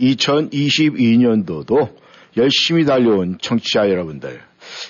2022년도도 0.00 1.94
열심히 2.36 2.84
달려온 2.84 3.38
청취자 3.40 3.88
여러분들 3.90 4.40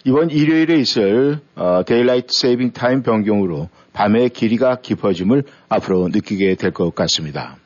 이번 0.05 0.31
일요일에 0.31 0.77
있을 0.79 1.41
어, 1.55 1.83
daylight 1.85 2.29
saving 2.31 2.73
time 2.73 3.03
변경으로 3.03 3.69
밤의 3.93 4.31
길이가 4.31 4.77
깊어짐을 4.77 5.45
앞으로 5.69 6.09
느끼게 6.09 6.55
될 6.57 6.71
것 6.73 6.95
같습니다. 6.95 7.57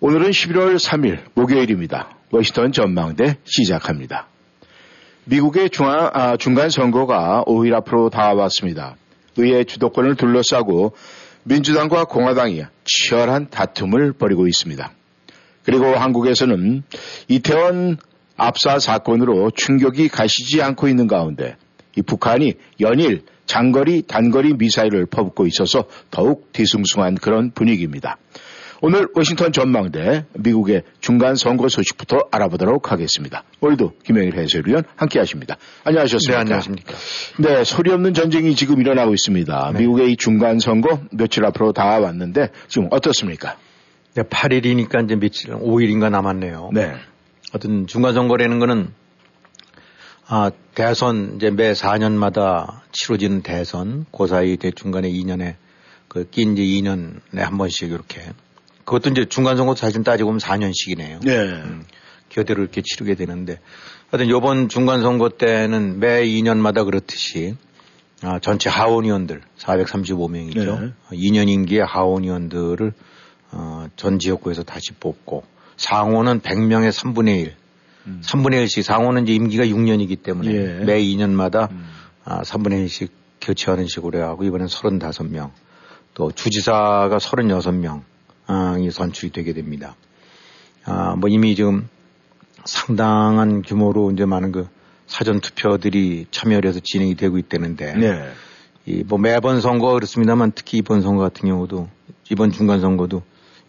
오늘은 0.00 0.30
11월 0.30 0.76
3일 0.76 1.20
목요일입니다. 1.34 2.16
워싱턴 2.30 2.72
전망대 2.72 3.36
시작합니다. 3.44 4.28
미국의 5.24 5.70
중앙, 5.70 6.10
아, 6.12 6.36
중간 6.36 6.70
선거가 6.70 7.44
5일 7.46 7.74
앞으로 7.74 8.08
다가왔습니다. 8.08 8.96
의회 9.36 9.64
주도권을 9.64 10.16
둘러싸고 10.16 10.94
민주당과 11.44 12.04
공화당이 12.04 12.62
치열한 12.84 13.50
다툼을 13.50 14.12
벌이고 14.12 14.46
있습니다. 14.46 14.90
그리고 15.64 15.86
한국에서는 15.94 16.82
이태원 17.28 17.98
압사 18.36 18.78
사건으로 18.78 19.50
충격이 19.50 20.08
가시지 20.08 20.62
않고 20.62 20.88
있는 20.88 21.06
가운데 21.06 21.56
이 21.96 22.02
북한이 22.02 22.54
연일 22.80 23.22
장거리 23.46 24.02
단거리 24.06 24.54
미사일을 24.54 25.06
퍼붓고 25.06 25.46
있어서 25.46 25.84
더욱 26.10 26.52
뒤숭숭한 26.52 27.16
그런 27.16 27.50
분위기입니다. 27.50 28.16
오늘 28.82 29.08
워싱턴 29.14 29.52
전망대 29.52 30.24
미국의 30.32 30.84
중간 31.00 31.34
선거 31.34 31.68
소식부터 31.68 32.28
알아보도록 32.30 32.92
하겠습니다. 32.92 33.44
오늘도 33.60 33.92
김영일 34.04 34.38
해설위원 34.38 34.84
함께 34.96 35.18
하십니다. 35.18 35.56
안녕하셨습니까? 35.84 36.32
네, 36.32 36.40
안녕하십니까. 36.40 36.94
네, 37.40 37.64
소리 37.64 37.92
없는 37.92 38.14
전쟁이 38.14 38.54
지금 38.54 38.80
일어나고 38.80 39.12
있습니다. 39.12 39.72
네. 39.74 39.80
미국의 39.80 40.12
이 40.12 40.16
중간 40.16 40.60
선거 40.60 41.00
며칠 41.10 41.44
앞으로 41.44 41.72
다가왔는데 41.72 42.48
지금 42.68 42.88
어떻습니까? 42.90 43.56
네, 44.20 44.28
8일이니까 44.28 45.04
이제 45.04 45.16
며칠, 45.16 45.54
5일인가 45.54 46.10
남았네요. 46.10 46.70
네. 46.72 46.94
어떤 47.52 47.86
중간선거라는 47.86 48.58
거는, 48.58 48.92
아, 50.26 50.50
대선, 50.74 51.36
이제 51.36 51.50
매 51.50 51.72
4년마다 51.72 52.80
치러지는 52.92 53.42
대선, 53.42 54.06
그 54.16 54.26
사이 54.26 54.56
대 54.56 54.70
중간에 54.70 55.10
2년에, 55.10 55.56
그, 56.08 56.28
낀 56.28 56.56
이제 56.56 56.62
2년에 56.62 57.38
한 57.38 57.56
번씩 57.58 57.90
이렇게. 57.90 58.20
그것도 58.84 59.10
이제 59.10 59.24
중간선거 59.24 59.74
사실 59.74 60.04
따지고 60.04 60.28
보면 60.30 60.40
4년씩이네요. 60.40 61.24
네. 61.24 61.62
교대로 62.30 62.62
이렇게 62.62 62.82
치르게 62.82 63.14
되는데, 63.14 63.58
하여튼 64.10 64.28
요번 64.28 64.68
중간선거 64.68 65.30
때는 65.30 65.98
매 65.98 66.24
2년마다 66.26 66.84
그렇듯이, 66.84 67.56
아, 68.22 68.38
전체 68.38 68.68
하원의원들 68.68 69.40
435명이죠. 69.58 70.80
네. 70.80 70.92
2년 71.12 71.48
임기의 71.48 71.84
하원의원들을 71.86 72.92
어, 73.52 73.86
전 73.96 74.18
지역구에서 74.18 74.62
다시 74.62 74.92
뽑고 74.92 75.44
상원은 75.76 76.40
100명의 76.40 76.90
3분의 76.90 77.36
1. 77.38 77.54
3분의 78.22 78.64
1씩 78.64 78.82
상원은 78.82 79.24
이제 79.24 79.34
임기가 79.34 79.64
6년이기 79.64 80.22
때문에 80.22 80.50
음. 80.50 80.78
예. 80.80 80.84
매 80.84 81.02
2년마다 81.02 81.70
음. 81.70 81.86
아, 82.24 82.42
3분의 82.42 82.86
1씩 82.86 83.10
교체하는 83.40 83.86
식으로 83.86 84.22
하고 84.22 84.44
이번엔 84.44 84.66
35명. 84.66 85.50
또 86.14 86.30
주지사가 86.30 87.16
36명 87.16 88.02
이 88.80 88.90
선출이 88.90 89.32
되게 89.32 89.52
됩니다. 89.52 89.94
아, 90.84 91.14
뭐 91.16 91.28
이미 91.28 91.54
지금 91.54 91.88
상당한 92.64 93.62
규모로 93.62 94.10
이제 94.10 94.24
많은 94.24 94.52
그 94.52 94.68
사전 95.06 95.40
투표들이 95.40 96.26
참여를 96.30 96.68
해서 96.68 96.80
진행이 96.82 97.14
되고 97.16 97.38
있다는데 97.38 97.94
네. 97.94 98.30
이뭐 98.86 99.18
매번 99.18 99.60
선거 99.60 99.92
그렇습니다만 99.92 100.52
특히 100.54 100.78
이번 100.78 101.02
선거 101.02 101.22
같은 101.22 101.48
경우도 101.48 101.88
이번 102.30 102.52
중간 102.52 102.80
선거도 102.80 103.22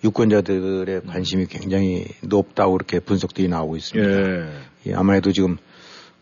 유권자들의 0.03 1.01
관심이 1.07 1.45
굉장히 1.45 2.06
높다고 2.23 2.75
이렇게 2.75 3.00
분석들이 3.00 3.47
나오고 3.47 3.75
있습니다. 3.78 4.09
예. 4.09 4.51
예, 4.88 4.94
아무래도 4.94 5.31
지금 5.31 5.57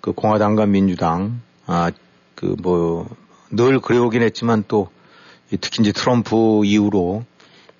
그 0.02 0.12
공화당과 0.12 0.66
민주당 0.66 1.42
아 1.66 1.92
그 2.36 2.56
뭐 2.62 3.06
늘 3.52 3.80
그래오긴 3.80 4.22
했지만 4.22 4.64
또이 4.68 5.58
특히 5.60 5.82
이제 5.82 5.92
트럼프 5.92 6.62
이후로 6.64 7.24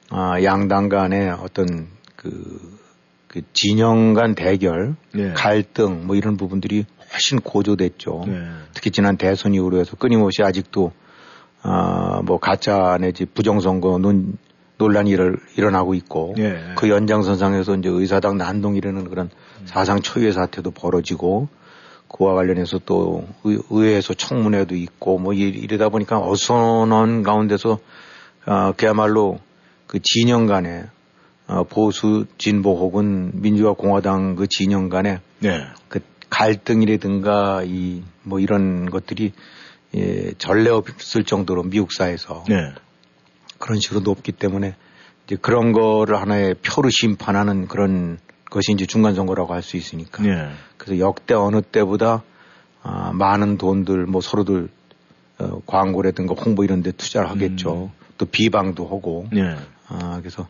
아 0.10 0.42
양당 0.44 0.90
간의 0.90 1.30
어떤 1.30 1.88
그, 2.16 2.78
그 3.28 3.42
진영 3.54 4.16
간 4.16 4.34
대결, 4.34 4.96
네. 5.14 5.32
갈등 5.34 6.08
뭐 6.08 6.16
이런 6.16 6.38
부분들이 6.38 6.86
훨씬 7.14 7.40
고조됐죠. 7.40 8.24
네. 8.28 8.48
특히 8.74 8.90
지난 8.92 9.18
대선 9.18 9.54
이후로 9.54 9.78
해서 9.78 9.96
끊임없이 9.96 10.42
아직도 10.42 10.92
아뭐 11.62 12.40
가짜 12.40 12.98
내지 13.00 13.26
부정선거 13.26 14.00
논, 14.00 14.38
논란이 14.80 15.12
일어, 15.12 15.34
일어나고 15.56 15.94
있고 15.94 16.34
예. 16.40 16.74
그 16.76 16.90
연장선상에서 16.90 17.76
이제 17.76 17.90
의사당 17.90 18.38
난동이라는 18.38 19.10
그런 19.10 19.30
사상 19.66 20.02
초유의 20.02 20.34
사태도 20.34 20.72
벌어지고 20.72 21.48
그와 22.08 22.34
관련해서 22.34 22.80
또 22.86 23.28
의, 23.44 23.60
의회에서 23.70 24.16
청문회도 24.16 24.76
있고 24.76 25.20
뭐 25.20 25.34
이- 25.34 25.42
이러다 25.42 25.90
보니까 25.90 26.20
어선한 26.20 27.22
가운데서 27.24 27.78
아 28.46 28.74
그야말로 28.76 29.40
그 29.86 30.00
진영 30.02 30.48
간에 30.48 30.86
어, 31.48 31.64
보수 31.66 32.26
진보 32.38 32.76
혹은 32.78 33.32
민주화 33.36 33.74
공화당 33.74 34.36
그 34.36 34.48
진영 34.48 34.90
간에 34.90 35.20
네. 35.40 35.66
그 35.90 36.00
갈등이라든가 36.30 37.64
이 37.66 38.02
뭐 38.24 38.40
이런 38.40 38.90
것들이 38.92 39.34
예, 39.96 40.34
전례 40.38 40.70
없을 40.70 41.24
정도로 41.24 41.64
미국 41.64 41.92
사회에서 41.92 42.44
네. 42.48 42.74
그런 43.60 43.80
식으로 43.80 44.00
높기 44.00 44.32
때문에 44.32 44.76
이제 45.26 45.36
그런 45.40 45.74
거를 45.74 46.20
하나의 46.20 46.56
표로 46.56 46.90
심판하는 46.90 47.68
그런 47.68 48.18
것이 48.50 48.72
이제 48.72 48.86
중간 48.88 49.14
선거라고 49.14 49.54
할 49.54 49.62
수 49.62 49.78
있으니까. 49.78 50.24
네. 50.24 50.50
그래서 50.78 51.00
역대 51.00 51.36
어느 51.36 51.62
때보다 51.62 52.24
아, 52.82 53.12
많은 53.14 53.58
돈들 53.58 54.06
뭐 54.08 54.22
서로들 54.22 54.70
어, 55.38 55.62
광고라든가 55.68 56.34
홍보 56.34 56.64
이런 56.64 56.82
데 56.82 56.92
투자를 56.92 57.30
하겠죠. 57.30 57.92
또 58.18 58.26
비방도 58.26 58.86
하고. 58.86 59.28
네. 59.32 59.56
아, 59.88 60.18
그래서 60.20 60.48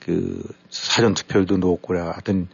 그 0.00 0.42
사전 0.70 1.14
투표율도 1.14 1.58
높고. 1.58 1.94
하여튼 1.96 2.48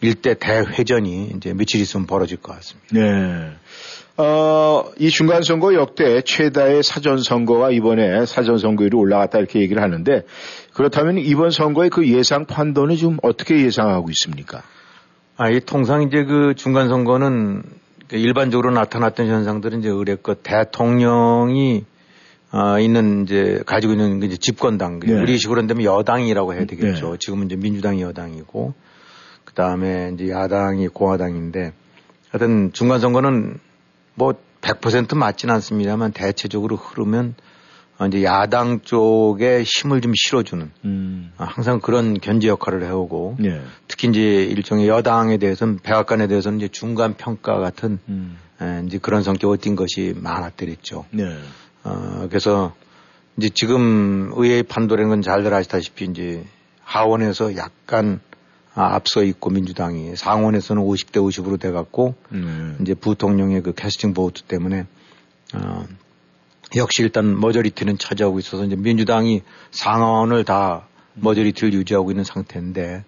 일대 0.00 0.34
대회전이 0.34 1.32
이제 1.36 1.52
며칠 1.54 1.80
있으면 1.80 2.06
벌어질 2.06 2.38
것 2.38 2.54
같습니다. 2.54 2.88
네. 2.92 3.50
어, 4.16 4.84
이 4.98 5.10
중간선거 5.10 5.74
역대 5.74 6.22
최다의 6.22 6.82
사전선거가 6.82 7.70
이번에 7.70 8.26
사전선거율이 8.26 8.96
올라갔다 8.96 9.38
이렇게 9.38 9.60
얘기를 9.60 9.80
하는데 9.80 10.22
그렇다면 10.74 11.18
이번 11.18 11.50
선거의 11.50 11.88
그 11.88 12.08
예상 12.08 12.44
판도는 12.46 12.96
좀 12.96 13.18
어떻게 13.22 13.60
예상하고 13.60 14.08
있습니까? 14.10 14.62
아, 15.36 15.50
이 15.50 15.60
통상 15.60 16.02
이제 16.02 16.24
그 16.24 16.54
중간 16.56 16.88
선거는 16.88 17.62
그 18.08 18.16
일반적으로 18.16 18.72
나타났던 18.72 19.28
현상들은 19.28 19.80
이제 19.80 19.88
의뢰껏 19.88 20.42
대통령이 20.42 21.84
아, 22.50 22.80
있는 22.80 23.22
이제 23.22 23.62
가지고 23.66 23.92
있는 23.92 24.18
그 24.18 24.26
이제 24.26 24.36
집권당 24.36 24.98
네. 25.00 25.12
우리 25.12 25.38
식으로 25.38 25.60
한다면 25.60 25.84
여당이라고 25.84 26.54
해야 26.54 26.64
되겠죠. 26.64 27.12
네. 27.12 27.16
지금은 27.20 27.46
이제 27.46 27.56
민주당이 27.56 28.02
여당이고 28.02 28.74
그 29.48 29.54
다음에 29.54 30.10
이제 30.12 30.28
야당이 30.28 30.88
공화당인데 30.88 31.72
하여튼 32.28 32.70
중간 32.74 33.00
선거는 33.00 33.58
뭐 34.14 34.34
100% 34.60 35.16
맞지는 35.16 35.54
않습니다만 35.54 36.12
대체적으로 36.12 36.76
흐르면 36.76 37.34
어, 37.98 38.06
이제 38.06 38.22
야당 38.24 38.80
쪽에 38.82 39.62
힘을 39.62 40.02
좀 40.02 40.12
실어주는 40.14 40.70
음. 40.84 41.32
아, 41.38 41.44
항상 41.44 41.80
그런 41.80 42.20
견제 42.20 42.46
역할을 42.48 42.84
해오고 42.84 43.36
네. 43.40 43.62
특히 43.88 44.08
이제 44.08 44.20
일종의 44.20 44.86
여당에 44.86 45.38
대해서는 45.38 45.78
백악관에 45.78 46.26
대해서는 46.26 46.58
이제 46.58 46.68
중간 46.68 47.14
평가 47.14 47.58
같은 47.58 48.00
음. 48.10 48.36
에, 48.60 48.82
이제 48.86 48.98
그런 48.98 49.22
성격을 49.22 49.56
띈 49.56 49.76
것이 49.76 50.12
많았더랬죠. 50.14 51.06
네. 51.10 51.24
어, 51.84 52.26
그래서 52.28 52.74
이제 53.38 53.48
지금 53.48 54.30
의회의 54.36 54.62
판도라는 54.62 55.08
건 55.08 55.22
잘들 55.22 55.54
아시다시피 55.54 56.04
이제 56.04 56.44
하원에서 56.82 57.56
약간 57.56 58.20
아, 58.20 58.27
앞서 58.84 59.22
있고 59.22 59.50
민주당이 59.50 60.16
상원에서는 60.16 60.82
50대 60.82 61.16
50으로 61.16 61.60
돼갖고 61.60 62.14
음. 62.32 62.78
이제 62.80 62.94
부통령의 62.94 63.62
그 63.62 63.72
캐스팅 63.74 64.14
보트 64.14 64.42
때문에 64.42 64.86
어, 65.54 65.84
역시 66.76 67.02
일단 67.02 67.38
머저리티는 67.40 67.98
차지하고 67.98 68.38
있어서 68.38 68.64
이제 68.64 68.76
민주당이 68.76 69.42
상원을 69.70 70.44
다 70.44 70.86
머저리티를 71.14 71.72
유지하고 71.72 72.10
있는 72.10 72.24
상태인데 72.24 73.04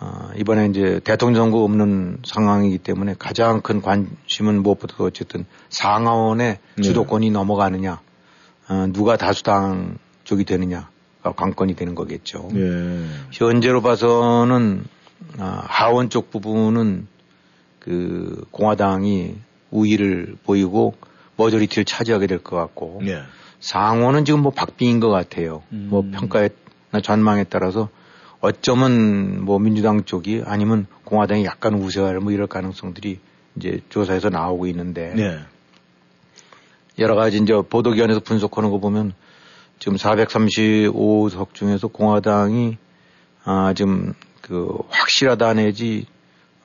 어, 0.00 0.30
이번에 0.36 0.66
이제 0.66 1.00
대통령 1.04 1.44
선거 1.44 1.62
없는 1.62 2.18
상황이기 2.24 2.78
때문에 2.78 3.14
가장 3.18 3.60
큰 3.60 3.80
관심은 3.80 4.62
무엇보다도 4.62 5.04
어쨌든 5.04 5.46
상하원의 5.70 6.58
네. 6.76 6.82
주도권이 6.82 7.30
넘어가느냐, 7.30 8.00
어, 8.68 8.86
누가 8.92 9.16
다수당 9.16 9.98
쪽이 10.24 10.44
되느냐 10.44 10.88
가 11.22 11.32
관건이 11.32 11.74
되는 11.74 11.94
거겠죠. 11.94 12.48
네. 12.52 13.06
현재로 13.32 13.80
봐서는 13.80 14.84
아, 14.84 14.93
하원 15.38 16.10
쪽 16.10 16.30
부분은 16.30 17.06
그 17.78 18.46
공화당이 18.50 19.36
우위를 19.70 20.36
보이고 20.44 20.94
머저리티를 21.36 21.84
차지하게 21.84 22.26
될 22.26 22.38
것 22.38 22.56
같고 22.56 23.00
네. 23.04 23.20
상원은 23.60 24.24
지금 24.24 24.40
뭐 24.40 24.52
박빙인 24.52 25.00
것 25.00 25.10
같아요. 25.10 25.62
음. 25.72 25.88
뭐 25.90 26.02
평가에 26.02 26.50
전망에 27.02 27.44
따라서 27.44 27.88
어쩌면 28.40 29.42
뭐 29.44 29.58
민주당 29.58 30.04
쪽이 30.04 30.42
아니면 30.44 30.86
공화당이 31.04 31.44
약간 31.44 31.74
우세할 31.74 32.20
뭐 32.20 32.30
이럴 32.30 32.46
가능성들이 32.46 33.18
이제 33.56 33.80
조사에서 33.88 34.28
나오고 34.28 34.66
있는데 34.66 35.14
네. 35.14 35.38
여러 36.98 37.14
가지 37.16 37.38
이제 37.38 37.54
보도기관에서 37.68 38.20
분석하는 38.20 38.70
거 38.70 38.78
보면 38.78 39.14
지금 39.78 39.96
435석 39.96 41.54
중에서 41.54 41.88
공화당이 41.88 42.76
아 43.44 43.72
지금 43.74 44.14
그 44.44 44.76
확실하다 44.90 45.54
내지 45.54 46.06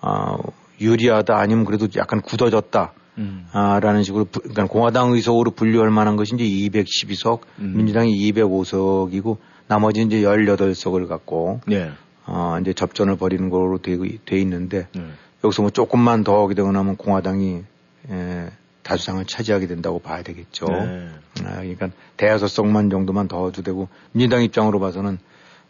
아 0.02 0.38
유리하다 0.82 1.38
아니면 1.38 1.66
그래도 1.66 1.88
약간 1.96 2.22
굳어졌다. 2.22 2.94
음. 3.18 3.48
아, 3.52 3.82
라는 3.82 4.02
식으로, 4.04 4.24
부, 4.26 4.40
그러니까 4.40 4.68
공화당 4.68 5.12
의석으로 5.12 5.52
분류할 5.52 5.90
만한 5.90 6.16
것이 6.16 6.36
이제 6.36 6.46
212석, 6.46 7.42
음. 7.60 7.74
민주당이 7.76 8.18
205석이고, 8.32 9.38
나머지 9.68 10.04
이제 10.04 10.22
18석을 10.22 11.06
갖고, 11.10 11.60
네. 11.68 11.92
어, 12.26 12.58
이제 12.62 12.72
접전을 12.72 13.18
벌이는 13.18 13.50
거로 13.50 13.78
돼, 13.80 13.98
돼 14.26 14.40
있는데, 14.40 14.88
네. 14.94 15.06
여기서 15.44 15.64
뭐 15.64 15.70
조금만 15.70 16.24
더 16.24 16.42
하게 16.42 16.56
되고 16.56 16.72
나면 16.72 16.96
공화당이, 16.96 17.64
에, 18.10 18.50
다수상을 18.84 19.26
차지하게 19.26 19.68
된다고 19.68 20.00
봐야 20.00 20.24
되겠죠. 20.24 20.68
네. 20.68 21.10
아, 21.44 21.56
그러니까 21.56 21.90
대여섯 22.16 22.50
석만 22.50 22.90
정도만 22.90 23.28
더 23.28 23.48
해도 23.48 23.64
되고, 23.64 23.90
민주당 24.14 24.44
입장으로 24.44 24.80
봐서는, 24.80 25.18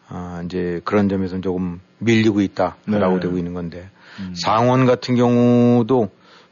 아, 0.07 0.43
이제 0.45 0.81
그런 0.83 1.09
점에서는 1.09 1.41
조금 1.41 1.81
밀리고 1.99 2.41
있다라고 2.41 3.15
네. 3.15 3.19
되고 3.19 3.37
있는 3.37 3.53
건데, 3.53 3.89
음. 4.19 4.33
상원 4.35 4.85
같은 4.85 5.15
경우도, 5.15 6.09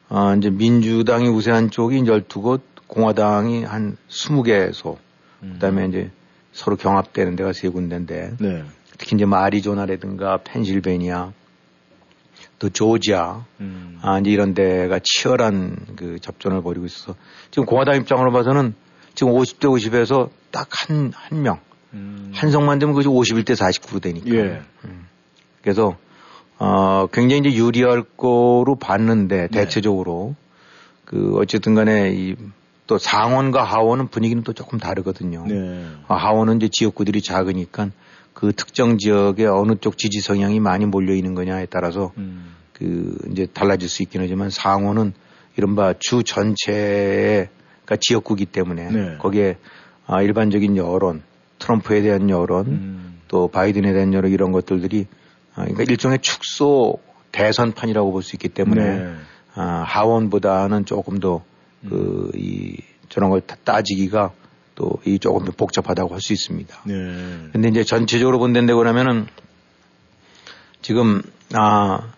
아, 0.10 0.36
이제 0.38 0.50
민주당이 0.50 1.28
우세한 1.30 1.70
쪽이 1.72 2.04
12곳, 2.04 2.62
공화당이 2.88 3.64
한 3.64 3.98
20개소, 4.10 4.98
음. 5.44 5.52
그 5.54 5.60
다음에 5.60 5.88
이제 5.88 6.12
서로 6.54 6.76
경합되는 6.76 7.36
데가 7.36 7.54
세 7.54 7.68
군데인데 7.70 8.32
네. 8.40 8.64
특히 8.98 9.16
이제 9.16 9.26
마리조나라든가 9.26 10.40
펜실베니아 10.44 11.34
또 12.58 12.70
조지아 12.70 13.46
음. 13.60 14.00
아 14.02 14.18
이제 14.20 14.32
이런 14.32 14.56
데가 14.56 15.00
치열한 15.04 15.76
그 15.96 16.18
접전을 16.20 16.64
벌이고 16.64 16.86
있어서 16.86 17.16
지금 17.52 17.66
공화당 17.66 17.98
입장으로 17.98 18.32
봐서는 18.32 18.74
지금 19.14 19.34
50대 19.34 19.66
50에서 19.66 20.30
딱 20.52 20.68
한 20.90 21.12
한 21.14 21.42
명. 21.42 21.60
음. 21.94 22.32
한 22.34 22.52
성만 22.52 22.80
되면 22.80 22.94
그것이 22.96 23.08
51대 23.10 23.56
49로 23.56 24.02
되니까. 24.02 24.30
예. 24.36 24.62
음. 24.86 25.07
그래서 25.68 25.98
어 26.60 27.08
굉장히 27.12 27.50
이제 27.50 27.58
유리할 27.58 28.04
거로 28.16 28.76
봤는데 28.80 29.38
네. 29.38 29.48
대체적으로 29.50 30.36
그 31.04 31.36
어쨌든 31.38 31.76
간에 31.76 32.12
이 32.14 32.36
또 32.88 32.98
상원과 32.98 33.64
하원은 33.64 34.08
분위기는 34.08 34.42
또 34.44 34.54
조금 34.54 34.80
다르거든요. 34.80 35.46
네. 35.46 35.86
아, 36.08 36.16
하원은 36.16 36.58
이제 36.58 36.70
지역구들이 36.70 37.22
작으니까 37.22 37.90
그 38.34 38.54
특정 38.54 38.98
지역에 38.98 39.46
어느 39.46 39.76
쪽 39.80 39.98
지지 39.98 40.22
성향이 40.22 40.60
많이 40.60 40.86
몰려 40.86 41.14
있는 41.14 41.36
거냐에 41.36 41.66
따라서 41.66 42.14
음. 42.18 42.56
그 42.72 43.18
이제 43.32 43.46
달라질 43.54 43.90
수 43.90 44.04
있긴 44.04 44.22
하지만 44.22 44.50
상원은 44.50 45.14
이른바 45.58 45.94
주 46.00 46.24
전체의 46.24 47.50
그러니까 47.84 47.98
지역구기 48.00 48.46
때문에 48.46 48.90
네. 48.90 49.18
거기에 49.18 49.58
아, 50.06 50.22
일반적인 50.22 50.78
여론, 50.78 51.22
트럼프에 51.60 52.02
대한 52.02 52.30
여론, 52.30 52.68
음. 52.68 53.20
또 53.28 53.50
바이든에 53.50 53.92
대한 53.92 54.14
여론 54.14 54.32
이런 54.32 54.54
것들이 54.54 55.08
아, 55.12 55.17
그러니까 55.62 55.84
일종의 55.84 56.20
축소 56.20 57.00
대선판이라고 57.32 58.12
볼 58.12 58.22
수 58.24 58.36
있기 58.36 58.50
때문에 58.50 58.84
네. 58.84 59.14
아, 59.56 59.84
하원보다는 59.86 60.86
조금 60.86 61.20
더 61.20 61.44
그, 61.90 62.32
이, 62.36 62.78
저런 63.10 63.30
걸 63.30 63.42
따지기가 63.42 64.32
또 64.76 65.00
이 65.06 65.18
조금 65.20 65.46
더 65.46 65.52
복잡하다고 65.52 66.14
할 66.14 66.22
수 66.22 66.34
있습니다. 66.34 66.82
네. 66.86 66.94
근데 67.52 67.70
이제 67.70 67.84
전체적으로 67.84 68.38
본다는데 68.40 68.74
그러면은 68.74 69.28
지금, 70.82 71.22
아, 71.54 72.14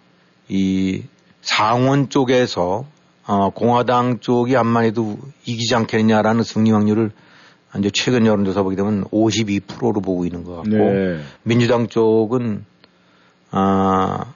이 0.49 1.03
상원 1.41 2.09
쪽에서 2.09 2.85
어, 3.25 3.49
공화당 3.51 4.19
쪽이 4.19 4.57
암만 4.57 4.85
해도 4.85 5.17
이기지 5.45 5.75
않겠느냐라는 5.75 6.43
승리 6.43 6.71
확률을 6.71 7.11
이제 7.77 7.91
최근 7.93 8.25
여론조사 8.25 8.63
보게 8.63 8.75
되면 8.75 9.03
52%로 9.05 10.01
보고 10.01 10.25
있는 10.25 10.43
것 10.43 10.55
같고 10.55 10.71
네. 10.71 11.19
민주당 11.43 11.87
쪽은 11.87 12.65
아, 13.51 14.33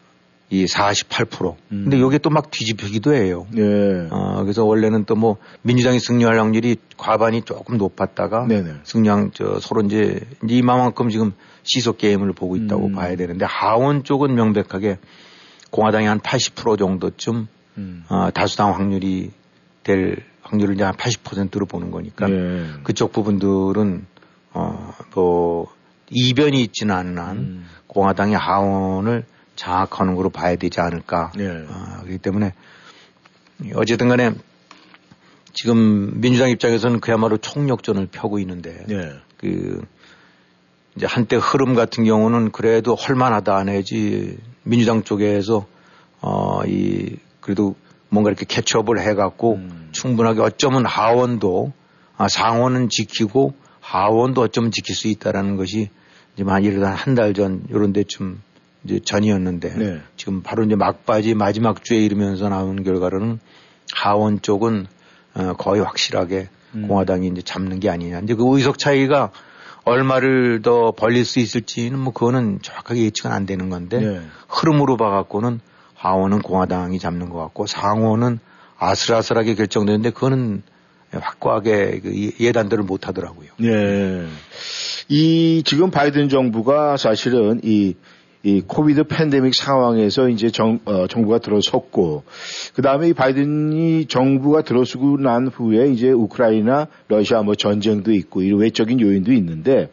이 0.50 0.66
48%. 0.66 1.56
음. 1.72 1.84
근데 1.86 1.98
이게 1.98 2.18
또 2.20 2.30
막 2.30 2.52
뒤집히기도 2.52 3.14
해요. 3.14 3.48
네. 3.52 4.08
어, 4.12 4.44
그래서 4.44 4.64
원래는 4.64 5.06
또 5.06 5.16
뭐 5.16 5.38
민주당이 5.64 6.00
승리할 6.00 6.38
확률이 6.40 6.76
과반이 6.98 7.42
조금 7.44 7.78
높았다가 7.78 8.46
네네. 8.48 8.74
승량 8.84 9.32
저 9.34 9.60
서로 9.60 9.82
이제 9.82 10.20
이만큼 10.48 11.10
지금 11.10 11.34
시속 11.64 11.98
게임을 11.98 12.34
보고 12.34 12.56
있다고 12.56 12.88
음. 12.88 12.92
봐야 12.94 13.16
되는데 13.16 13.46
하원 13.46 14.04
쪽은 14.04 14.36
명백하게 14.36 14.98
공화당이 15.72 16.06
한 16.06 16.20
80% 16.20 16.78
정도쯤 16.78 17.48
음. 17.78 18.04
어, 18.10 18.30
다수당 18.34 18.76
확률이 18.76 19.32
될 19.84 20.18
확률을 20.42 20.76
이제 20.76 20.84
한 20.84 20.94
80%로 20.94 21.66
보는 21.66 21.90
거니까 21.90 22.28
네. 22.28 22.68
그쪽 22.84 23.12
부분들은 23.12 24.06
어뭐 24.54 25.68
이변이 26.14 26.62
있지는 26.62 26.96
않은 26.96 27.18
한 27.18 27.38
음. 27.38 27.66
공화당의 27.88 28.38
하원을 28.38 29.26
장악하는 29.56 30.16
거로 30.16 30.30
봐야 30.30 30.56
되지 30.56 30.80
않을까. 30.80 31.32
네. 31.36 31.48
어, 31.48 31.98
그렇기 32.02 32.18
때문에 32.20 32.54
어쨌든 33.76 34.10
간에 34.10 34.32
지금 35.54 36.20
민주당 36.20 36.50
입장에서는 36.50 37.00
그야말로 37.00 37.38
총력전을 37.38 38.08
펴고 38.08 38.40
있는데 38.40 38.84
네. 38.88 39.14
그 39.38 39.86
이제 40.96 41.06
한때 41.06 41.36
흐름 41.36 41.76
같은 41.76 42.04
경우는 42.04 42.52
그래도 42.52 42.96
헐만하다 42.96 43.64
내지 43.66 44.38
민주당 44.64 45.04
쪽에서 45.04 45.68
어 46.22 46.64
이 46.66 47.18
그래도 47.44 47.76
뭔가 48.10 48.30
이렇게 48.30 48.46
캐치업을 48.46 49.02
해갖고 49.02 49.56
음. 49.56 49.90
충분하게 49.92 50.42
어쩌면 50.42 50.86
하원도 50.86 51.74
아, 52.18 52.28
상원은 52.28 52.90
지키고 52.90 53.54
하원도 53.82 54.42
어쩌면 54.42 54.72
지킬 54.72 54.96
수 54.96 55.08
있다라는 55.08 55.58
것이 55.58 55.90
이제 56.34 56.44
만 56.44 56.64
들어 56.64 56.88
한달 56.88 57.34
전 57.34 57.64
요런 57.72 57.94
데쯤 57.94 58.42
이제 58.84 59.00
전이었는데 59.04 59.78
네. 59.78 60.02
지금 60.18 60.42
바로 60.42 60.64
이제 60.64 60.76
막바지 60.76 61.36
마지막 61.36 61.84
주에 61.84 61.98
이르면서 61.98 62.50
나온 62.50 62.84
결과로는 62.84 63.40
하원 63.94 64.42
쪽은 64.42 64.88
어, 65.36 65.54
거의 65.54 65.82
확실하게 65.82 66.50
음. 66.76 66.88
공화당이 66.88 67.28
이제 67.28 67.42
잡는 67.42 67.80
게 67.80 67.90
아니냐. 67.90 68.20
이제 68.20 68.36
그 68.36 68.44
의석 68.56 68.78
차이가 68.78 69.32
얼마를 69.86 70.62
더 70.62 70.92
벌릴 70.92 71.26
수 71.26 71.40
있을지는 71.40 72.00
뭐 72.00 72.14
그거는 72.14 72.60
정확하게 72.62 73.04
예측은 73.04 73.32
안 73.32 73.46
되는 73.46 73.70
건데 73.70 74.00
네. 74.00 74.22
흐름으로 74.48 74.98
봐갖고는 74.98 75.60
하원은 75.96 76.42
공화당이 76.42 77.00
잡는 77.00 77.30
것 77.30 77.40
같고 77.40 77.68
상원은 77.68 78.40
아슬아슬하게 78.78 79.56
결정되는데 79.56 80.12
그거는 80.12 80.64
확고하게 81.12 82.00
그 82.00 82.32
예단들을 82.40 82.84
못 82.84 83.08
하더라고요. 83.08 83.50
네. 83.58 84.28
이 85.10 85.64
지금 85.66 85.92
바이든 85.92 86.30
정부가 86.30 86.98
사실은 86.98 87.62
이 87.64 87.96
이 88.46 88.60
코비드 88.60 89.06
팬데믹 89.06 89.56
상황에서 89.56 90.28
이제 90.28 90.52
정, 90.52 90.80
어, 90.84 91.08
정부가 91.08 91.40
들어섰고, 91.40 92.24
그 92.76 92.82
다음에 92.82 93.08
이 93.08 93.14
바이든이 93.14 94.08
정부가 94.08 94.64
들어서고 94.64 95.18
난 95.18 95.48
후에 95.48 95.88
이제 95.88 96.12
우크라이나, 96.12 96.88
러시아 97.08 97.42
뭐 97.42 97.56
전쟁도 97.56 98.12
있고, 98.12 98.42
이런 98.42 98.60
외적인 98.60 99.00
요인도 99.00 99.32
있는데, 99.32 99.90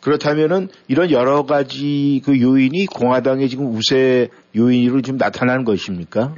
그렇다면은 0.00 0.68
이런 0.88 1.10
여러 1.10 1.44
가지 1.44 2.22
그 2.24 2.40
요인이 2.40 2.86
공화당의 2.86 3.50
지금 3.50 3.66
우세 3.66 4.28
요인으로 4.56 5.02
지금 5.02 5.18
나타나는 5.18 5.64
것입니까? 5.64 6.34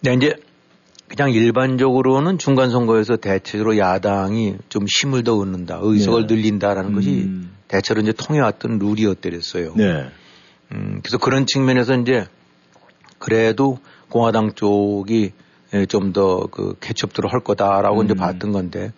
네, 0.00 0.14
이제 0.14 0.36
그냥 1.08 1.30
일반적으로는 1.30 2.38
중간 2.38 2.70
선거에서 2.70 3.16
대체적으로 3.16 3.78
야당이 3.78 4.56
좀 4.68 4.86
힘을 4.88 5.22
더 5.22 5.36
얻는다, 5.36 5.78
의석을 5.80 6.26
네. 6.26 6.34
늘린다라는 6.34 6.90
음. 6.90 6.94
것이 6.94 7.30
대체로 7.68 8.00
이제 8.00 8.12
통해왔던 8.12 8.78
룰이었더랬어요. 8.78 9.74
네. 9.76 10.08
음, 10.72 11.00
그래서 11.02 11.18
그런 11.18 11.46
측면에서 11.46 11.94
이제 11.94 12.26
그래도 13.18 13.78
공화당 14.08 14.54
쪽이 14.54 15.32
예, 15.74 15.86
좀더 15.86 16.46
그 16.50 16.74
개첩들을 16.80 17.32
할 17.32 17.40
거다라고 17.40 18.00
음. 18.00 18.04
이제 18.04 18.14
봤던 18.14 18.52
건데 18.52 18.92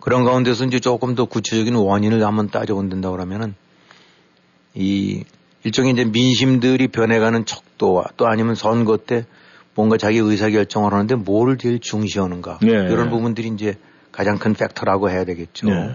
그런 0.00 0.24
가운데서 0.24 0.64
이제 0.64 0.80
조금 0.80 1.14
더 1.14 1.24
구체적인 1.24 1.74
원인을 1.74 2.24
한번 2.24 2.48
따져본다고 2.50 3.14
그러면은 3.14 3.54
이 4.74 5.24
일종의 5.64 5.92
이제 5.92 6.04
민심들이 6.04 6.88
변해가는 6.88 7.44
척도와 7.44 8.04
또 8.16 8.26
아니면 8.26 8.54
선거 8.54 8.96
때 8.96 9.26
뭔가 9.78 9.96
자기 9.96 10.18
의사 10.18 10.50
결정을 10.50 10.92
하는데 10.92 11.14
뭐를 11.14 11.56
제일 11.56 11.78
중시하는가 11.78 12.58
네. 12.62 12.68
이런 12.90 13.10
부분들이 13.10 13.46
이제 13.46 13.76
가장 14.10 14.36
큰 14.36 14.52
팩터라고 14.52 15.08
해야 15.08 15.24
되겠죠. 15.24 15.68
네. 15.68 15.94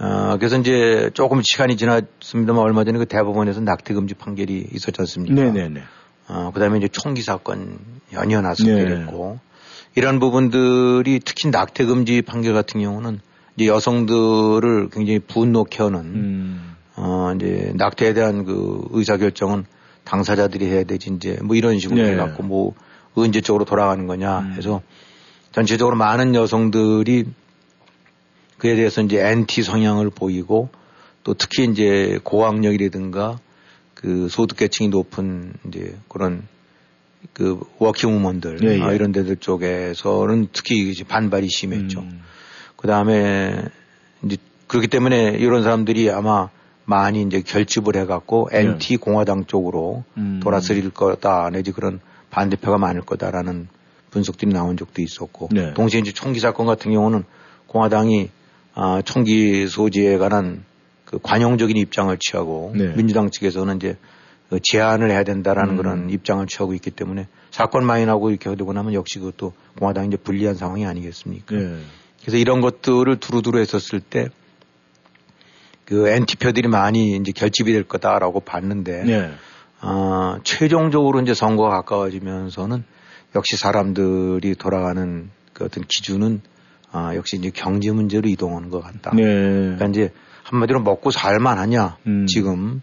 어, 0.00 0.36
그래서 0.40 0.58
이제 0.58 1.12
조금 1.14 1.40
시간이 1.40 1.76
지났습니다만 1.76 2.60
얼마 2.60 2.82
전에 2.82 2.98
그 2.98 3.06
대법원에서 3.06 3.60
낙태 3.60 3.94
금지 3.94 4.14
판결이 4.14 4.70
있었지 4.72 4.96
않습니까? 4.98 5.40
네네네. 5.40 5.82
어, 6.26 6.50
그 6.52 6.58
다음에 6.58 6.78
이제 6.78 6.88
총기 6.88 7.22
사건 7.22 7.78
연이어 8.12 8.40
났었게 8.40 8.72
네. 8.72 9.06
이런 9.94 10.18
부분들이 10.18 11.20
특히 11.24 11.48
낙태 11.50 11.84
금지 11.84 12.22
판결 12.22 12.54
같은 12.54 12.80
경우는 12.80 13.20
이제 13.56 13.68
여성들을 13.68 14.88
굉장히 14.90 15.20
분노케 15.20 15.80
하는, 15.80 16.00
음. 16.00 16.76
어, 16.96 17.32
이제 17.36 17.72
낙태에 17.76 18.14
대한 18.14 18.44
그 18.44 18.82
의사결정은 18.90 19.64
당사자들이 20.02 20.66
해야 20.66 20.82
되지, 20.82 21.12
이제 21.14 21.38
뭐 21.40 21.54
이런 21.54 21.78
식으로 21.78 22.02
네. 22.02 22.12
해갖고 22.12 22.42
뭐 22.42 22.74
언제 23.22 23.40
쪽으로 23.40 23.64
돌아가는 23.64 24.06
거냐 24.06 24.40
음. 24.40 24.52
해서 24.52 24.82
전체적으로 25.52 25.96
많은 25.96 26.34
여성들이 26.34 27.24
그에 28.58 28.76
대해서 28.76 29.02
이제 29.02 29.20
엔티 29.20 29.62
성향을 29.62 30.10
보이고 30.10 30.68
또 31.24 31.34
특히 31.34 31.64
이제 31.64 32.18
고학력이라든가 32.22 33.38
그 33.94 34.28
소득계층이 34.28 34.88
높은 34.90 35.54
이제 35.66 35.96
그런 36.08 36.42
그 37.32 37.58
working 37.78 38.14
woman들 38.14 38.60
예, 38.62 38.78
예. 38.78 38.82
아, 38.82 38.92
이런 38.92 39.12
데들 39.12 39.36
쪽에서는 39.36 40.48
특히 40.52 40.90
이제 40.90 41.04
반발이 41.04 41.48
심했죠. 41.48 42.00
음. 42.00 42.22
그 42.76 42.86
다음에 42.86 43.62
이제 44.24 44.36
그렇기 44.66 44.88
때문에 44.88 45.36
이런 45.38 45.62
사람들이 45.62 46.10
아마 46.10 46.50
많이 46.84 47.22
이제 47.22 47.40
결집을 47.40 47.96
해갖고 47.96 48.50
네. 48.52 48.60
엔티 48.60 48.98
공화당 48.98 49.46
쪽으로 49.46 50.04
음. 50.16 50.40
돌아서릴 50.42 50.90
거다 50.90 51.50
내지 51.50 51.72
그런 51.72 52.00
반대표가 52.36 52.76
많을 52.76 53.00
거다라는 53.00 53.66
분석들이 54.10 54.52
나온 54.52 54.76
적도 54.76 55.00
있었고 55.00 55.48
네. 55.52 55.72
동시에 55.72 56.00
이제 56.00 56.12
총기 56.12 56.38
사건 56.38 56.66
같은 56.66 56.92
경우는 56.92 57.24
공화당이 57.66 58.28
아, 58.74 59.00
총기 59.02 59.66
소지에 59.66 60.18
관한 60.18 60.64
그 61.06 61.18
관용적인 61.22 61.74
입장을 61.76 62.14
취하고 62.20 62.72
네. 62.76 62.94
민주당 62.94 63.30
측에서는 63.30 63.76
이제 63.76 63.96
그 64.50 64.60
제한을 64.62 65.10
해야 65.10 65.24
된다라는 65.24 65.72
음. 65.72 65.76
그런 65.76 66.10
입장을 66.10 66.46
취하고 66.46 66.74
있기 66.74 66.90
되문에 66.90 67.26
사건 67.50 67.86
많이 67.86 68.04
나고 68.04 68.30
이렇게 68.30 68.54
되고 68.54 68.72
나면 68.72 68.92
역시 68.92 69.18
그것도 69.18 69.54
공화당이 69.78 70.08
이제 70.08 70.16
불리한 70.18 70.56
상황이 70.56 70.84
아니겠습니까? 70.84 71.56
네. 71.56 71.78
그래서 72.20 72.36
이런 72.36 72.60
것들을 72.60 73.16
두루두루 73.16 73.58
했었을 73.58 74.00
때 74.00 74.28
그 75.86 76.08
엔티표들이 76.08 76.68
많이 76.68 77.16
이제 77.16 77.32
결집이 77.32 77.72
될 77.72 77.84
거다라고 77.84 78.40
봤는데 78.40 79.04
네. 79.86 79.92
아, 79.92 80.38
최종적으로 80.44 81.20
이제 81.20 81.34
선거가 81.34 81.70
가까워지면서는 81.70 82.84
역시 83.34 83.56
사람들이 83.56 84.54
돌아가는 84.56 85.30
그 85.52 85.64
어떤 85.64 85.84
기준은 85.84 86.40
아, 86.92 87.14
역시 87.14 87.36
이제 87.36 87.50
경제 87.52 87.90
문제로 87.92 88.28
이동하는 88.28 88.70
것 88.70 88.82
같다. 88.82 89.12
네. 89.14 89.22
그러니까 89.22 89.86
이제 89.86 90.12
한마디로 90.44 90.80
먹고 90.80 91.10
살만하냐 91.10 91.96
음. 92.06 92.26
지금 92.26 92.80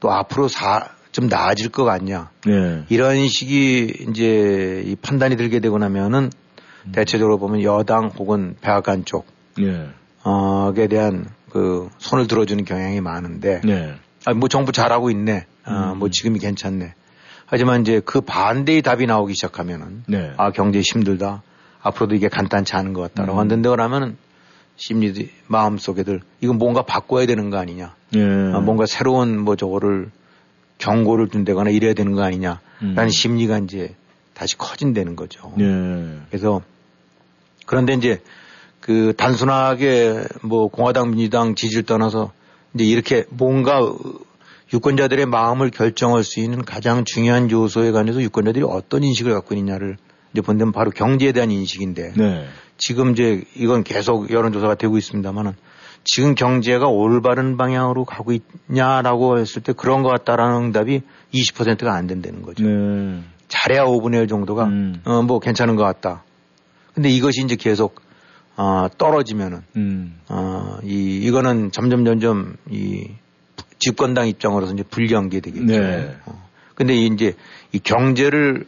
또 0.00 0.10
앞으로 0.10 0.48
사, 0.48 0.88
좀 1.12 1.28
나아질 1.28 1.70
것 1.70 1.84
같냐 1.84 2.30
네. 2.44 2.84
이런 2.88 3.26
식이 3.26 4.06
이제 4.10 4.82
이 4.84 4.96
판단이 4.96 5.36
들게 5.36 5.60
되고 5.60 5.78
나면은 5.78 6.30
음. 6.86 6.92
대체적으로 6.92 7.38
보면 7.38 7.62
여당 7.62 8.08
혹은 8.08 8.56
백악관 8.60 9.04
네. 9.58 9.88
쪽에 10.74 10.88
대한 10.88 11.26
그 11.50 11.88
손을 11.98 12.26
들어주는 12.26 12.64
경향이 12.64 13.00
많은데 13.00 13.62
네. 13.64 13.94
아, 14.26 14.34
뭐 14.34 14.48
정부 14.48 14.72
잘하고 14.72 15.10
있네. 15.10 15.46
아, 15.66 15.92
음. 15.92 15.98
뭐 15.98 16.08
지금이 16.08 16.38
괜찮네. 16.38 16.94
하지만 17.46 17.82
이제 17.82 18.00
그 18.04 18.20
반대의 18.20 18.82
답이 18.82 19.06
나오기 19.06 19.34
시작하면은 19.34 20.04
네. 20.06 20.32
아 20.36 20.50
경제 20.50 20.80
힘들다. 20.80 21.42
앞으로도 21.80 22.14
이게 22.16 22.28
간단치 22.28 22.74
않은 22.74 22.92
것 22.92 23.02
같다라고 23.02 23.38
음. 23.38 23.40
한다고 23.40 23.76
그러면은 23.76 24.16
심리 24.76 25.30
마음 25.46 25.78
속에들 25.78 26.20
이건 26.40 26.58
뭔가 26.58 26.82
바꿔야 26.82 27.26
되는 27.26 27.50
거 27.50 27.58
아니냐. 27.58 27.94
네. 28.12 28.20
아, 28.52 28.60
뭔가 28.60 28.86
새로운 28.86 29.38
뭐 29.38 29.56
저거를 29.56 30.10
경고를 30.78 31.28
준다거나 31.28 31.70
이래야 31.70 31.94
되는 31.94 32.12
거 32.12 32.22
아니냐라는 32.22 32.60
음. 32.82 33.08
심리가 33.08 33.58
이제 33.58 33.94
다시 34.34 34.58
커진다는 34.58 35.16
거죠. 35.16 35.52
네. 35.56 35.64
그래서 36.28 36.60
그런데 37.64 37.94
이제 37.94 38.20
그 38.80 39.14
단순하게 39.16 40.24
뭐 40.42 40.68
공화당 40.68 41.10
민주당 41.10 41.54
지지를 41.54 41.84
떠나서 41.84 42.32
이제 42.74 42.84
이렇게 42.84 43.24
뭔가 43.30 43.80
유권자들의 44.72 45.26
마음을 45.26 45.70
결정할 45.70 46.24
수 46.24 46.40
있는 46.40 46.64
가장 46.64 47.04
중요한 47.04 47.50
요소에 47.50 47.92
관해서 47.92 48.20
유권자들이 48.20 48.64
어떤 48.68 49.04
인식을 49.04 49.32
갖고 49.32 49.54
있느냐를 49.54 49.96
이제 50.32 50.40
본다면 50.42 50.72
바로 50.72 50.90
경제에 50.90 51.32
대한 51.32 51.50
인식인데 51.50 52.12
네. 52.16 52.46
지금 52.76 53.12
이제 53.12 53.44
이건 53.54 53.84
계속 53.84 54.30
여론조사가 54.30 54.74
되고 54.74 54.98
있습니다만은 54.98 55.54
지금 56.04 56.34
경제가 56.34 56.88
올바른 56.88 57.56
방향으로 57.56 58.04
가고 58.04 58.32
있냐라고 58.32 59.38
했을 59.38 59.62
때 59.62 59.72
그런 59.72 60.02
것 60.02 60.10
같다라는 60.10 60.66
응답이 60.66 61.02
20%가 61.34 61.94
안 61.94 62.06
된다는 62.06 62.42
거죠. 62.42 62.64
네. 62.64 63.22
잘해야 63.48 63.84
5분의 63.84 64.22
1 64.22 64.28
정도가 64.28 64.64
음. 64.64 65.00
어, 65.04 65.22
뭐 65.22 65.40
괜찮은 65.40 65.76
것 65.76 65.82
같다. 65.84 66.22
근데 66.94 67.08
이것이 67.08 67.42
이제 67.42 67.56
계속 67.56 68.00
어, 68.56 68.88
떨어지면은 68.96 69.62
음. 69.76 70.18
어, 70.28 70.78
이 70.84 71.20
이거는 71.24 71.72
점점 71.72 72.04
점점 72.04 72.56
이 72.70 73.08
집권당 73.78 74.28
입장으로서 74.28 74.74
이제 74.74 74.82
불리한 74.82 75.28
게 75.28 75.40
되겠죠. 75.40 75.64
네. 75.64 76.16
어. 76.26 76.46
근데 76.74 76.94
이 76.94 77.06
이제 77.06 77.34
이 77.72 77.78
경제를 77.78 78.66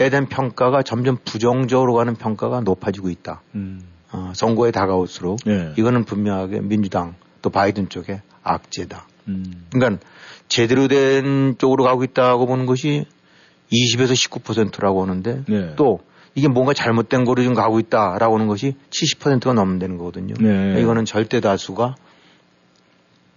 에 0.00 0.10
대한 0.10 0.26
평가가 0.26 0.82
점점 0.82 1.16
부정적으로 1.24 1.94
가는 1.94 2.14
평가가 2.14 2.60
높아지고 2.60 3.10
있다. 3.10 3.42
음. 3.56 3.80
어, 4.12 4.32
선거에 4.34 4.70
다가올수록 4.70 5.40
네. 5.44 5.72
이거는 5.76 6.04
분명하게 6.04 6.60
민주당 6.60 7.16
또 7.42 7.50
바이든 7.50 7.88
쪽의 7.88 8.20
악재다. 8.44 9.06
음. 9.26 9.66
그러니까 9.72 10.00
제대로 10.46 10.86
된 10.86 11.56
쪽으로 11.58 11.82
가고 11.82 12.04
있다고 12.04 12.46
보는 12.46 12.66
것이 12.66 13.06
20에서 13.72 14.12
19%라고 14.12 15.02
하는데 15.02 15.42
네. 15.48 15.74
또 15.76 16.00
이게 16.36 16.46
뭔가 16.46 16.72
잘못된 16.72 17.24
거로 17.24 17.42
좀 17.42 17.54
가고 17.54 17.80
있다라고 17.80 18.36
하는 18.36 18.46
것이 18.46 18.76
70%가 18.90 19.52
넘는 19.52 19.98
거거든요. 19.98 20.34
네. 20.38 20.80
이거는 20.80 21.04
절대 21.04 21.40
다수가 21.40 21.96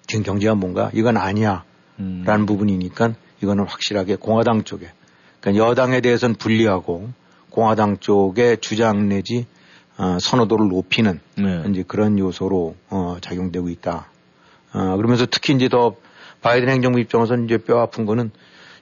지금 0.07 0.23
경제가 0.23 0.55
뭔가 0.55 0.91
이건 0.93 1.17
아니야 1.17 1.63
음. 1.99 2.23
라는 2.25 2.45
부분이니까 2.45 3.13
이거는 3.41 3.65
확실하게 3.67 4.15
공화당 4.15 4.63
쪽에 4.63 4.91
그러니까 5.39 5.65
여당에 5.65 6.01
대해서는 6.01 6.35
불리하고 6.35 7.09
공화당 7.49 7.97
쪽의 7.97 8.57
주장 8.61 9.09
내지 9.09 9.45
어, 9.97 10.17
선호도를 10.19 10.69
높이는 10.69 11.19
네. 11.37 11.63
이제 11.69 11.83
그런 11.87 12.17
요소로 12.17 12.75
어, 12.89 13.17
작용되고 13.21 13.69
있다. 13.69 14.07
어, 14.73 14.95
그러면서 14.95 15.27
특히 15.29 15.53
이제 15.53 15.69
더 15.69 15.95
바이든 16.41 16.69
행정부 16.69 16.99
입장에서는 16.99 17.45
이제 17.45 17.57
뼈 17.57 17.79
아픈 17.79 18.05
거는 18.05 18.31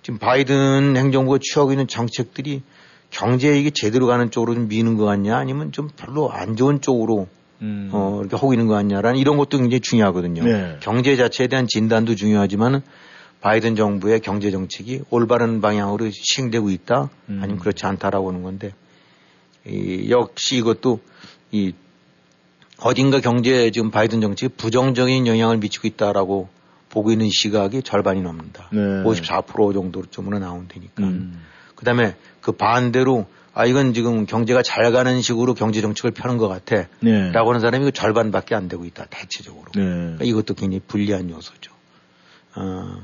지금 0.01 0.17
바이든 0.17 0.95
행정부가 0.95 1.39
취하고 1.41 1.71
있는 1.71 1.87
정책들이 1.87 2.61
경제에 3.09 3.59
이게 3.59 3.69
제대로 3.69 4.05
가는 4.05 4.31
쪽으로 4.31 4.53
좀 4.53 4.67
미는 4.67 4.97
것 4.97 5.05
같냐 5.05 5.35
아니면 5.35 5.71
좀 5.71 5.89
별로 5.97 6.31
안 6.31 6.55
좋은 6.55 6.79
쪽으로 6.79 7.27
음. 7.61 7.89
어, 7.91 8.21
이렇게 8.25 8.47
있는 8.53 8.67
것 8.67 8.73
같냐라는 8.73 9.19
이런 9.19 9.37
것도 9.37 9.57
굉장히 9.57 9.79
중요하거든요. 9.79 10.43
네. 10.43 10.77
경제 10.81 11.15
자체에 11.15 11.47
대한 11.47 11.67
진단도 11.67 12.15
중요하지만은 12.15 12.81
바이든 13.41 13.75
정부의 13.75 14.19
경제 14.19 14.51
정책이 14.51 15.03
올바른 15.09 15.61
방향으로 15.61 16.09
시행되고 16.11 16.69
있다 16.71 17.09
음. 17.29 17.39
아니면 17.41 17.59
그렇지 17.59 17.85
않다라고 17.85 18.29
하는 18.29 18.43
건데 18.43 18.73
이, 19.65 20.09
역시 20.09 20.57
이것도 20.57 20.99
이 21.51 21.73
어딘가 22.81 23.19
경제에 23.19 23.71
지금 23.71 23.91
바이든 23.91 24.21
정책이 24.21 24.53
부정적인 24.55 25.27
영향을 25.27 25.57
미치고 25.57 25.87
있다라고 25.87 26.49
보고 26.89 27.11
있는 27.11 27.29
시각이 27.29 27.83
절반이 27.83 28.21
넘는다. 28.21 28.69
네. 28.71 28.79
54% 29.03 29.73
정도 29.73 30.03
쪽으로 30.05 30.39
나온다니까. 30.39 31.03
음. 31.03 31.39
그 31.79 31.85
다음에 31.85 32.13
그 32.41 32.51
반대로 32.51 33.25
아, 33.53 33.65
이건 33.65 33.93
지금 33.93 34.25
경제가 34.25 34.61
잘 34.63 34.91
가는 34.91 35.21
식으로 35.21 35.53
경제 35.53 35.79
정책을 35.79 36.11
펴는 36.11 36.37
것 36.37 36.49
같아. 36.49 36.87
네. 36.99 37.31
라고 37.31 37.49
하는 37.49 37.61
사람이 37.61 37.85
그 37.85 37.91
절반밖에 37.93 38.53
안 38.53 38.67
되고 38.67 38.83
있다. 38.83 39.05
대체적으로. 39.09 39.71
네. 39.75 39.81
그러니까 39.81 40.25
이것도 40.25 40.55
굉장히 40.55 40.81
불리한 40.85 41.29
요소죠. 41.29 41.71
어, 42.55 42.97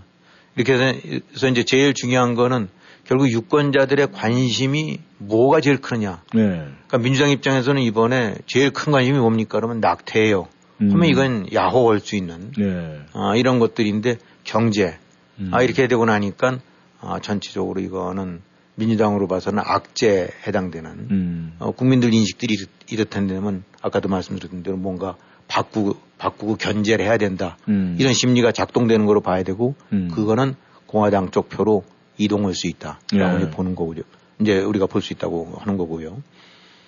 이렇게 0.58 0.74
해서 0.74 1.48
이제 1.48 1.64
제일 1.64 1.94
중요한 1.94 2.36
거는 2.36 2.68
결국 3.06 3.32
유권자들의 3.32 4.12
관심이 4.12 5.00
뭐가 5.20 5.62
제일 5.62 5.80
크느냐. 5.80 6.22
네. 6.34 6.42
그러니까 6.42 6.98
민주당 6.98 7.32
입장에서는 7.32 7.82
이번에 7.82 8.36
제일 8.46 8.72
큰 8.72 8.92
관심이 8.92 9.18
뭡니까? 9.18 9.58
그러면 9.58 9.80
낙태예요. 9.80 10.50
음. 10.82 10.92
하면 10.92 11.06
이건 11.10 11.48
야호할 11.54 12.02
수 12.02 12.18
있는 12.18 12.52
네. 12.58 13.00
아, 13.14 13.36
이런 13.38 13.60
것들인데 13.60 14.18
경제. 14.44 14.98
음. 15.40 15.52
아, 15.54 15.62
이렇게 15.62 15.88
되고 15.88 16.04
나니까 16.06 16.60
아, 17.00 17.20
전체적으로 17.22 17.80
이거는 17.80 18.42
민주당으로 18.76 19.28
봐서는 19.28 19.64
악재에 19.66 20.30
해당되는 20.48 20.92
음. 21.12 21.56
어, 21.60 21.72
국민들 21.72 22.14
인식들이 22.14 22.54
이렇- 22.56 22.68
이렇다면 22.90 23.64
아까도 23.82 24.10
말씀드렸던 24.10 24.64
대로 24.64 24.78
뭔가 24.78 25.16
바꾸고 25.48 25.98
바꾸고 26.18 26.56
견제를 26.56 27.06
해야 27.06 27.18
된다. 27.18 27.58
음. 27.70 27.96
이런 28.00 28.14
심리가 28.14 28.52
작동되는 28.52 29.06
거로 29.06 29.22
봐야 29.22 29.44
되고 29.44 29.76
음. 29.94 30.10
그거는 30.14 30.56
공화당 30.88 31.32
쪽 31.32 31.50
표로 31.50 31.84
이동할 32.18 32.54
수 32.54 32.68
있다라고 32.68 33.38
네. 33.38 33.38
이제 33.44 33.50
보는 33.52 33.76
거고요. 33.76 34.02
이제 34.40 34.60
우리가 34.60 34.88
볼 34.88 35.02
수 35.02 35.14
있다고 35.14 35.56
하는 35.60 35.78
거고요. 35.78 36.22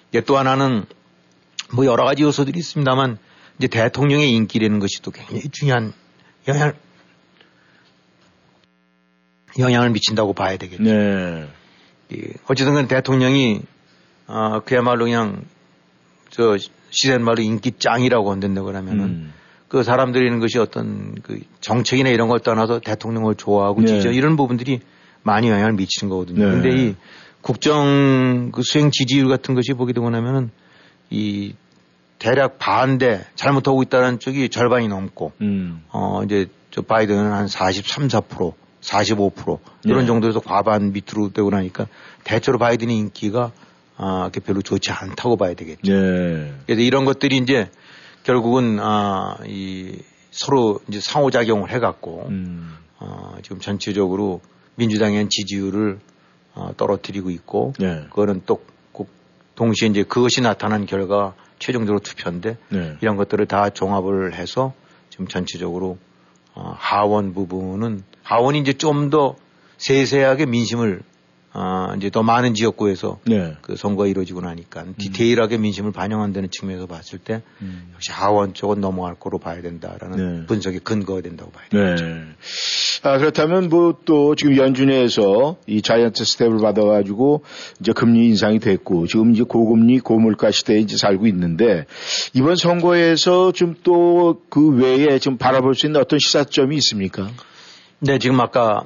이제 0.09 0.21
또 0.21 0.37
하나는 0.37 0.85
뭐 1.73 1.85
여러 1.85 2.03
가지 2.05 2.23
요소들이 2.23 2.57
있습니다만 2.59 3.17
이제 3.57 3.67
대통령의 3.67 4.31
인기라는 4.33 4.79
것이 4.79 5.01
또 5.01 5.11
굉장히 5.11 5.43
중요한 5.51 5.93
영향 6.47 6.73
영향을 9.59 9.89
미친다고 9.91 10.33
봐야 10.33 10.57
되겠죠. 10.57 10.83
네. 10.83 11.47
예, 12.13 12.21
어쨌든 12.47 12.75
간 12.75 12.87
대통령이 12.87 13.61
아 14.27 14.61
그야말로 14.65 15.05
그냥 15.05 15.43
저 16.29 16.57
시대는 16.89 17.23
말로 17.23 17.41
인기 17.41 17.71
짱이라고 17.77 18.31
한다고 18.31 18.65
그러면은 18.65 19.03
음. 19.05 19.33
그 19.67 19.83
사람들이 19.83 20.25
있는 20.25 20.39
것이 20.39 20.59
어떤 20.59 21.15
그 21.21 21.39
정책이나 21.59 22.09
이런 22.09 22.27
걸 22.29 22.39
떠나서 22.39 22.79
대통령을 22.79 23.35
좋아하고 23.35 23.81
네. 23.81 23.87
지지하고 23.87 24.17
이런 24.17 24.35
부분들이 24.35 24.79
많이 25.23 25.49
영향을 25.49 25.73
미치는 25.73 26.09
거거든요. 26.09 26.45
네. 26.45 26.51
근데 26.51 26.69
이 26.69 26.95
국정 27.41 28.51
그 28.51 28.61
수행 28.63 28.91
지지율 28.91 29.27
같은 29.27 29.55
것이 29.55 29.73
보게 29.73 29.93
되고 29.93 30.09
나면은 30.09 30.51
이 31.09 31.53
대략 32.19 32.57
반대 32.57 33.25
잘못하고 33.35 33.83
있다는 33.83 34.19
쪽이 34.19 34.49
절반이 34.49 34.87
넘고 34.87 35.33
음. 35.41 35.83
어 35.89 36.23
이제 36.23 36.47
저 36.71 36.81
바이든은 36.81 37.31
한 37.31 37.47
43, 37.47 38.07
4%, 38.07 38.53
45% 38.87 39.59
이런 39.83 40.01
네. 40.01 40.05
정도에서 40.05 40.39
과반 40.39 40.93
밑으로 40.93 41.31
되고 41.33 41.49
나니까 41.49 41.87
대체로 42.23 42.57
바이든의 42.57 42.95
인기가 42.95 43.51
아, 43.97 44.25
그게 44.25 44.39
별로 44.39 44.61
좋지 44.61 44.91
않다고 44.91 45.37
봐야 45.37 45.53
되겠죠. 45.53 45.91
네. 45.91 46.53
그래서 46.65 46.81
이런 46.81 47.05
것들이 47.05 47.37
이제 47.37 47.69
결국은 48.23 48.79
아, 48.79 49.37
이 49.45 49.97
서로 50.31 50.79
이제 50.87 50.99
상호작용을 50.99 51.71
해갖고 51.71 52.27
음. 52.29 52.77
어, 52.99 53.37
지금 53.41 53.59
전체적으로 53.59 54.41
민주당의 54.75 55.29
지지율을 55.29 55.99
어, 56.53 56.71
떨어뜨리고 56.77 57.29
있고 57.31 57.73
네. 57.79 58.05
그거는 58.09 58.41
또꼭 58.45 59.09
동시에 59.55 59.89
이제 59.89 60.03
그것이 60.03 60.41
나타난 60.41 60.85
결과 60.85 61.33
최종적으로 61.59 61.99
투표인데 61.99 62.57
네. 62.69 62.97
이런 63.01 63.17
것들을 63.17 63.45
다 63.47 63.69
종합을 63.69 64.35
해서 64.35 64.73
지금 65.09 65.27
전체적으로 65.27 65.97
어, 65.97 66.06
하원 66.77 67.33
부분은 67.33 68.03
하원이 68.23 68.59
이제 68.59 68.73
좀 68.73 69.09
더 69.09 69.35
세세하게 69.77 70.47
민심을 70.47 71.01
어, 71.59 71.93
이제 71.97 72.11
더 72.11 72.21
많은 72.21 72.53
지역구에서 72.53 73.19
네. 73.25 73.55
그 73.61 73.75
선거가 73.75 74.07
이루어지고 74.07 74.41
나니까 74.41 74.85
디테일하게 74.99 75.57
민심을 75.57 75.91
반영한다는 75.91 76.49
측면에서 76.51 76.85
봤을 76.85 77.17
때 77.17 77.41
음. 77.61 77.89
역시 77.95 78.11
하원 78.11 78.53
쪽은 78.53 78.79
넘어갈 78.79 79.15
거로 79.15 79.39
봐야 79.39 79.61
된다라는 79.61 80.41
네. 80.41 80.45
분석이 80.45 80.79
근거가 80.79 81.21
된다고 81.21 81.49
봐야 81.51 81.67
돼요. 81.69 81.95
네. 81.95 82.23
아, 83.03 83.17
그렇다면 83.17 83.69
뭐 83.69 83.87
또 84.05 84.35
지금 84.35 84.55
연준에서 84.57 85.57
이 85.65 85.81
자이언트 85.81 86.23
스텝을 86.23 86.59
받아가지고 86.59 87.43
이제 87.79 87.91
금리 87.93 88.27
인상이 88.27 88.59
됐고 88.59 89.07
지금 89.07 89.33
이제 89.33 89.43
고금리 89.43 89.99
고물가 89.99 90.51
시대에 90.51 90.77
이제 90.79 90.95
살고 90.97 91.25
있는데 91.27 91.85
이번 92.33 92.55
선거에서 92.55 93.51
좀 93.51 93.75
또 93.83 94.41
그 94.49 94.69
외에 94.69 95.19
좀 95.19 95.37
바라볼 95.37 95.75
수 95.75 95.85
있는 95.87 95.99
어떤 96.01 96.19
시사점이 96.19 96.75
있습니까? 96.77 97.29
네, 97.99 98.19
지금 98.19 98.39
아까 98.39 98.85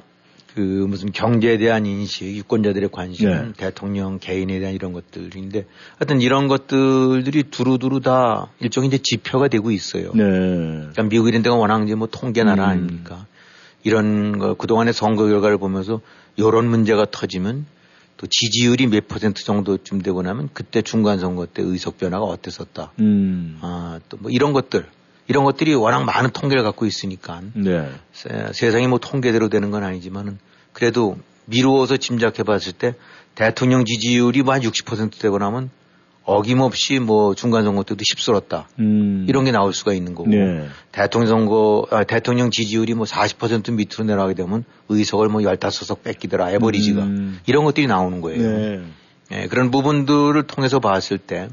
그 0.54 0.60
무슨 0.60 1.12
경제에 1.12 1.56
대한 1.56 1.86
인식, 1.86 2.26
유권자들의 2.26 2.90
관심, 2.92 3.30
네. 3.30 3.52
대통령 3.56 4.18
개인에 4.18 4.58
대한 4.58 4.74
이런 4.74 4.92
것들인데 4.92 5.66
하여튼 5.98 6.20
이런 6.20 6.46
것들이 6.46 7.44
두루두루 7.44 8.00
다 8.00 8.48
일종의 8.60 8.88
이제 8.88 8.98
지표가 9.02 9.48
되고 9.48 9.70
있어요. 9.70 10.12
네. 10.14 10.22
그러니까 10.22 11.02
미국 11.04 11.28
이런 11.28 11.42
데가 11.42 11.56
워낙 11.56 11.82
이제 11.84 11.94
뭐 11.94 12.06
통계 12.10 12.44
나라 12.44 12.66
음. 12.66 12.70
아닙니까? 12.70 13.26
이런 13.82 14.38
거 14.38 14.54
그동안의 14.54 14.92
선거 14.92 15.26
결과를 15.26 15.58
보면서 15.58 16.00
이런 16.36 16.68
문제가 16.68 17.06
터지면 17.10 17.66
또 18.18 18.26
지지율이 18.28 18.86
몇 18.86 19.08
퍼센트 19.08 19.42
정도쯤 19.44 20.02
되고 20.02 20.22
나면 20.22 20.50
그때 20.52 20.82
중간 20.82 21.18
선거 21.18 21.46
때 21.46 21.62
의석 21.62 21.98
변화가 21.98 22.24
어땠었다. 22.24 22.92
음. 23.00 23.58
아, 23.62 24.00
또 24.08 24.18
뭐 24.20 24.30
이런 24.30 24.52
것들. 24.52 24.86
이런 25.28 25.44
것들이 25.44 25.74
워낙 25.74 26.04
많은 26.04 26.30
통계를 26.30 26.62
갖고 26.62 26.86
있으니까 26.86 27.42
네. 27.54 27.88
세, 28.12 28.48
세상이 28.52 28.88
뭐 28.88 28.98
통계대로 28.98 29.48
되는 29.48 29.70
건 29.70 29.84
아니지만은 29.84 30.38
그래도 30.72 31.16
미루어서 31.46 31.96
짐작해 31.96 32.42
봤을 32.42 32.72
때 32.72 32.94
대통령 33.34 33.84
지지율이 33.84 34.42
뭐 34.42 34.54
한 34.54 34.60
60% 34.62 35.20
되고 35.20 35.38
나면 35.38 35.70
어김없이 36.24 37.00
뭐 37.00 37.34
중간 37.34 37.64
선거 37.64 37.82
때도 37.82 38.00
휩쓸었다. 38.08 38.68
음. 38.78 39.26
이런 39.28 39.44
게 39.44 39.50
나올 39.50 39.72
수가 39.72 39.92
있는 39.92 40.14
거고. 40.14 40.30
네. 40.30 40.68
대통령 40.92 41.28
선거, 41.28 41.86
아, 41.90 42.04
대통령 42.04 42.50
지지율이 42.50 42.94
뭐 42.94 43.06
40% 43.06 43.72
밑으로 43.72 44.04
내려가게 44.04 44.34
되면 44.34 44.64
의석을 44.88 45.28
뭐 45.28 45.40
15석 45.40 46.02
뺏기더라. 46.02 46.52
에버리지가. 46.52 47.02
음. 47.02 47.40
이런 47.46 47.64
것들이 47.64 47.86
나오는 47.86 48.20
거예요. 48.20 48.40
네. 48.40 48.82
예, 49.32 49.46
그런 49.48 49.70
부분들을 49.70 50.40
통해서 50.44 50.78
봤을 50.78 51.18
때 51.18 51.48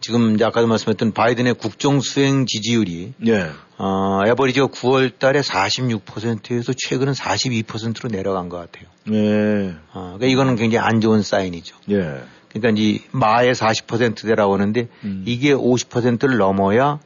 지금 0.00 0.34
이제 0.34 0.44
아까도 0.44 0.66
말씀했던 0.66 1.12
바이든의 1.12 1.54
국정 1.54 2.00
수행 2.00 2.46
지지율이 2.46 3.14
네. 3.18 3.50
어, 3.78 4.22
에버리지가 4.26 4.68
9월 4.68 5.18
달에 5.18 5.40
46%에서 5.40 6.72
최근은 6.76 7.12
42%로 7.12 8.08
내려간 8.08 8.48
것 8.48 8.58
같아요. 8.58 8.88
네. 9.06 9.74
어, 9.92 10.16
그러니까 10.16 10.26
이거는 10.26 10.56
굉장히 10.56 10.84
안 10.84 11.00
좋은 11.00 11.22
사인이죠. 11.22 11.76
네. 11.86 12.22
그러니까 12.52 12.80
이 12.82 13.00
마의 13.12 13.54
40%대라고 13.54 14.54
하는데 14.54 14.88
음. 15.04 15.22
이게 15.26 15.52
50%를 15.52 16.38
넘어야 16.38 17.00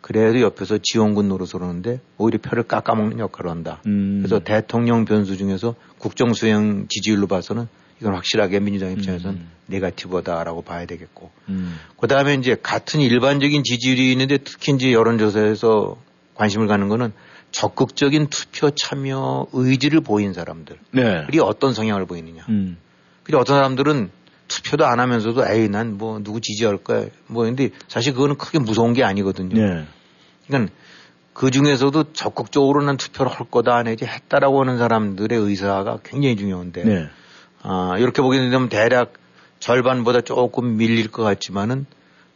그래도 0.00 0.40
옆에서 0.40 0.78
지원군 0.82 1.28
노릇을 1.28 1.62
하는데 1.62 2.00
오히려 2.16 2.38
표를 2.40 2.62
깎아먹는 2.62 3.18
역할을 3.18 3.50
한다. 3.50 3.82
음. 3.86 4.20
그래서 4.22 4.38
대통령 4.38 5.04
변수 5.04 5.36
중에서 5.36 5.74
국정 5.98 6.32
수행 6.32 6.86
지지율로 6.88 7.26
봐서는 7.26 7.68
이건 8.00 8.14
확실하게 8.14 8.60
민주당 8.60 8.92
입장에서는 8.92 9.36
음. 9.36 9.50
네가티브다라고 9.66 10.62
봐야 10.62 10.86
되겠고. 10.86 11.30
음. 11.48 11.78
그 11.98 12.06
다음에 12.06 12.34
이제 12.34 12.56
같은 12.62 13.00
일반적인 13.00 13.64
지지율이 13.64 14.12
있는데 14.12 14.38
특히 14.38 14.72
이제 14.74 14.92
여론조사에서 14.92 15.96
관심을 16.34 16.66
가는 16.66 16.88
거는 16.88 17.12
적극적인 17.52 18.26
투표 18.28 18.70
참여 18.70 19.46
의지를 19.52 20.00
보인 20.00 20.34
사람들. 20.34 20.78
네. 20.92 21.24
그리 21.26 21.38
어떤 21.40 21.72
성향을 21.72 22.06
보이느냐. 22.06 22.44
음. 22.48 22.76
그리고 23.22 23.40
어떤 23.40 23.56
사람들은 23.56 24.10
투표도 24.48 24.86
안 24.86 25.00
하면서도 25.00 25.44
에이 25.48 25.68
난 25.68 25.94
뭐 25.96 26.20
누구 26.22 26.40
지지할 26.40 26.76
거야. 26.78 27.06
뭐 27.26 27.44
근데 27.44 27.70
사실 27.88 28.12
그거는 28.12 28.36
크게 28.36 28.58
무서운 28.58 28.92
게 28.92 29.02
아니거든요. 29.02 29.54
네. 29.60 29.84
그러니까 30.46 30.72
그 31.32 31.50
중에서도 31.50 32.12
적극적으로 32.12 32.82
난 32.84 32.96
투표를 32.96 33.32
할 33.32 33.46
거다 33.50 33.82
내지 33.82 34.04
했다라고 34.04 34.60
하는 34.60 34.78
사람들의 34.78 35.38
의사가 35.38 35.98
굉장히 36.04 36.36
중요한데 36.36 36.84
네. 36.84 37.08
아, 37.68 37.96
이렇게 37.98 38.22
보게 38.22 38.38
되면 38.38 38.68
대략 38.68 39.14
절반보다 39.58 40.20
조금 40.20 40.76
밀릴 40.76 41.10
것 41.10 41.24
같지만은 41.24 41.86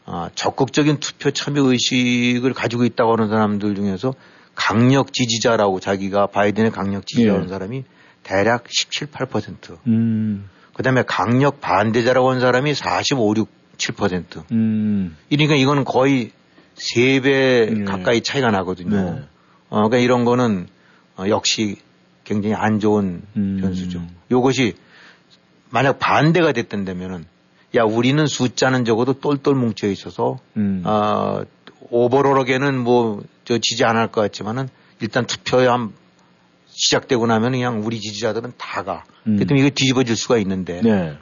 아, 0.05 0.29
적극적인 0.35 0.99
투표 0.99 1.31
참여 1.31 1.63
의식을 1.63 2.53
가지고 2.53 2.85
있다고 2.85 3.13
하는 3.13 3.29
사람들 3.29 3.77
중에서 3.77 4.15
강력 4.57 5.13
지지자라고 5.13 5.79
자기가 5.79 6.27
바이든의 6.27 6.73
강력 6.73 7.07
지지자라는 7.07 7.45
예. 7.45 7.49
사람이 7.49 7.85
대략 8.25 8.65
17, 8.69 9.07
8%. 9.07 9.79
음. 9.87 10.51
그 10.75 10.83
다음에 10.83 11.05
강력 11.07 11.61
반대자라고 11.61 12.29
하는 12.31 12.41
사람이 12.41 12.75
45, 12.75 13.35
6, 13.37 13.49
7%. 13.77 14.51
음. 14.51 15.17
그러니까 15.29 15.55
이거는 15.55 15.85
거의 15.85 16.33
3배 16.75 17.81
예. 17.81 17.85
가까이 17.85 18.21
차이가 18.21 18.51
나거든요. 18.51 18.97
네. 18.97 19.23
어, 19.69 19.77
그러니까 19.77 19.99
이런 19.99 20.25
거는 20.25 20.67
어, 21.17 21.25
역시 21.29 21.77
굉장히 22.25 22.57
안 22.57 22.81
좋은 22.81 23.23
음. 23.37 23.59
변수죠. 23.61 24.03
요것이 24.33 24.75
만약 25.71 25.99
반대가 25.99 26.53
됐던다면은 26.53 27.25
야 27.77 27.85
우리는 27.85 28.27
숫자는 28.27 28.85
적어도 28.85 29.15
똘똘 29.15 29.55
뭉쳐 29.55 29.87
있어서 29.89 30.39
음. 30.57 30.83
어, 30.85 31.43
오버롤하게는 31.91 32.79
뭐 32.79 33.23
저 33.45 33.59
지지 33.59 33.85
안 33.85 33.97
할 33.97 34.07
것 34.13 34.21
같지만은 34.21 34.69
일단 35.01 35.27
투표에 35.27 35.67
한 35.67 35.93
시작되고 36.69 37.27
나면 37.27 37.51
그냥 37.53 37.83
우리 37.85 37.99
지지자들은 37.99 38.53
다 38.59 38.85
가. 38.85 39.03
음. 39.27 39.39
그때 39.39 39.57
이거 39.57 39.71
뒤집어질 39.71 40.15
수가 40.15 40.39
있는데 40.39 40.81
네. 40.83 41.17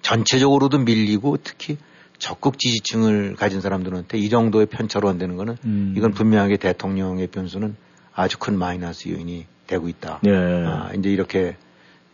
전체적으로도 0.00 0.78
밀리고 0.78 1.36
특히 1.42 1.76
적극 2.18 2.58
지지층을 2.58 3.36
가진 3.36 3.60
사람들한테 3.60 4.16
이 4.16 4.30
정도의 4.30 4.66
편차로 4.66 5.06
한다는 5.08 5.36
거는 5.36 5.56
음. 5.64 5.94
이건 5.98 6.12
분명하게 6.12 6.56
대통령의 6.56 7.26
변수는 7.26 7.76
아주 8.14 8.38
큰 8.38 8.58
마이너스 8.58 9.08
요인이 9.10 9.46
되고 9.66 9.86
있다. 9.88 10.20
네. 10.22 10.30
아, 10.32 10.90
이제 10.96 11.10
이렇게 11.10 11.56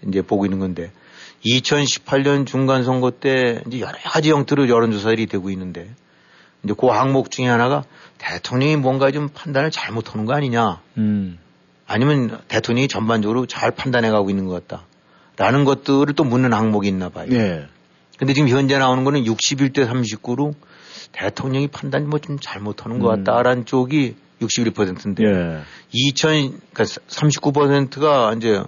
이제 0.09 0.23
보고 0.23 0.45
있는 0.45 0.59
건데 0.59 0.91
2018년 1.45 2.47
중간 2.47 2.85
선거 2.85 3.11
때 3.11 3.63
이제 3.67 3.81
여러 3.81 3.93
가지 4.05 4.31
형태로 4.31 4.69
여론조사들이 4.69 5.27
되고 5.27 5.51
있는데 5.51 5.91
이제 6.63 6.75
그 6.79 6.87
항목 6.87 7.31
중에 7.31 7.47
하나가 7.47 7.85
대통령이 8.19 8.77
뭔가 8.77 9.11
좀 9.11 9.29
판단을 9.29 9.71
잘못하는 9.71 10.25
거 10.25 10.35
아니냐 10.35 10.81
음. 10.97 11.39
아니면 11.87 12.41
대통령이 12.49 12.89
전반적으로 12.89 13.47
잘 13.47 13.71
판단해 13.71 14.11
가고 14.11 14.31
있는 14.31 14.47
것 14.47 14.67
같다. 14.67 14.87
라는 15.37 15.65
것들을 15.65 16.15
또 16.15 16.25
묻는 16.25 16.53
항목이 16.53 16.89
있나 16.89 17.09
봐요. 17.09 17.27
네. 17.29 17.67
근데 18.19 18.33
지금 18.33 18.49
현재 18.49 18.79
나오는 18.79 19.05
거는 19.05 19.25
61대 19.25 19.87
39로 19.89 20.55
대통령이 21.13 21.69
판단 21.69 22.09
뭐 22.09 22.21
좀 22.21 22.39
잘못하는 22.41 23.01
것 23.01 23.13
음. 23.13 23.25
같다라는 23.25 23.67
쪽이 23.67 24.15
61%인데 24.41 25.25
예. 25.25 25.61
2000 25.93 26.61
그러니까 26.73 26.85
39%가 26.85 28.35
이제 28.37 28.63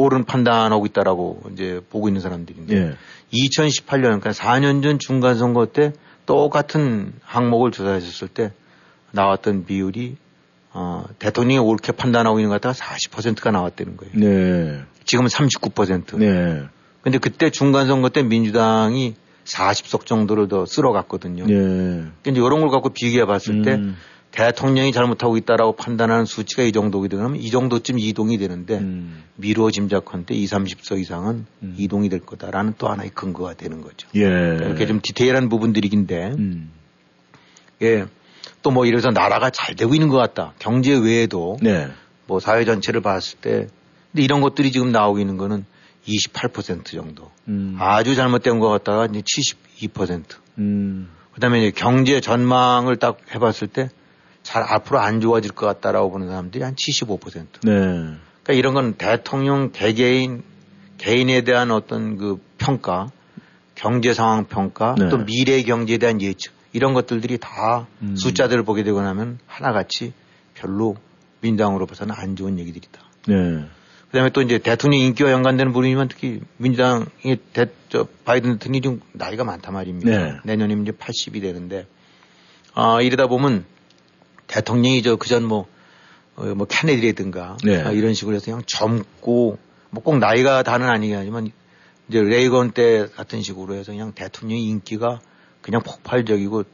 옳은 0.00 0.24
판단하고 0.24 0.86
있다라고 0.86 1.42
이제 1.52 1.80
보고 1.90 2.08
있는 2.08 2.20
사람들인데 2.20 2.76
예. 2.76 2.96
2018년 3.32 4.02
그러니까 4.02 4.30
4년 4.30 4.82
전 4.82 4.98
중간 4.98 5.36
선거 5.36 5.66
때 5.66 5.92
똑같은 6.26 7.12
항목을 7.22 7.70
조사했을 7.70 8.28
때 8.28 8.52
나왔던 9.12 9.64
비율이 9.66 10.16
어, 10.72 11.04
대통령이 11.18 11.58
옳게 11.58 11.92
판단하고 11.92 12.38
있는 12.38 12.50
것 12.50 12.60
같다가 12.60 12.74
40%가 12.74 13.50
나왔다는 13.50 13.96
거예요. 13.96 14.12
네. 14.14 14.82
지금은 15.04 15.28
39%. 15.28 16.16
네. 16.18 16.62
근데 17.02 17.18
그때 17.18 17.50
중간 17.50 17.86
선거 17.86 18.08
때 18.08 18.22
민주당이 18.22 19.16
40석 19.44 20.06
정도를 20.06 20.48
더 20.48 20.66
쓸어갔거든요. 20.66 21.44
예. 21.48 21.54
그러니까 21.54 22.30
이제 22.30 22.40
이런 22.40 22.60
걸 22.60 22.70
갖고 22.70 22.90
비교해 22.90 23.26
봤을 23.26 23.62
때 23.62 23.74
음. 23.74 23.96
대통령이 24.30 24.92
잘못하고 24.92 25.36
있다라고 25.36 25.72
판단하는 25.72 26.24
수치가 26.24 26.62
이 26.62 26.72
정도게 26.72 27.08
되면 27.08 27.36
이 27.36 27.50
정도쯤 27.50 27.98
이동이 27.98 28.38
되는데 28.38 28.78
음. 28.78 29.24
미루어 29.36 29.70
짐작컨대 29.70 30.34
2, 30.34 30.44
30석 30.44 31.00
이상은 31.00 31.46
음. 31.62 31.74
이동이 31.76 32.08
될 32.08 32.20
거다라는 32.20 32.74
또 32.78 32.88
하나의 32.88 33.10
근거가 33.10 33.54
되는 33.54 33.80
거죠. 33.80 34.08
예. 34.16 34.20
이렇게 34.20 34.86
좀 34.86 35.00
디테일한 35.02 35.48
부분들이긴데 35.48 36.34
음. 36.38 36.70
예. 37.82 38.06
또 38.62 38.70
뭐 38.70 38.86
이래서 38.86 39.10
나라가 39.10 39.50
잘 39.50 39.74
되고 39.74 39.94
있는 39.94 40.08
것 40.08 40.16
같다. 40.18 40.52
경제 40.58 40.94
외에도 40.94 41.56
네. 41.62 41.88
뭐 42.26 42.40
사회 42.40 42.64
전체를 42.64 43.00
봤을 43.00 43.38
때 43.40 43.66
근데 44.12 44.22
이런 44.22 44.40
것들이 44.40 44.70
지금 44.70 44.92
나오고 44.92 45.18
있는 45.18 45.36
거는 45.36 45.64
28% 46.06 46.84
정도. 46.84 47.30
음. 47.48 47.76
아주 47.78 48.14
잘못된 48.14 48.58
것 48.58 48.68
같다가 48.68 49.06
이제 49.06 49.22
72%. 49.22 50.24
음. 50.58 51.08
그다음에 51.32 51.60
이제 51.60 51.70
경제 51.70 52.20
전망을 52.20 52.96
딱 52.96 53.18
해봤을 53.34 53.68
때 53.72 53.88
잘 54.50 54.64
앞으로 54.64 54.98
안 54.98 55.20
좋아질 55.20 55.52
것 55.52 55.64
같다라고 55.66 56.10
보는 56.10 56.26
사람들이 56.26 56.64
한 56.64 56.74
75%. 56.74 57.20
네. 57.62 57.70
그러니까 57.70 58.52
이런 58.52 58.74
건 58.74 58.94
대통령 58.94 59.70
개개인 59.70 60.42
개인에 60.98 61.42
대한 61.42 61.70
어떤 61.70 62.16
그 62.16 62.40
평가, 62.58 63.12
경제 63.76 64.12
상황 64.12 64.46
평가, 64.46 64.96
네. 64.98 65.08
또 65.08 65.18
미래 65.18 65.62
경제에 65.62 65.98
대한 65.98 66.20
예측 66.20 66.52
이런 66.72 66.94
것들이 66.94 67.38
다 67.38 67.86
음. 68.02 68.16
숫자들을 68.16 68.64
보게 68.64 68.82
되고 68.82 69.00
나면 69.00 69.38
하나같이 69.46 70.12
별로 70.54 70.96
민주당으로 71.42 71.86
봐서는 71.86 72.12
안 72.18 72.34
좋은 72.34 72.58
얘기들이다. 72.58 73.00
네. 73.28 73.64
그다음에 74.08 74.30
또 74.30 74.42
이제 74.42 74.58
대통령 74.58 75.00
인기와 75.00 75.30
연관되는 75.30 75.72
부분이면 75.72 76.08
특히 76.08 76.40
민주당이 76.56 77.36
대, 77.52 77.66
저 77.88 78.08
바이든 78.24 78.54
대통령이 78.54 78.80
좀 78.80 79.00
나이가 79.12 79.44
많단 79.44 79.72
말입니다. 79.72 80.10
네. 80.10 80.38
내년이면 80.42 80.82
이제 80.82 80.90
80이 80.90 81.40
되는데 81.40 81.86
아 82.74 83.00
이러다 83.00 83.28
보면 83.28 83.64
대통령이 84.50 85.02
저 85.02 85.14
그전 85.16 85.44
뭐, 85.44 85.66
어, 86.34 86.44
뭐 86.56 86.66
케네디라든가 86.66 87.56
네. 87.64 87.80
아, 87.80 87.92
이런 87.92 88.14
식으로 88.14 88.34
해서 88.34 88.46
그냥 88.46 88.62
젊고 88.66 89.58
뭐 89.90 90.02
꼭 90.02 90.18
나이가 90.18 90.62
다는 90.62 90.88
아니긴 90.88 91.16
하지만 91.16 91.50
이제 92.08 92.20
레이건 92.20 92.72
때 92.72 93.06
같은 93.14 93.42
식으로 93.42 93.74
해서 93.74 93.92
그냥 93.92 94.12
대통령의 94.12 94.64
인기가 94.64 95.20
그냥 95.60 95.82
폭발적이고 95.82 96.64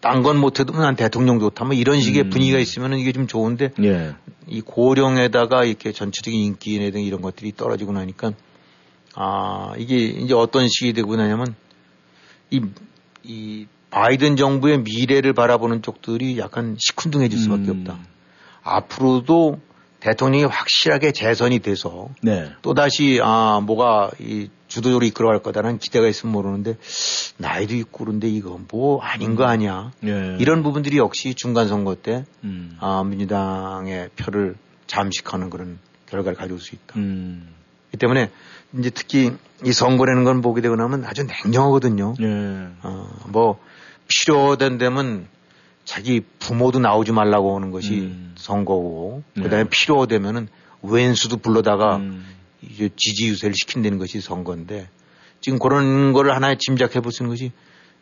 딴 0.00 0.22
건 0.22 0.36
못해도 0.38 0.74
난 0.74 0.96
대통령 0.96 1.40
좋다 1.40 1.64
뭐 1.64 1.74
이런 1.74 2.00
식의 2.00 2.24
음. 2.24 2.30
분위기가 2.30 2.58
있으면은 2.58 2.98
이게 2.98 3.12
좀 3.12 3.26
좋은데 3.26 3.72
예. 3.82 4.14
이 4.46 4.60
고령에다가 4.60 5.64
이렇게 5.64 5.92
전체적인 5.92 6.38
인기나 6.38 6.90
등 6.90 7.02
이런 7.02 7.22
것들이 7.22 7.52
떨어지고 7.56 7.92
나니까 7.92 8.32
아 9.14 9.72
이게 9.78 9.96
이제 9.96 10.34
어떤 10.34 10.68
식이 10.68 10.92
되고 10.92 11.16
나냐면 11.16 11.54
이, 12.50 12.60
이 13.22 13.66
바이든 13.94 14.34
정부의 14.34 14.78
미래를 14.80 15.34
바라보는 15.34 15.82
쪽들이 15.82 16.36
약간 16.36 16.76
시큰둥해질 16.76 17.38
수밖에 17.38 17.70
음. 17.70 17.78
없다. 17.86 17.96
앞으로도 18.64 19.60
대통령이 20.00 20.44
확실하게 20.46 21.12
재선이 21.12 21.60
돼서 21.60 22.08
네. 22.20 22.50
또 22.62 22.74
다시 22.74 23.20
아 23.22 23.60
뭐가 23.64 24.10
이 24.18 24.48
주도적으로 24.66 25.06
이끌어갈 25.06 25.44
거다라는 25.44 25.78
기대가 25.78 26.08
있으면 26.08 26.32
모르는데 26.32 26.76
나이도 27.36 27.76
있고 27.76 28.04
그런데 28.04 28.28
이거 28.28 28.58
뭐 28.68 29.00
아닌 29.00 29.36
거 29.36 29.44
아니야. 29.44 29.92
예. 30.04 30.38
이런 30.40 30.64
부분들이 30.64 30.98
역시 30.98 31.34
중간 31.34 31.68
선거 31.68 31.94
때 31.94 32.24
음. 32.42 32.76
아, 32.80 33.04
민주당의 33.04 34.10
표를 34.16 34.56
잠식하는 34.88 35.50
그런 35.50 35.78
결과를 36.06 36.36
가져올 36.36 36.58
수 36.58 36.74
있다. 36.74 36.94
음. 36.96 37.48
이 37.94 37.96
때문에 37.96 38.32
이제 38.76 38.90
특히 38.90 39.30
이 39.64 39.72
선거라는 39.72 40.24
건 40.24 40.40
보게 40.40 40.60
되고 40.62 40.74
나면 40.74 41.04
아주 41.04 41.22
냉정하거든요. 41.22 42.14
예. 42.20 42.26
어, 42.82 43.08
뭐 43.28 43.60
필요된 44.08 44.78
데면 44.78 45.26
자기 45.84 46.22
부모도 46.38 46.78
나오지 46.78 47.12
말라고 47.12 47.56
하는 47.56 47.70
것이 47.70 48.00
음. 48.00 48.34
선거고 48.36 49.22
네. 49.34 49.42
그다음에 49.44 49.64
필요되면은 49.68 50.48
웬수도 50.82 51.38
불러다가 51.38 51.96
음. 51.96 52.24
이제 52.62 52.88
지지 52.96 53.28
유세를 53.28 53.54
시킨다는 53.54 53.98
것이 53.98 54.20
선거인데 54.20 54.88
지금 55.40 55.58
그런 55.58 56.12
거를 56.12 56.34
하나의 56.34 56.56
짐작해 56.58 57.00
볼수 57.00 57.22
있는 57.22 57.34
것이 57.34 57.52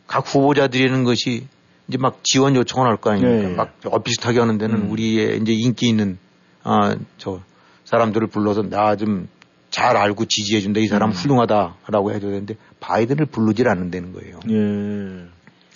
각 0.07 0.27
후보자들이라는 0.33 1.05
것이 1.05 1.47
이제 1.89 1.99
막 1.99 2.21
지원 2.23 2.55
요청을 2.55 2.89
할 2.89 2.97
거 2.99 3.11
아닙니까? 3.11 3.65
네, 3.65 3.71
네. 3.83 3.91
막 3.91 4.05
비슷하게 4.05 4.39
하는 4.39 4.59
데는 4.59 4.83
음. 4.83 4.91
우리의 4.91 5.41
이제 5.41 5.53
인기 5.53 5.89
있는 5.89 6.19
아저 6.63 7.41
사람들을 7.85 8.29
불러서 8.29 8.63
나 8.63 8.95
좀 8.97 9.29
잘 9.73 9.97
알고 9.97 10.27
지지해 10.27 10.61
준다 10.61 10.81
이 10.81 10.87
사람 10.87 11.09
음. 11.09 11.13
훌륭하다라고 11.15 12.13
해줘야 12.13 12.31
되는데 12.31 12.57
바이든을 12.81 13.25
부르질 13.27 13.69
않는다는 13.69 14.13
거예요. 14.13 14.39
예. 14.51 15.25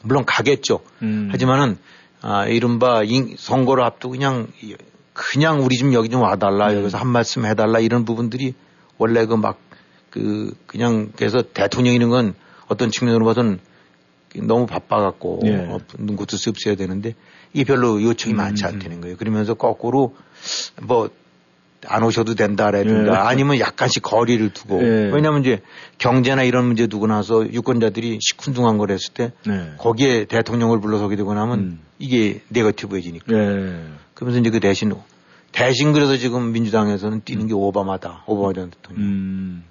물론 0.07 0.25
가겠죠. 0.25 0.81
음. 1.03 1.29
하지만은 1.33 1.79
아 2.23 2.47
이른바 2.47 3.03
인- 3.05 3.35
선거를 3.37 3.85
앞두고 3.85 4.13
그냥 4.13 4.49
이- 4.63 4.75
그냥 5.13 5.63
우리 5.65 5.77
좀 5.77 5.93
여기 5.93 6.09
좀 6.09 6.23
와달라 6.23 6.71
음. 6.71 6.77
여기서 6.79 6.99
한 6.99 7.09
말씀 7.09 7.45
해달라 7.47 7.81
이런 7.81 8.05
부분들이 8.05 8.55
원래 8.99 9.27
그 9.27 9.35
막그 9.35 10.55
그냥 10.67 11.11
그래서 11.17 11.43
대통령이는 11.43 12.09
건 12.11 12.35
어떤 12.69 12.91
측면으로 12.91 13.25
봐서는 13.25 13.59
너무 14.43 14.67
바빠갖고 14.67 15.41
예. 15.47 15.55
어, 15.57 15.79
눈꽃도 15.99 16.37
씁써야 16.37 16.75
되는데 16.75 17.15
이게 17.55 17.65
별로 17.65 18.03
요청이 18.03 18.35
음, 18.35 18.37
많지 18.37 18.65
음. 18.65 18.69
않다는 18.69 19.01
거예요. 19.01 19.17
그러면서 19.17 19.55
거꾸로 19.55 20.15
뭐 20.83 21.09
안 21.89 22.03
오셔도 22.03 22.35
된다라든가 22.35 23.13
예. 23.13 23.17
아니면 23.17 23.59
약간씩 23.59 24.03
거리를 24.03 24.49
두고 24.51 24.83
예. 24.83 25.11
왜냐하면 25.13 25.41
이제 25.41 25.63
경제나 25.99 26.43
이런 26.43 26.67
문제 26.67 26.87
두고 26.87 27.07
나서 27.07 27.47
유권자들이 27.51 28.19
시큰둥한 28.21 28.79
걸 28.79 28.91
했을 28.91 29.13
때 29.15 29.33
네. 29.47 29.73
거기에 29.79 30.25
대통령을 30.27 30.81
불러서게 30.81 31.17
되고 31.17 31.35
나면 31.35 31.59
음. 31.59 31.81
이게 31.99 32.41
네거티브해지니까. 32.49 33.33
예. 33.33 33.83
그러면서 34.15 34.41
이제 34.41 34.51
그 34.51 34.61
대신 34.61 34.93
대신 35.53 35.93
그래서 35.93 36.17
지금 36.17 36.53
민주당에서는 36.53 37.23
뛰는 37.25 37.47
게 37.47 37.55
오바마다. 37.55 38.25
오바마 38.27 38.53
전 38.53 38.71
대통령. 38.71 39.03
음. 39.03 39.65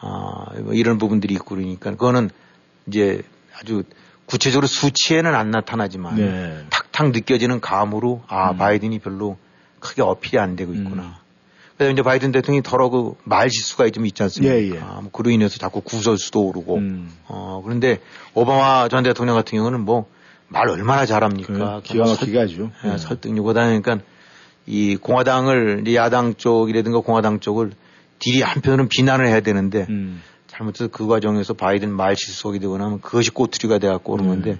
아, 0.00 0.46
뭐 0.60 0.74
이런 0.74 0.98
부분들이 0.98 1.34
있고 1.34 1.56
그러니까 1.56 1.90
그거는 1.92 2.30
이제 2.86 3.22
아주 3.58 3.84
구체적으로 4.26 4.66
수치에는 4.66 5.34
안 5.34 5.50
나타나지만 5.50 6.16
네. 6.16 6.64
탁탁 6.70 7.10
느껴지는 7.10 7.60
감으로 7.60 8.22
아, 8.28 8.52
음. 8.52 8.56
바이든이 8.56 8.98
별로 9.00 9.36
크게 9.80 10.02
어필이 10.02 10.38
안 10.38 10.56
되고 10.56 10.72
있구나. 10.72 11.21
이제 11.90 12.02
바이든 12.02 12.32
대통령이 12.32 12.62
더러 12.62 12.88
그말 12.90 13.50
실수가 13.50 13.90
좀 13.90 14.06
있지 14.06 14.22
않습니까? 14.22 14.54
예, 14.54 14.70
예. 14.70 14.78
아, 14.78 15.00
뭐 15.02 15.10
그로 15.10 15.30
인해서 15.30 15.58
자꾸 15.58 15.80
구설수도 15.80 16.42
오르고 16.42 16.76
음. 16.76 17.10
어, 17.28 17.60
그런데 17.64 17.98
오바마 18.34 18.88
전 18.88 19.02
대통령 19.02 19.34
같은 19.34 19.56
경우는 19.58 19.80
뭐 19.80 20.06
말 20.52 20.68
얼마나 20.68 21.06
잘합니까? 21.06 21.80
그 21.80 21.82
기가 21.82 22.04
막히게 22.04 22.38
하죠. 22.38 22.70
예, 22.84 22.92
예. 22.92 22.98
설득력 22.98 23.44
그러니까 23.44 23.98
이 24.66 24.96
공화당을 24.96 25.84
야당 25.94 26.34
쪽이라든가 26.34 27.00
공화당 27.00 27.40
쪽을 27.40 27.72
딜이 28.18 28.42
한편으로는 28.42 28.88
비난을 28.88 29.26
해야 29.26 29.40
되는데 29.40 29.86
음. 29.88 30.22
잘못해서 30.46 30.88
그 30.88 31.06
과정에서 31.06 31.54
바이든 31.54 31.90
말 31.90 32.14
실수하게 32.16 32.58
되고 32.58 32.76
나면 32.76 33.00
그것이 33.00 33.30
꼬투리가 33.30 33.78
돼갖고 33.78 34.12
오는 34.12 34.26
음. 34.26 34.28
건데 34.28 34.58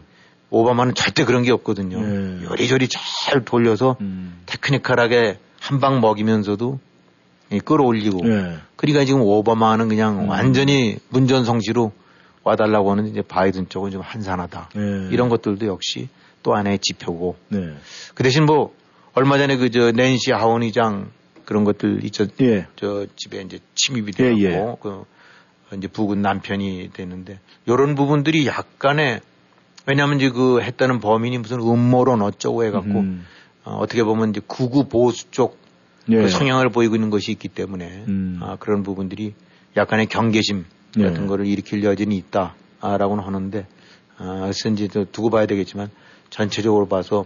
오바마는 0.51 0.95
절대 0.95 1.25
그런 1.25 1.43
게 1.43 1.53
없거든요. 1.53 1.99
예. 1.99 2.45
요리조리 2.45 2.89
잘 2.89 3.45
돌려서 3.45 3.97
음. 4.01 4.41
테크니컬하게 4.47 5.39
한 5.61 5.79
방 5.79 6.01
먹이면서도 6.01 6.81
이 6.81 6.92
끌어올리고 7.61 8.21
예. 8.29 8.57
그러니까 8.77 9.05
지금 9.05 9.23
오바마는 9.23 9.89
그냥 9.89 10.25
음. 10.25 10.29
완전히 10.29 10.97
문전 11.11 11.45
성시로 11.45 11.93
와달라고 12.45 12.91
하는 12.91 13.07
이제 13.07 13.23
바이든 13.23 13.69
쪽은 13.69 13.91
좀 13.91 14.01
한산하다. 14.01 14.71
예. 14.77 15.09
이런 15.11 15.29
것들도 15.29 15.67
역시 15.67 16.09
또 16.43 16.55
하나의 16.55 16.79
지표고 16.81 17.37
네. 17.49 17.75
그 18.15 18.23
대신 18.23 18.47
뭐 18.47 18.75
얼마 19.15 19.39
전에 19.39 19.57
그 19.57 19.71
저 19.71 19.93
낸시 19.93 20.33
하원 20.33 20.63
의장 20.63 21.11
그런 21.45 21.65
것들 21.65 22.05
있죠. 22.05 22.27
예. 22.41 22.67
저 22.77 23.07
집에 23.17 23.41
이제 23.43 23.59
침입이 23.75 24.13
예, 24.19 24.25
되고 24.25 24.39
예. 24.41 24.77
그 24.81 25.05
이제 25.77 25.89
부군 25.89 26.23
남편이 26.23 26.91
되는데 26.93 27.39
이런 27.67 27.95
부분들이 27.95 28.47
약간의 28.47 29.21
왜냐하면 29.87 30.19
이제 30.19 30.31
그 30.31 30.61
했다는 30.61 31.01
범인이 31.01 31.39
무슨 31.39 31.61
음모론 31.61 32.23
어쩌고 32.23 32.65
해갖고 32.65 33.01
음. 33.01 33.27
어, 33.65 33.77
어떻게 33.81 34.03
보면 34.03 34.31
이제 34.31 34.41
구구 34.47 34.89
보수 34.89 35.31
쪽 35.31 35.59
예. 36.11 36.17
그 36.23 36.29
성향을 36.29 36.71
보이고 36.71 36.95
있는 36.95 37.11
것이 37.11 37.33
있기 37.33 37.49
때문에 37.49 38.05
음. 38.09 38.39
아, 38.43 38.57
그런 38.57 38.83
부분들이 38.83 39.35
약간의 39.77 40.07
경계심 40.07 40.65
예. 40.99 41.03
같은 41.03 41.27
거를 41.27 41.47
일으킬 41.47 41.85
여지는 41.85 42.15
있다라고는 42.17 43.25
하는데 43.25 43.67
아, 44.19 44.51
그래서 44.53 44.89
또 44.93 45.05
두고 45.05 45.31
봐야 45.31 45.47
되겠지만 45.47 45.91
전체적으로 46.31 46.89
봐서 46.89 47.25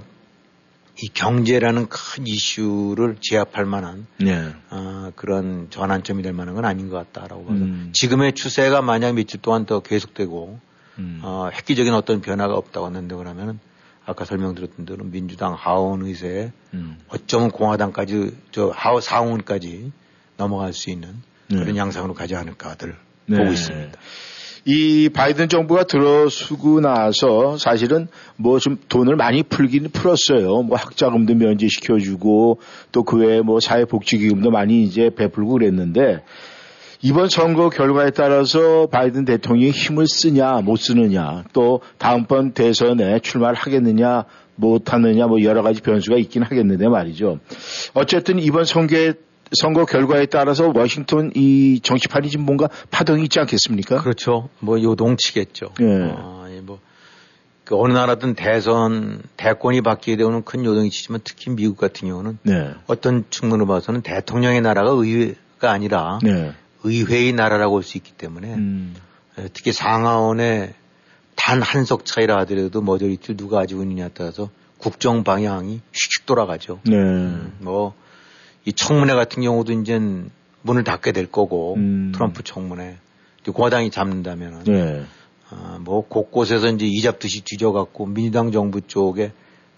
이 1.02 1.08
경제라는 1.08 1.88
큰 1.88 2.26
이슈를 2.26 3.16
제압할 3.20 3.66
만한 3.66 4.06
네. 4.18 4.54
어, 4.70 5.10
그런 5.14 5.68
전환점이 5.68 6.22
될 6.22 6.32
만한 6.32 6.54
건 6.54 6.64
아닌 6.64 6.88
것 6.88 6.96
같다라고 6.96 7.44
봐서 7.44 7.58
음. 7.58 7.90
지금의 7.92 8.32
추세가 8.32 8.80
만약 8.80 9.14
며칠 9.14 9.40
동안 9.42 9.66
더 9.66 9.80
계속되고 9.80 10.58
음. 10.98 11.20
어, 11.22 11.50
획기적인 11.52 11.92
어떤 11.92 12.22
변화가 12.22 12.54
없다고 12.54 12.86
하는데 12.86 13.14
그러면은 13.14 13.58
아까 14.06 14.24
설명드렸던 14.24 14.86
대로 14.86 15.04
민주당 15.04 15.54
하원 15.54 16.02
의회에 16.04 16.52
음. 16.74 16.96
어쩌면 17.08 17.50
공화당까지 17.50 18.30
저 18.52 18.70
하원 18.74 19.00
상원까지 19.02 19.90
넘어갈 20.36 20.72
수 20.72 20.90
있는 20.90 21.08
네. 21.48 21.58
그런 21.58 21.76
양상으로 21.76 22.14
가지 22.14 22.36
않을까들 22.36 22.94
네. 23.26 23.36
보고 23.36 23.50
있습니다. 23.50 23.98
이 24.68 25.08
바이든 25.10 25.48
정부가 25.48 25.84
들어서고 25.84 26.80
나서 26.80 27.56
사실은 27.56 28.08
뭐 28.36 28.58
좀 28.58 28.78
돈을 28.88 29.14
많이 29.14 29.44
풀긴 29.44 29.90
풀었어요. 29.90 30.62
뭐 30.62 30.76
학자금도 30.76 31.34
면제시켜주고 31.34 32.60
또 32.90 33.02
그 33.04 33.18
외에 33.18 33.42
뭐 33.42 33.60
사회복지기금도 33.60 34.50
많이 34.50 34.82
이제 34.82 35.10
베풀고 35.14 35.52
그랬는데 35.52 36.24
이번 37.02 37.28
선거 37.28 37.68
결과에 37.68 38.11
따라서 38.11 38.87
바이든 38.87 39.24
대통령이 39.24 39.70
힘을 39.70 40.06
쓰냐 40.06 40.61
못 40.62 40.76
쓰느냐 40.76 41.44
또 41.52 41.80
다음번 41.98 42.52
대선에 42.52 43.18
출마를 43.20 43.56
하겠느냐 43.56 44.24
못하느냐 44.56 45.26
뭐 45.26 45.42
여러 45.42 45.62
가지 45.62 45.82
변수가 45.82 46.16
있긴 46.18 46.42
하겠는데 46.42 46.88
말이죠. 46.88 47.38
어쨌든 47.94 48.38
이번 48.38 48.64
선거에 48.64 49.12
선거 49.52 49.85
결과에 49.85 50.26
따라서 50.26 50.72
워싱턴 50.74 51.30
이 51.35 51.80
정치판이 51.82 52.30
지금 52.30 52.44
뭔가 52.44 52.68
파동이 52.90 53.24
있지 53.24 53.38
않겠습니까? 53.38 54.02
그렇죠. 54.02 54.48
뭐 54.59 54.82
요동치겠죠. 54.82 55.66
예. 55.80 55.85
어, 56.16 56.46
이 56.50 56.61
뭐, 56.61 56.80
그 57.64 57.78
어느 57.78 57.92
나라든 57.92 58.35
대선, 58.35 59.22
대권이 59.37 59.82
바뀌게 59.82 60.16
되면 60.16 60.42
큰 60.42 60.64
요동이 60.64 60.90
치지만 60.90 61.20
특히 61.22 61.50
미국 61.50 61.76
같은 61.76 62.09
경우는 62.09 62.38
네. 62.42 62.70
어떤 62.87 63.24
측면으로 63.30 63.66
봐서는 63.66 64.02
대통령의 64.02 64.62
나라가 64.62 64.90
의회가 64.90 65.70
아니라 65.70 66.18
네. 66.22 66.52
의회의 66.87 67.33
나라라고 67.33 67.75
볼수 67.77 67.99
있기 67.99 68.12
때문에 68.12 68.55
음. 68.55 68.94
에, 69.38 69.49
특히 69.53 69.72
상하원의 69.72 70.75
단 71.37 71.62
한 71.62 71.85
석 71.85 72.05
차이라 72.07 72.38
하더라도 72.40 72.81
머저리티 72.81 73.37
누가 73.37 73.59
가지고 73.59 73.83
있느냐에 73.83 74.11
따라서 74.14 74.51
국정 74.79 75.22
방향이 75.22 75.81
휙 75.92 76.27
돌아가죠. 76.27 76.81
네. 76.85 76.94
뭐, 77.61 77.94
이 78.64 78.72
청문회 78.72 79.14
같은 79.14 79.42
경우도 79.42 79.72
이제 79.72 79.99
문을 80.62 80.85
닫게 80.85 81.12
될 81.12 81.27
거고, 81.27 81.75
음. 81.77 82.12
트럼프 82.14 82.42
청문회. 82.42 82.96
공화당이 83.53 83.90
잡는다면은, 83.90 84.64
네. 84.64 85.05
아, 85.51 85.79
뭐, 85.81 86.07
곳곳에서 86.09 86.68
이제 86.68 86.85
이잡듯이 86.87 87.42
뒤져갖고 87.44 88.07
민주당 88.07 88.51
정부 88.51 88.81
쪽에 88.81 89.33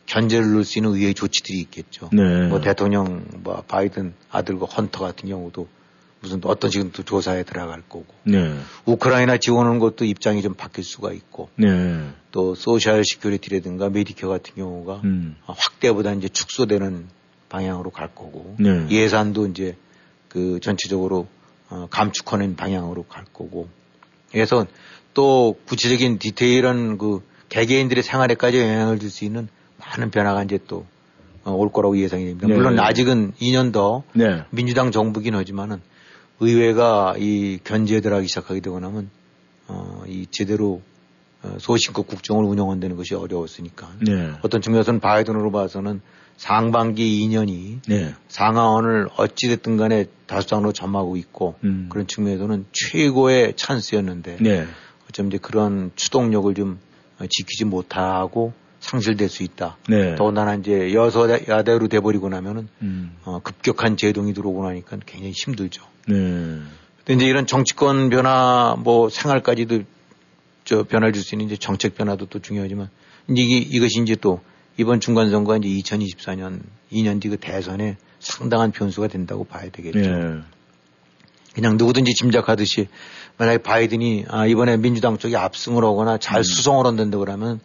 견제를 0.06 0.52
넣을 0.52 0.64
수 0.64 0.78
있는 0.78 0.92
의외의 0.94 1.12
조치들이 1.12 1.60
있겠죠. 1.60 2.08
네. 2.12 2.48
뭐, 2.48 2.60
대통령, 2.60 3.26
뭐, 3.42 3.62
바이든 3.68 4.14
아들과 4.30 4.66
헌터 4.66 5.00
같은 5.00 5.28
경우도 5.28 5.68
무슨 6.20 6.40
어떤 6.44 6.70
지금 6.70 6.90
또 6.92 7.02
조사에 7.02 7.44
들어갈 7.44 7.82
거고, 7.82 8.06
네. 8.24 8.56
우크라이나 8.86 9.36
지원하는 9.38 9.78
것도 9.78 10.04
입장이 10.04 10.42
좀 10.42 10.54
바뀔 10.54 10.84
수가 10.84 11.12
있고, 11.12 11.48
네. 11.56 12.08
또 12.32 12.54
Social 12.54 13.04
Security라든가 13.04 13.90
Medicare 13.90 14.28
같은 14.28 14.54
경우가 14.54 15.00
음. 15.04 15.36
확대보다 15.44 16.12
이제 16.12 16.28
축소되는 16.28 17.06
방향으로 17.48 17.90
갈 17.90 18.08
거고 18.14 18.56
네. 18.58 18.86
예산도 18.90 19.46
이제 19.48 19.76
그 20.28 20.60
전체적으로 20.60 21.26
어, 21.70 21.86
감축하는 21.90 22.56
방향으로 22.56 23.04
갈 23.04 23.24
거고 23.24 23.68
그래서 24.30 24.66
또 25.14 25.58
구체적인 25.66 26.18
디테일한 26.18 26.98
그 26.98 27.22
개개인들의 27.48 28.02
생활에까지 28.02 28.60
영향을 28.60 28.98
줄 28.98 29.10
수 29.10 29.24
있는 29.24 29.48
많은 29.78 30.10
변화가 30.10 30.44
이제 30.44 30.58
또 30.68 30.84
어, 31.44 31.52
올 31.52 31.72
거라고 31.72 31.98
예상이 31.98 32.26
됩니다. 32.26 32.46
네. 32.46 32.54
물론 32.54 32.78
아직은 32.78 33.32
2년 33.40 33.72
더 33.72 34.02
네. 34.12 34.42
민주당 34.50 34.90
정부긴 34.90 35.34
하지만은 35.34 35.80
의회가 36.40 37.16
이 37.18 37.58
견제에 37.64 38.00
들어가기 38.00 38.28
시작하게 38.28 38.60
되고 38.60 38.78
나면 38.80 39.10
어, 39.66 40.02
이 40.06 40.26
제대로 40.30 40.80
어, 41.42 41.56
소신껏 41.58 42.06
국정을 42.06 42.44
운영한다는 42.44 42.96
것이 42.96 43.14
어려웠으니까 43.14 43.90
네. 44.00 44.32
어떤 44.42 44.60
측면에서는 44.60 45.00
바이든으로 45.00 45.50
봐서는 45.52 46.00
상반기 46.36 47.26
2년이 47.26 47.80
네. 47.88 48.14
상하원을 48.28 49.08
어찌됐든 49.16 49.76
간에 49.76 50.06
다수당으로 50.26 50.72
점하고 50.72 51.16
있고 51.16 51.56
음. 51.64 51.88
그런 51.90 52.06
측면에서는 52.06 52.66
최고의 52.72 53.54
찬스였는데 53.56 54.38
네. 54.40 54.66
어쩜 55.08 55.28
이제 55.28 55.38
그런 55.38 55.90
추동력을 55.96 56.54
좀 56.54 56.78
어, 57.18 57.26
지키지 57.28 57.64
못하고 57.64 58.52
상실될 58.80 59.28
수 59.28 59.42
있다. 59.42 59.76
네. 59.88 60.14
더군다나 60.16 60.54
이제 60.54 60.92
여서 60.94 61.28
야대로 61.48 61.88
돼버리고 61.88 62.28
나면은 62.28 62.68
음. 62.82 63.16
어, 63.24 63.40
급격한 63.42 63.96
제동이 63.96 64.34
들어오고 64.34 64.64
나니까 64.64 64.98
굉장히 65.04 65.32
힘들죠. 65.32 65.82
네. 66.06 66.14
근데 67.04 67.14
이제 67.14 67.26
이런 67.26 67.46
정치권 67.46 68.10
변화, 68.10 68.76
뭐 68.78 69.08
생활까지도 69.08 69.82
저 70.64 70.82
변화를 70.84 71.12
줄 71.12 71.22
수 71.22 71.34
있는 71.34 71.46
이제 71.46 71.56
정책 71.56 71.94
변화도 71.96 72.26
또 72.26 72.38
중요하지만 72.40 72.88
이제 73.30 73.42
이게, 73.42 73.56
이것이 73.58 74.00
이제 74.02 74.14
또 74.14 74.40
이번 74.76 75.00
중간 75.00 75.30
선거가 75.30 75.58
이제 75.58 75.68
2024년 75.68 76.60
2년 76.92 77.20
뒤 77.20 77.28
그 77.30 77.36
대선에 77.38 77.96
상당한 78.20 78.70
변수가 78.70 79.08
된다고 79.08 79.44
봐야 79.44 79.70
되겠죠. 79.70 79.98
네. 80.00 80.40
그냥 81.54 81.76
누구든지 81.76 82.14
짐작하듯이 82.14 82.88
만약에 83.36 83.58
바이든이 83.58 84.26
아, 84.28 84.46
이번에 84.46 84.76
민주당 84.76 85.18
쪽이 85.18 85.36
압승을 85.36 85.82
하거나 85.84 86.18
잘 86.18 86.44
수성을 86.44 86.84
한다고 86.86 87.18
그러면 87.18 87.60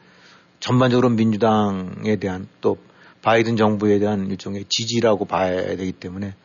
전반적으로 0.64 1.10
민주당에 1.10 2.16
대한 2.16 2.48
또 2.62 2.78
바이든 3.22 3.58
정부에 3.58 4.00
대한 4.00 4.32
일종의 4.32 4.64
지지라고 4.70 5.26
봐야 5.26 5.76
되기 5.76 5.92
때문에 5.92 6.36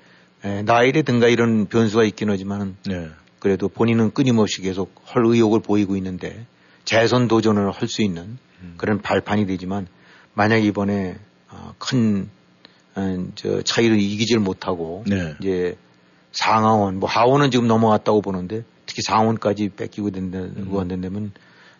에, 0.42 0.62
나이라든가 0.62 1.28
이런 1.28 1.66
변수가 1.66 2.02
있긴 2.02 2.28
하지만은 2.28 2.74
네. 2.84 3.10
그래도 3.38 3.68
본인은 3.68 4.10
끊임없이 4.14 4.60
계속 4.60 4.92
헐 5.14 5.24
의욕을 5.26 5.60
보이고 5.60 5.96
있는데 5.96 6.46
재선 6.84 7.28
도전을 7.28 7.70
할 7.70 7.86
수 7.86 8.02
있는 8.02 8.38
그런 8.76 9.00
발판이 9.00 9.46
되지만 9.46 9.86
만약 10.34 10.64
이번에 10.64 11.16
어, 11.50 11.74
큰 11.78 12.28
어, 12.96 13.28
저 13.36 13.62
차이를 13.62 14.00
이기질 14.00 14.40
못하고 14.40 15.04
네. 15.06 15.36
이제 15.38 15.76
상하원 16.32 16.98
뭐 16.98 17.08
하원은 17.08 17.52
지금 17.52 17.68
넘어갔다고 17.68 18.20
보는데 18.20 18.64
특히 18.84 19.02
상원까지 19.02 19.68
뺏기고 19.76 20.10
된다고 20.10 20.80
한다면 20.80 21.30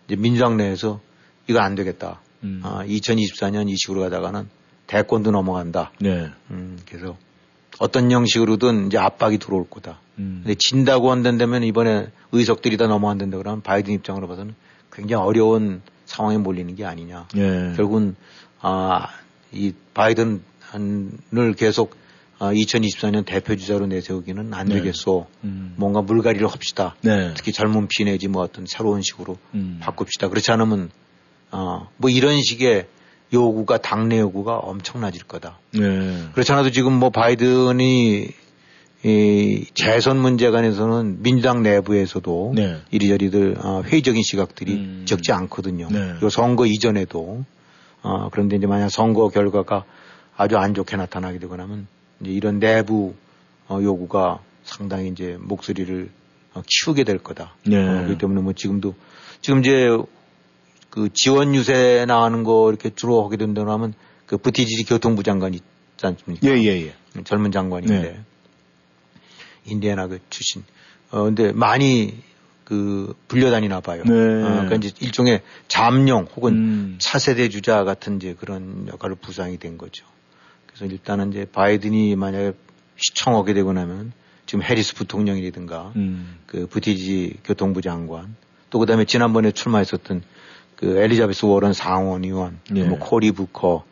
이제 0.07 0.15
민주당 0.15 0.55
내에서 0.55 1.01
이거 1.47 1.59
안 1.59 1.75
되겠다. 1.75 2.21
음. 2.43 2.61
아, 2.63 2.83
2024년 2.85 3.69
이 3.69 3.75
식으로 3.77 4.01
가다가는 4.01 4.47
대권도 4.87 5.31
넘어간다. 5.31 5.91
네. 5.99 6.29
음, 6.51 6.79
그래서 6.87 7.17
어떤 7.79 8.11
형식으로든 8.11 8.87
이제 8.87 8.97
압박이 8.97 9.37
들어올 9.37 9.69
거다. 9.69 9.99
음. 10.17 10.41
근데 10.43 10.55
진다고 10.57 11.11
한다면 11.11 11.63
이번에 11.63 12.07
의석들이 12.31 12.77
다 12.77 12.87
넘어간다 12.87 13.25
그러면 13.37 13.61
바이든 13.61 13.93
입장으로 13.93 14.27
봐서는 14.27 14.55
굉장히 14.91 15.23
어려운 15.23 15.81
상황에 16.05 16.37
몰리는 16.37 16.75
게 16.75 16.85
아니냐. 16.85 17.27
네. 17.35 17.73
결국은 17.75 18.15
아, 18.59 19.07
이 19.51 19.73
바이든을 19.93 21.53
계속 21.57 21.95
아, 22.39 22.53
2024년 22.53 23.25
대표 23.25 23.55
주자로 23.55 23.85
내세우기는 23.87 24.53
안 24.53 24.67
네. 24.67 24.75
되겠소. 24.75 25.27
음. 25.43 25.73
뭔가 25.77 26.01
물갈이를 26.01 26.47
합시다. 26.47 26.95
네. 27.01 27.33
특히 27.35 27.51
젊은 27.51 27.87
피 27.87 28.05
내지 28.05 28.27
뭐 28.27 28.43
어떤 28.43 28.65
새로운 28.65 29.01
식으로 29.01 29.37
음. 29.53 29.79
바꿉시다. 29.81 30.29
그렇지 30.29 30.51
않으면 30.51 30.89
어, 31.51 31.89
뭐 31.97 32.09
이런 32.09 32.41
식의 32.41 32.87
요구가 33.31 33.77
당내 33.77 34.19
요구가 34.19 34.57
엄청나질 34.57 35.23
거다. 35.23 35.59
네. 35.73 36.29
그렇지 36.33 36.51
않아도 36.51 36.71
지금 36.71 36.93
뭐 36.93 37.09
바이든이 37.09 38.27
이 39.03 39.65
재선 39.75 40.17
문제 40.17 40.49
관해서는 40.49 41.21
민주당 41.21 41.63
내부에서도 41.63 42.53
네. 42.55 42.77
이리저리들 42.91 43.55
어, 43.59 43.81
회의적인 43.85 44.21
시각들이 44.23 44.73
음. 44.73 45.05
적지 45.05 45.31
않거든요. 45.31 45.87
네. 45.89 46.15
요 46.21 46.29
선거 46.29 46.65
이전에도 46.65 47.45
어, 48.01 48.29
그런데 48.31 48.57
이제 48.57 48.67
만약 48.67 48.89
선거 48.89 49.29
결과가 49.29 49.85
아주 50.35 50.57
안 50.57 50.73
좋게 50.73 50.97
나타나게 50.97 51.39
되고 51.39 51.55
나면 51.55 51.87
이제 52.19 52.31
이런 52.31 52.59
내부 52.59 53.13
어, 53.67 53.79
요구가 53.81 54.39
상당히 54.63 55.09
이제 55.09 55.37
목소리를 55.39 56.09
어, 56.55 56.63
키우게 56.65 57.03
될 57.03 57.19
거다. 57.19 57.55
네. 57.65 57.77
어, 57.77 57.93
그렇기 58.03 58.17
때문에 58.17 58.41
뭐 58.41 58.53
지금도 58.53 58.95
지금 59.41 59.59
이제 59.59 59.87
그 60.89 61.09
지원 61.13 61.55
유세 61.55 62.05
나가는 62.07 62.43
거 62.43 62.69
이렇게 62.69 62.89
주로 62.93 63.23
하게 63.23 63.37
된다고 63.37 63.71
하면 63.71 63.93
그 64.25 64.37
부티지 64.37 64.83
교통부 64.85 65.23
장관 65.23 65.53
있지 65.53 65.65
않습니까? 66.01 66.47
예, 66.47 66.55
예, 66.55 66.87
예. 66.87 66.93
젊은 67.23 67.51
장관인데 67.51 68.01
네. 68.01 68.19
인디애나 69.65 70.07
그 70.07 70.19
출신. 70.29 70.63
어 71.11 71.23
근데 71.23 71.51
많이 71.51 72.21
그 72.63 73.15
불려다니나 73.27 73.81
봐요. 73.81 74.03
네. 74.05 74.13
어, 74.13 74.15
그러니까 74.15 74.75
이제 74.75 74.91
일종의 74.99 75.41
잠룡 75.67 76.27
혹은 76.35 76.53
음. 76.53 76.95
차세대 76.99 77.49
주자 77.49 77.83
같은 77.83 78.17
이제 78.17 78.35
그런 78.39 78.87
역할을 78.87 79.15
부상이 79.15 79.57
된 79.57 79.77
거죠. 79.77 80.05
그래서 80.67 80.85
일단은 80.85 81.31
이제 81.31 81.45
바이든이 81.51 82.15
만약에 82.15 82.53
시청하게 82.97 83.53
되고 83.53 83.73
나면 83.73 84.11
지금 84.45 84.63
해리스 84.63 84.95
부통령이라든가 84.95 85.93
음. 85.95 86.37
그 86.45 86.67
부티지 86.67 87.37
교통부 87.43 87.81
장관 87.81 88.35
또 88.69 88.77
그다음에 88.77 89.05
지난번에 89.05 89.51
출마했었던 89.51 90.21
그 90.79 90.97
엘리자베스 90.97 91.43
워런 91.43 91.73
상원 91.73 92.23
의원 92.23 92.57
예. 92.73 92.83
뭐 92.83 92.97
코리 92.99 93.33
부커 93.33 93.83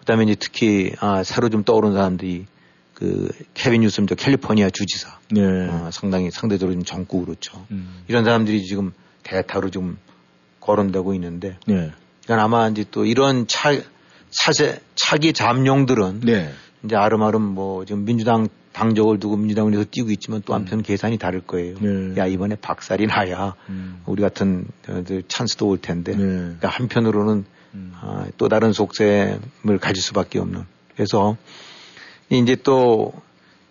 그다음에 0.00 0.24
이제 0.24 0.36
특히 0.38 0.92
아, 1.00 1.22
새로 1.24 1.48
좀 1.48 1.64
떠오른 1.64 1.94
사람들이 1.94 2.44
그 2.92 3.30
개빈 3.54 3.88
저 3.88 4.14
캘리포니아 4.14 4.68
주지사 4.68 5.18
네. 5.30 5.40
어, 5.40 5.88
상당히 5.90 6.30
상대적으로 6.30 6.74
좀 6.74 6.84
젊고 6.84 7.24
그렇죠. 7.24 7.64
음. 7.70 8.04
이런 8.08 8.24
사람들이 8.24 8.64
지금 8.64 8.92
대타로 9.22 9.70
좀 9.70 9.96
거론되고 10.60 11.14
있는데 11.14 11.56
네. 11.66 11.90
그러니까 12.24 12.44
아마 12.44 12.68
이제 12.68 12.84
또 12.90 13.06
이런 13.06 13.46
차 13.46 13.70
차세 14.28 14.80
차기 14.94 15.32
잠룡들은 15.32 16.20
네. 16.20 16.52
이제 16.84 16.96
아름아름 16.96 17.40
뭐 17.40 17.86
지금 17.86 18.04
민주당 18.04 18.48
당적을 18.76 19.18
두고 19.18 19.36
민주당을 19.36 19.72
위해서 19.72 19.88
뛰고 19.90 20.10
있지만 20.10 20.42
또 20.44 20.54
한편 20.54 20.82
계산이 20.82 21.18
다를 21.18 21.40
거예요. 21.40 21.76
네. 21.80 22.14
야 22.16 22.26
이번에 22.26 22.56
박살이 22.56 23.06
나야 23.06 23.54
음. 23.70 24.02
우리 24.06 24.22
같은 24.22 24.66
어, 24.88 25.02
그 25.06 25.22
찬스도 25.26 25.68
올 25.68 25.78
텐데 25.78 26.12
네. 26.12 26.18
그러니까 26.18 26.68
한편으로는 26.68 27.44
음. 27.74 27.92
아, 28.00 28.26
또 28.36 28.48
다른 28.48 28.72
속셈을 28.72 29.78
가질 29.80 30.02
수밖에 30.02 30.38
없는 30.38 30.64
그래서 30.94 31.36
이제 32.30 32.54
또 32.56 33.26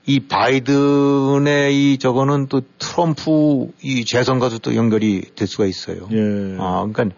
이 0.07 0.19
바이든의 0.19 1.93
이 1.93 1.97
저거는 1.97 2.47
또 2.47 2.61
트럼프 2.77 3.71
이 3.81 4.05
재선과도 4.05 4.59
또 4.59 4.75
연결이 4.75 5.23
될 5.35 5.47
수가 5.47 5.65
있어요. 5.65 6.07
예. 6.11 6.55
아, 6.59 6.87
그러니까 6.91 7.15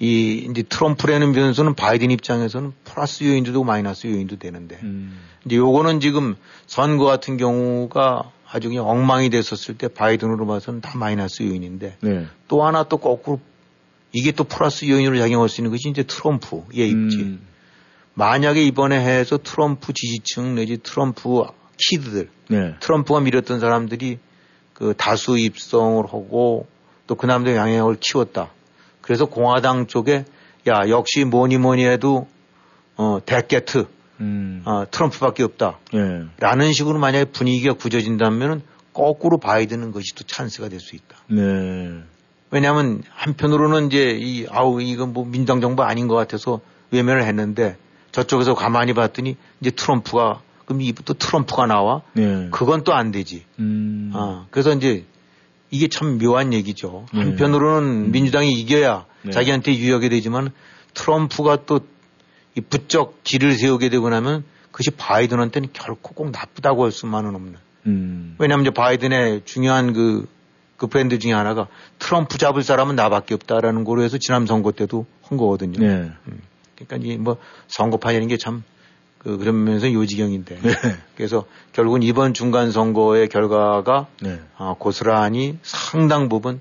이 0.00 0.48
이제 0.50 0.62
트럼프라는 0.62 1.32
변수는 1.32 1.74
바이든 1.74 2.10
입장에서는 2.10 2.72
플러스 2.84 3.22
요인도 3.22 3.52
되고 3.52 3.64
마이너스 3.64 4.06
요인도 4.06 4.38
되는데 4.38 4.78
음. 4.82 5.20
이제 5.44 5.56
요거는 5.56 6.00
지금 6.00 6.36
선거 6.66 7.04
같은 7.04 7.36
경우가 7.36 8.32
아주 8.50 8.68
그냥 8.68 8.88
엉망이 8.88 9.28
됐었을 9.28 9.76
때 9.76 9.88
바이든으로 9.88 10.46
봐서는 10.46 10.80
다 10.80 10.96
마이너스 10.96 11.42
요인인데 11.42 11.98
네. 12.00 12.26
또 12.48 12.64
하나 12.64 12.82
또 12.84 12.96
거꾸로 12.96 13.40
이게 14.12 14.32
또 14.32 14.44
플러스 14.44 14.88
요인으로 14.88 15.18
작용할 15.18 15.50
수 15.50 15.60
있는 15.60 15.70
것이 15.70 15.90
이제 15.90 16.02
트럼프의 16.02 16.88
입지. 16.88 17.18
음. 17.18 17.46
만약에 18.14 18.62
이번에 18.64 18.98
해서 18.98 19.38
트럼프 19.38 19.92
지지층 19.92 20.54
내지 20.54 20.78
트럼프 20.78 21.44
kid들, 21.76 22.28
네. 22.48 22.74
트럼프가 22.80 23.20
밀었던 23.20 23.60
사람들이 23.60 24.18
그 24.72 24.94
다수 24.96 25.38
입성을 25.38 26.02
하고 26.04 26.66
또그 27.06 27.26
사람들의 27.26 27.56
영향력을 27.56 27.96
키웠다. 28.00 28.50
그래서 29.10 29.24
공화당 29.24 29.88
쪽에 29.88 30.24
야 30.68 30.88
역시 30.88 31.24
뭐니 31.24 31.58
뭐니 31.58 31.84
해도 31.84 32.28
어 32.96 33.18
데게트 33.26 33.88
음. 34.20 34.62
어, 34.64 34.84
트럼프밖에 34.88 35.42
없다. 35.42 35.80
예. 35.94 36.26
라는 36.38 36.72
식으로 36.72 37.00
만약에 37.00 37.24
분위기가 37.24 37.72
굳어진다면은 37.72 38.62
거꾸로 38.92 39.38
바이든은 39.38 39.90
것이 39.90 40.14
또 40.14 40.22
찬스가 40.22 40.68
될 40.68 40.78
수 40.78 40.94
있다. 40.94 41.16
네. 41.26 42.02
왜냐하면 42.52 43.02
한편으로는 43.10 43.88
이제 43.88 44.16
이 44.16 44.46
아우 44.48 44.80
이건 44.80 45.12
뭐 45.12 45.24
민당 45.26 45.60
정부 45.60 45.82
아닌 45.82 46.06
것 46.06 46.14
같아서 46.14 46.60
외면을 46.92 47.24
했는데 47.24 47.76
저쪽에서 48.12 48.54
가만히 48.54 48.92
봤더니 48.92 49.36
이제 49.60 49.72
트럼프가 49.72 50.40
그럼 50.66 50.82
이부터 50.82 51.14
트럼프가 51.14 51.66
나와 51.66 52.02
네. 52.12 52.46
그건 52.52 52.84
또 52.84 52.92
안 52.92 53.10
되지. 53.10 53.44
음. 53.58 54.12
아 54.14 54.46
그래서 54.52 54.72
이제 54.72 55.04
이게 55.70 55.88
참 55.88 56.18
묘한 56.18 56.52
얘기죠. 56.52 57.06
네. 57.14 57.20
한편으로는 57.20 58.10
민주당이 58.12 58.52
이겨야 58.52 59.06
네. 59.22 59.30
자기한테 59.30 59.76
유리하게 59.76 60.08
되지만 60.08 60.50
트럼프가 60.94 61.64
또 61.66 61.80
이 62.56 62.60
부쩍 62.60 63.22
길을 63.22 63.54
세우게 63.54 63.88
되고 63.90 64.08
나면 64.08 64.44
그것이 64.72 64.90
바이든한테는 64.90 65.70
결코 65.72 66.14
꼭 66.14 66.30
나쁘다고 66.30 66.84
할 66.84 66.92
수만은 66.92 67.34
없는. 67.34 67.54
음. 67.86 68.36
왜냐하면 68.38 68.66
이제 68.66 68.74
바이든의 68.74 69.42
중요한 69.44 69.92
그, 69.92 70.26
그 70.76 70.86
브랜드 70.86 71.18
중에 71.18 71.32
하나가 71.32 71.68
트럼프 71.98 72.38
잡을 72.38 72.62
사람은 72.62 72.96
나밖에 72.96 73.34
없다라는 73.34 73.84
거로 73.84 74.02
해서 74.02 74.18
지난 74.18 74.46
선거 74.46 74.72
때도 74.72 75.06
한 75.22 75.38
거거든요. 75.38 75.78
네. 75.78 76.10
그러니까 76.76 76.96
이제 76.96 77.16
뭐 77.16 77.36
선거판이라는 77.68 78.28
게 78.28 78.36
참 78.36 78.64
그, 79.22 79.36
그런 79.36 79.64
면에서 79.64 79.92
요지경인데. 79.92 80.60
네. 80.60 80.72
그래서 81.16 81.44
결국은 81.72 82.02
이번 82.02 82.34
중간 82.34 82.72
선거의 82.72 83.28
결과가 83.28 84.06
네. 84.22 84.40
아, 84.56 84.74
고스란히 84.78 85.58
상당 85.62 86.28
부분 86.28 86.60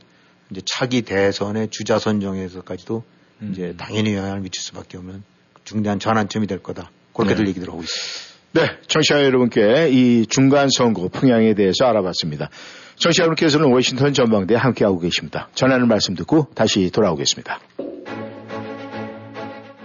이제 0.52 0.62
차기 0.66 1.02
대선의 1.04 1.70
주자 1.70 2.00
선정에서까지도 2.00 3.04
음. 3.42 3.50
이제 3.52 3.76
당연히 3.78 4.14
영향을 4.16 4.42
미칠 4.42 4.62
수밖에 4.62 4.98
없는 4.98 5.24
중대한 5.64 6.00
전환점이 6.00 6.48
될 6.48 6.60
거다. 6.60 6.92
그렇게들 7.14 7.46
네. 7.46 7.50
얘기들 7.50 7.70
하고 7.70 7.82
있습니다. 7.82 8.30
네, 8.52 8.78
청취자 8.88 9.24
여러분께 9.24 9.90
이 9.92 10.26
중간 10.26 10.70
선거 10.76 11.08
풍향에 11.08 11.54
대해서 11.54 11.86
알아봤습니다. 11.86 12.50
청취자 12.96 13.24
여러분께서는 13.24 13.72
워싱턴 13.72 14.12
전망대에 14.14 14.58
함께하고 14.58 15.00
계십니다. 15.00 15.50
전하는 15.54 15.88
말씀 15.88 16.16
듣고 16.16 16.48
다시 16.56 16.90
돌아오겠습니다. 16.90 17.60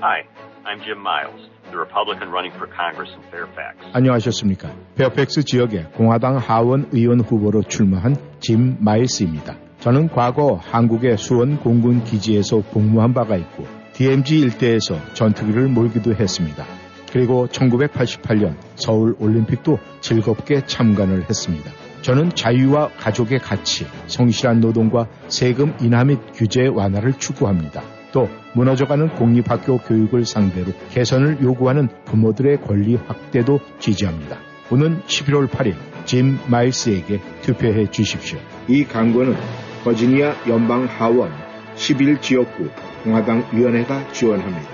Hi, 0.03 0.34
I'm 0.67 0.81
Jim 0.81 0.99
Myles, 0.99 1.47
the 1.71 1.77
Republican 1.77 2.31
running 2.33 2.51
for 2.57 2.67
Congress 2.67 3.13
in 3.13 3.21
Fairfax. 3.29 3.77
안녕하셨습니까? 3.93 4.73
페어팩스 4.97 5.45
지역에 5.45 5.83
공화당 5.95 6.39
하원 6.39 6.89
의원 6.91 7.21
후보로 7.21 7.65
출마한 7.65 8.17
짐 8.41 8.79
마일스입니다. 8.81 9.57
저는 9.81 10.09
과거 10.09 10.55
한국의 10.55 11.19
수원 11.19 11.59
공군 11.59 12.03
기지에서 12.05 12.63
복무한 12.73 13.13
바가 13.13 13.37
있고 13.37 13.67
DMZ 13.93 14.39
일대에서 14.39 14.97
전투기를 15.13 15.69
몰기도 15.69 16.15
했습니다. 16.15 16.65
그리고 17.13 17.47
1988년 17.47 18.57
서울 18.77 19.15
올림픽도 19.19 19.79
즐겁게 20.01 20.65
참관을 20.65 21.25
했습니다. 21.29 21.71
저는 22.01 22.31
자유와 22.31 22.89
가족의 22.97 23.39
가치, 23.41 23.85
성실한 24.07 24.61
노동과 24.61 25.09
세금 25.29 25.75
인하 25.83 26.05
및 26.05 26.19
규제 26.33 26.67
완화를 26.67 27.13
추구합니다. 27.19 27.83
또 28.15 28.29
무너져가는 28.55 29.09
공립학교 29.17 29.79
교육을 29.79 30.25
상대로 30.25 30.73
개선을 30.93 31.43
요구하는 31.43 31.89
부모들의 32.05 32.61
권리 32.63 32.95
확대도 32.95 33.59
지지합니다. 33.81 34.39
오는 34.71 35.01
11월 35.03 35.49
8일 35.49 35.75
짐 36.05 36.39
마일스에게 36.47 37.21
투표해 37.43 37.91
주십시오. 37.91 38.39
이 38.69 38.85
광고는 38.85 39.35
버지니아 39.83 40.49
연방 40.49 40.85
하원 40.85 41.33
11지역구 41.75 42.71
공화당 43.03 43.45
위원회가 43.53 44.13
지원합니다. 44.13 44.74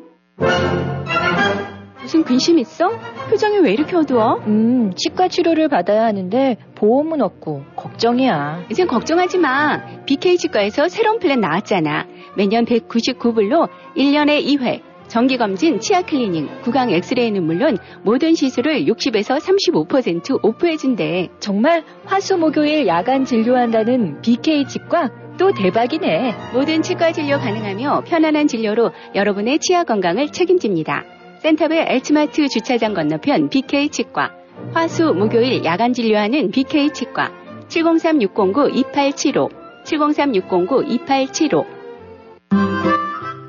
무슨 2.01 2.23
근심 2.23 2.59
있어? 2.59 2.89
표정이 3.29 3.59
왜 3.59 3.71
이렇게 3.71 3.95
어두워? 3.95 4.41
음, 4.47 4.91
치과 4.95 5.27
치료를 5.27 5.69
받아야 5.69 6.03
하는데 6.03 6.57
보험은 6.75 7.21
없고 7.21 7.63
걱정이야. 7.75 8.65
이젠 8.69 8.87
걱정하지 8.87 9.37
마. 9.37 9.81
BK 10.05 10.37
치과에서 10.37 10.89
새로운 10.89 11.19
플랜 11.19 11.39
나왔잖아. 11.39 12.07
매년 12.35 12.65
199불로 12.65 13.69
1년에 13.95 14.45
2회 14.45 14.81
정기검진, 15.07 15.79
치아 15.81 16.01
클리닝, 16.01 16.61
구강 16.63 16.89
엑스레이는 16.89 17.43
물론 17.43 17.77
모든 18.03 18.33
시술을 18.33 18.85
60에서 18.85 19.39
35% 19.39 20.39
off해준대. 20.41 21.29
정말 21.39 21.83
화수목요일 22.05 22.87
야간 22.87 23.25
진료한다는 23.25 24.21
BK 24.21 24.65
치과 24.67 25.09
또 25.37 25.51
대박이네. 25.53 26.35
모든 26.53 26.81
치과 26.81 27.11
진료 27.11 27.37
가능하며 27.37 28.03
편안한 28.07 28.47
진료로 28.47 28.91
여러분의 29.15 29.59
치아 29.59 29.83
건강을 29.83 30.31
책임집니다. 30.31 31.03
센터베 31.39 31.85
엘츠마트 31.87 32.47
주차장 32.47 32.93
건너편 32.93 33.49
BK 33.49 33.89
치과. 33.89 34.31
화수 34.73 35.13
목요일 35.13 35.65
야간 35.65 35.93
진료하는 35.93 36.51
BK 36.51 36.91
치과. 36.93 37.31
703-609-2875. 37.69 39.49
703-609-2875. 39.85 41.80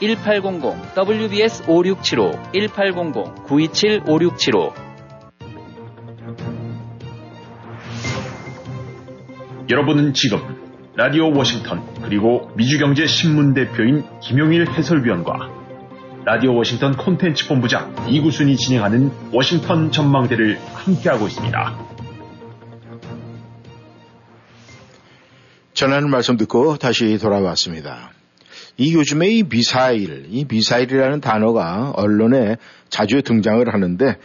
1800 0.00 0.94
WBS 0.94 1.62
5675 1.66 2.52
1800 2.52 3.44
927 3.46 4.02
5675 4.06 4.86
여러분은 9.68 10.12
지금 10.14 10.38
라디오 10.94 11.32
워싱턴 11.36 11.82
그리고 12.02 12.50
미주경제 12.56 13.06
신문 13.06 13.52
대표인 13.52 14.04
김용일 14.20 14.70
해설위원과 14.70 15.50
라디오 16.24 16.54
워싱턴 16.54 16.96
콘텐츠 16.96 17.46
본부장 17.48 17.94
이구순이 18.08 18.56
진행하는 18.56 19.10
워싱턴 19.32 19.90
전망대를 19.90 20.58
함께하고 20.74 21.26
있습니다. 21.26 21.78
전하는 25.74 26.10
말씀 26.10 26.36
듣고 26.36 26.78
다시 26.78 27.18
돌아왔습니다. 27.18 28.15
이 28.76 28.94
요즘에 28.94 29.28
이 29.28 29.42
미사일, 29.42 30.26
이 30.28 30.44
미사일이라는 30.48 31.20
단어가 31.20 31.92
언론에 31.96 32.56
자주 32.88 33.22
등장을 33.22 33.66
하는데 33.72 34.16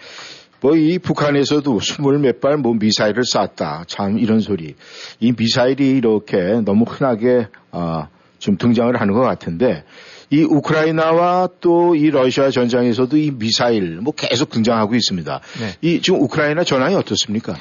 뭐 0.62 0.76
이 0.76 1.00
북한에서도 1.00 1.80
스물 1.80 2.20
몇 2.20 2.40
발 2.40 2.58
뭐 2.58 2.74
미사일을 2.76 3.24
쐈다. 3.26 3.86
참 3.88 4.20
이런 4.20 4.40
소리. 4.42 4.76
이 5.20 5.34
미사일이 5.36 5.90
이렇게 5.90 6.62
너무 6.64 6.86
흔하게 6.88 7.48
어, 7.72 8.08
좀 8.38 8.58
등장을 8.58 9.00
하는 9.00 9.14
것 9.14 9.22
같은데 9.22 9.84
이 10.30 10.44
우크라이나와 10.44 11.50
또 11.62 11.96
이 11.96 12.10
러시아 12.12 12.52
전장에서도 12.52 13.18
이 13.18 13.32
미사일 13.32 13.98
뭐 14.02 14.14
계속 14.16 14.50
등장하고 14.52 14.94
있습니다. 14.96 15.40
네. 15.60 15.76
이 15.82 16.02
지금 16.02 16.22
우크라이나 16.22 16.64
전황이 16.64 16.94
어떻습니까? 16.96 17.56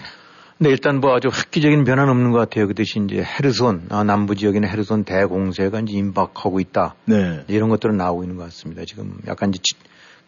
네, 0.62 0.68
일단 0.68 1.00
뭐 1.00 1.16
아주 1.16 1.28
획기적인 1.28 1.84
변화는 1.84 2.10
없는 2.12 2.32
것 2.32 2.38
같아요. 2.38 2.66
그 2.68 2.74
대신 2.74 3.08
이제 3.08 3.22
헤르손, 3.22 3.86
아, 3.88 4.04
남부 4.04 4.34
지역에는 4.34 4.68
헤르손 4.68 5.04
대공세가 5.04 5.80
이제 5.80 5.94
임박하고 5.94 6.60
있다. 6.60 6.96
네. 7.06 7.44
이런 7.48 7.70
것들은 7.70 7.96
나오고 7.96 8.24
있는 8.24 8.36
것 8.36 8.44
같습니다. 8.44 8.84
지금 8.84 9.18
약간 9.26 9.48
이제 9.48 9.58
지- 9.62 9.74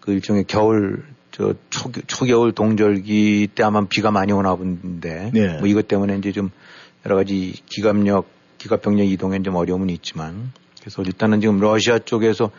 그 0.00 0.12
일종의 0.12 0.44
겨울, 0.48 1.04
저 1.32 1.52
초, 1.68 1.92
초겨울 2.06 2.52
동절기 2.52 3.48
때 3.54 3.62
아마 3.62 3.84
비가 3.86 4.10
많이 4.10 4.32
오나 4.32 4.54
본데. 4.56 5.32
네. 5.34 5.58
뭐 5.58 5.68
이것 5.68 5.86
때문에 5.86 6.16
이제 6.16 6.32
좀 6.32 6.48
여러 7.04 7.16
가지 7.16 7.52
기갑력, 7.66 8.26
기갑병력 8.56 9.06
이동에 9.08 9.42
좀 9.42 9.54
어려움은 9.56 9.90
있지만. 9.90 10.52
그래서 10.80 11.02
일단은 11.02 11.42
지금 11.42 11.60
러시아 11.60 11.98
쪽에서 11.98 12.50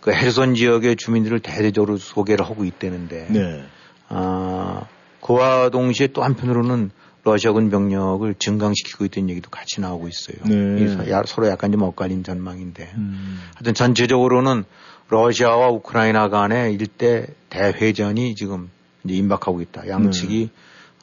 그 0.00 0.12
헤르손 0.12 0.54
지역의 0.54 0.94
주민들을 0.94 1.40
대대적으로 1.40 1.96
소개를 1.96 2.44
하고 2.46 2.64
있다는데. 2.64 3.26
네. 3.30 3.64
아, 4.10 4.82
그와 5.20 5.70
동시에 5.70 6.06
또 6.08 6.22
한편으로는 6.22 6.92
러시아군 7.26 7.70
병력을 7.70 8.32
증강시키고 8.38 9.04
있다는 9.06 9.30
얘기도 9.30 9.50
같이 9.50 9.80
나오고 9.80 10.08
있어요. 10.08 10.36
네. 10.46 10.86
서- 10.88 11.22
서로 11.26 11.48
약간 11.48 11.72
좀 11.72 11.82
엇갈린 11.82 12.22
전망인데. 12.24 12.92
음. 12.96 13.38
하여튼 13.56 13.74
전체적으로는 13.74 14.64
러시아와 15.08 15.68
우크라이나 15.70 16.28
간의 16.28 16.72
일대 16.74 17.26
대회전이 17.50 18.34
지금 18.36 18.70
이제 19.04 19.14
임박하고 19.14 19.60
있다. 19.60 19.88
양측이 19.88 20.50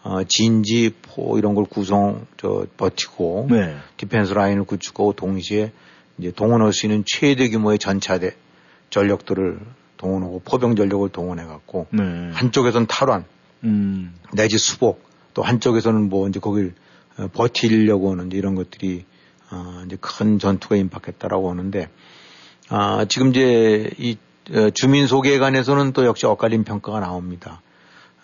어, 0.03 0.23
진지, 0.25 0.93
포 1.01 1.37
이런 1.37 1.55
걸 1.55 1.63
구성, 1.65 2.25
저, 2.37 2.65
버티고 2.77 3.47
네. 3.49 3.75
defense 3.97 4.33
line을 4.33 4.65
구축하고 4.65 5.13
동시에 5.13 5.71
이제 6.17 6.31
동원할 6.31 6.73
수 6.73 6.85
있는 6.85 7.03
최대 7.05 7.47
규모의 7.49 7.79
전차대 7.79 8.31
전력들을 8.89 9.59
동원하고 9.97 10.41
포병 10.43 10.75
전력을 10.75 11.07
동원해 11.09 11.45
갖고 11.45 11.87
네. 11.91 12.03
한쪽에선 12.33 12.87
탈환 12.87 13.23
음. 13.63 14.13
내지 14.33 14.57
수복 14.57 15.01
또 15.33 15.41
한쪽에서는 15.41 16.09
뭐 16.09 16.27
이제 16.27 16.39
거길 16.39 16.73
어, 17.17 17.27
버티려고 17.33 18.11
하는 18.11 18.31
이런 18.31 18.55
것들이 18.55 19.05
어, 19.51 19.83
이제 19.85 19.97
큰 19.99 20.39
전투가 20.39 20.75
임박했다라고 20.75 21.49
하는데 21.49 21.89
아, 22.69 23.05
지금 23.07 23.29
이제 23.29 23.91
이 23.97 24.17
어, 24.51 24.69
주민 24.71 25.07
소개에 25.07 25.39
관해서는 25.39 25.93
또 25.93 26.05
역시 26.05 26.25
엇갈린 26.25 26.63
평가가 26.63 26.99
나옵니다. 26.99 27.61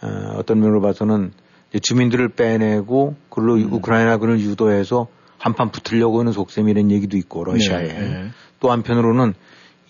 어, 0.01 0.36
어떤 0.38 0.60
면으로 0.60 0.82
봐서는 0.82 1.32
이제 1.70 1.80
주민들을 1.80 2.30
빼내고 2.30 3.16
그걸로 3.30 3.55
우크라이나 3.55 4.18
군을 4.18 4.39
유도해서 4.39 5.07
한판 5.38 5.72
붙으려고 5.72 6.20
하는 6.20 6.32
속셈이라는 6.32 6.91
얘기도 6.91 7.18
있고 7.18 7.43
러시아에 7.45 7.88
네, 7.88 7.93
네. 7.93 8.30
또 8.60 8.72
한편으로는 8.72 9.34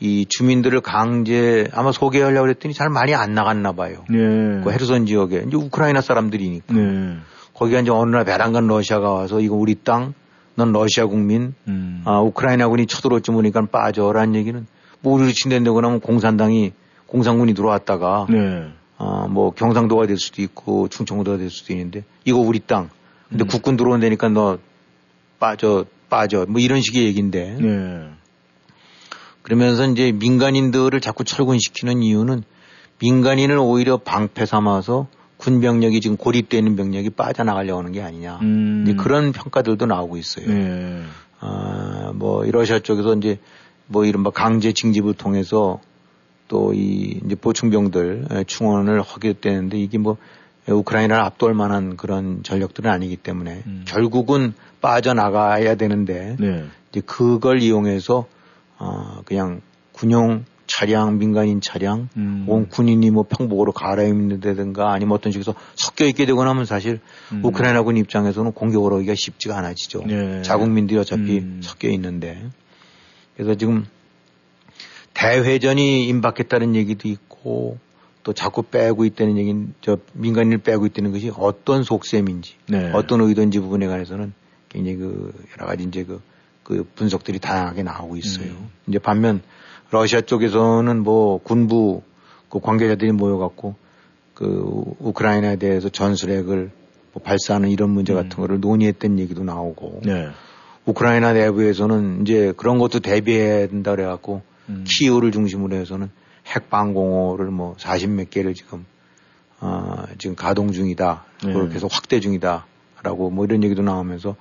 이 0.02 0.26
주민들을 0.28 0.82
강제 0.82 1.68
아마 1.74 1.91
소개하려고 1.91 2.43
그랬더니 2.43 2.74
잘 2.74 2.89
많이 2.89 3.14
안 3.14 3.34
나갔나 3.34 3.74
봐요. 3.74 4.06
네. 4.10 4.62
그 4.64 4.72
헤르손 4.72 5.06
지역에 5.06 5.43
이제 5.47 5.58
우크라이나 5.58 6.02
사람들이니까 6.02 6.74
네. 6.74 7.18
거기가 7.54 7.82
이제 7.82 7.91
어느 7.91 8.16
날 8.16 8.24
배란간 8.24 8.68
러시아가 8.68 9.12
와서 9.12 9.41
이거 9.41 9.56
우리 9.56 9.76
땅, 9.76 10.14
넌 10.56 10.72
러시아 10.72 11.06
국민, 11.06 11.54
음. 11.68 12.02
아 12.06 12.20
우크라이나군이 12.22 12.88
쳐들어올지 12.88 13.32
모르니까 13.32 13.66
빠져라는 13.66 14.36
얘기는 14.36 14.66
뭐 15.02 15.14
우리를 15.16 15.34
친댄다고 15.34 15.78
하면 15.78 16.00
공산당이 16.00 16.72
공산군이 17.08 17.54
들어왔다가 17.54 18.28
네. 18.30 18.68
아뭐 18.97 19.52
경상도가 19.52 20.08
될 20.08 20.18
수도 20.18 20.41
있고 20.41 20.88
충청도가 20.88 21.38
될 21.38 21.50
수도 21.50 21.74
있는데 21.74 22.04
이거 22.24 22.38
우리 22.39 22.60
땅. 22.60 22.89
근데 23.28 23.43
음. 23.43 23.47
국군 23.47 23.76
들어온다니까 23.76 24.30
너 24.30 24.60
빠져 25.39 25.86
빠져 26.10 26.45
뭐 26.47 26.62
이런 26.62 26.82
식의 26.82 27.04
얘기인데 27.04 27.58
네. 27.60 28.10
그러면서 29.50 29.88
이제 29.88 30.12
민간인들을 30.12 31.02
자꾸 31.02 31.24
철군시키는 31.24 32.04
이유는 32.04 32.43
민간인을 33.02 33.58
오히려 33.58 33.97
방패 33.97 34.45
삼아서 34.45 35.08
군 35.38 35.60
병력이 35.60 36.02
지금 36.02 36.18
고립되어 36.18 36.60
있는 36.60 36.76
병력이 36.76 37.10
빠져나가려고 37.10 37.80
하는 37.80 37.91
게 37.91 38.04
아니냐. 38.04 38.38
음. 38.43 38.84
이제 38.86 38.93
그런 38.93 39.32
평가들도 39.32 39.88
나오고 39.88 40.18
있어요. 40.18 40.47
네. 40.47 41.02
아, 41.39 42.12
뭐, 42.14 42.45
이 42.45 42.52
러시아 42.52 42.78
쪽에서 42.78 43.16
이제 43.16 43.39
뭐 43.88 44.06
이른바 44.06 44.30
강제 44.30 44.72
징집을 44.72 45.16
통해서 45.16 45.82
또 46.47 46.72
이 46.74 47.20
이제 47.26 47.34
보충병들 47.36 48.26
에, 48.32 48.43
충원을 48.43 49.02
하게 49.02 49.34
되는데 49.34 49.80
이게 49.80 49.97
뭐 49.97 50.18
우크라이나를 50.68 51.24
압도할 51.24 51.56
만한 51.56 51.97
그런 51.97 52.43
전력들은 52.43 52.91
아니기 52.91 53.16
때문에 53.18 53.64
결국은 53.86 54.54
빠져나가야 54.82 55.74
되는데 55.76 56.36
네. 56.39 56.66
이제 56.91 57.02
그걸 57.04 57.64
이용해서 57.64 58.28
어 58.80 59.22
그냥 59.26 59.62
군용 59.92 60.46
차량, 60.70 61.18
민간인 61.18 61.62
차량, 61.62 62.10
음. 62.16 62.46
온 62.48 62.70
군인이 62.70 63.10
뭐 63.10 63.24
평복으로 63.24 63.72
갈아입는다든가 63.72 64.94
아니면 64.94 65.16
어떤 65.16 65.32
식에서 65.32 65.56
섞여 65.76 66.06
있게 66.06 66.26
되거나 66.28 66.52
하면 66.52 66.66
사실 66.66 67.00
음. 67.32 67.44
우크라이나군 67.44 67.98
입장에서는 67.98 68.52
공격을 68.52 68.94
하기가 68.94 69.16
쉽지가 69.16 69.58
않아지죠. 69.58 70.04
네. 70.06 70.42
자국민들이 70.44 71.00
어차피 71.00 71.40
음. 71.40 71.60
섞여 71.64 71.90
있는데. 71.90 72.50
그래서 73.36 73.56
지금 73.56 73.88
대회전이 75.16 76.08
임박했다는 76.08 76.76
얘기도 76.76 77.08
있고 77.10 77.80
또 78.24 78.34
자꾸 78.34 78.64
빼고 78.64 79.06
있다는 79.06 79.38
얘기는 79.38 79.74
저 79.82 79.98
민간인을 80.14 80.60
빼고 80.60 80.86
있다는 80.86 81.12
것이 81.12 81.32
어떤 81.36 81.84
속셈인지 81.84 82.56
네. 82.68 82.92
어떤 82.94 83.22
의도인지 83.22 83.60
부분에 83.60 83.88
관해서는 83.88 84.34
굉장히 84.70 84.98
그 84.98 85.34
여러 85.58 85.66
가지 85.66 85.84
이제 85.84 86.04
그, 86.04 86.22
그 86.70 86.86
분석들이 86.95 87.39
다양하게 87.39 87.82
나오고 87.82 88.15
있어요. 88.17 88.51
음. 88.51 88.70
이제 88.88 88.99
반면 88.99 89.41
러시아 89.89 90.22
쪽에서는 90.22 90.99
뭐 90.99 91.39
군부 91.39 92.03
그 92.47 92.59
관계자들이 92.59 93.11
모여갖고 93.11 93.74
그 94.36 94.95
우크라이나에 94.99 95.55
대해서 95.55 95.89
전술핵을 95.89 96.70
뭐 97.13 97.24
발사하는 97.24 97.70
이런 97.70 97.89
문제 97.89 98.13
같은 98.13 98.30
거를 98.30 98.59
논의했던 98.59 99.17
얘기도 99.17 99.43
나오고 99.43 100.01
음. 100.05 100.07
네. 100.07 100.30
우크라이나 100.86 101.34
내부에서는 101.34 102.22
이제 102.22 102.53
그런 102.55 102.78
것도 102.78 102.99
대비해야 102.99 103.67
된다 103.67 103.95
그래갖고 103.95 104.43
음. 104.70 104.86
키이우를 104.88 105.32
중심으로 105.32 105.76
해서는 105.76 106.11
핵 106.45 106.70
방공호를 106.70 107.47
뭐 107.47 107.74
40 107.80 108.11
몇 108.11 108.30
개를 108.30 108.53
지금 108.53 108.86
어, 109.59 110.03
지금 110.20 110.36
가동 110.36 110.72
중이다. 110.72 111.26
네. 111.45 111.51
그걸 111.51 111.70
계속 111.70 111.91
확대 111.91 112.20
중이다라고 112.20 113.32
뭐 113.32 113.45
이런 113.45 113.63
얘기도 113.63 113.82
나오면서 113.82 114.36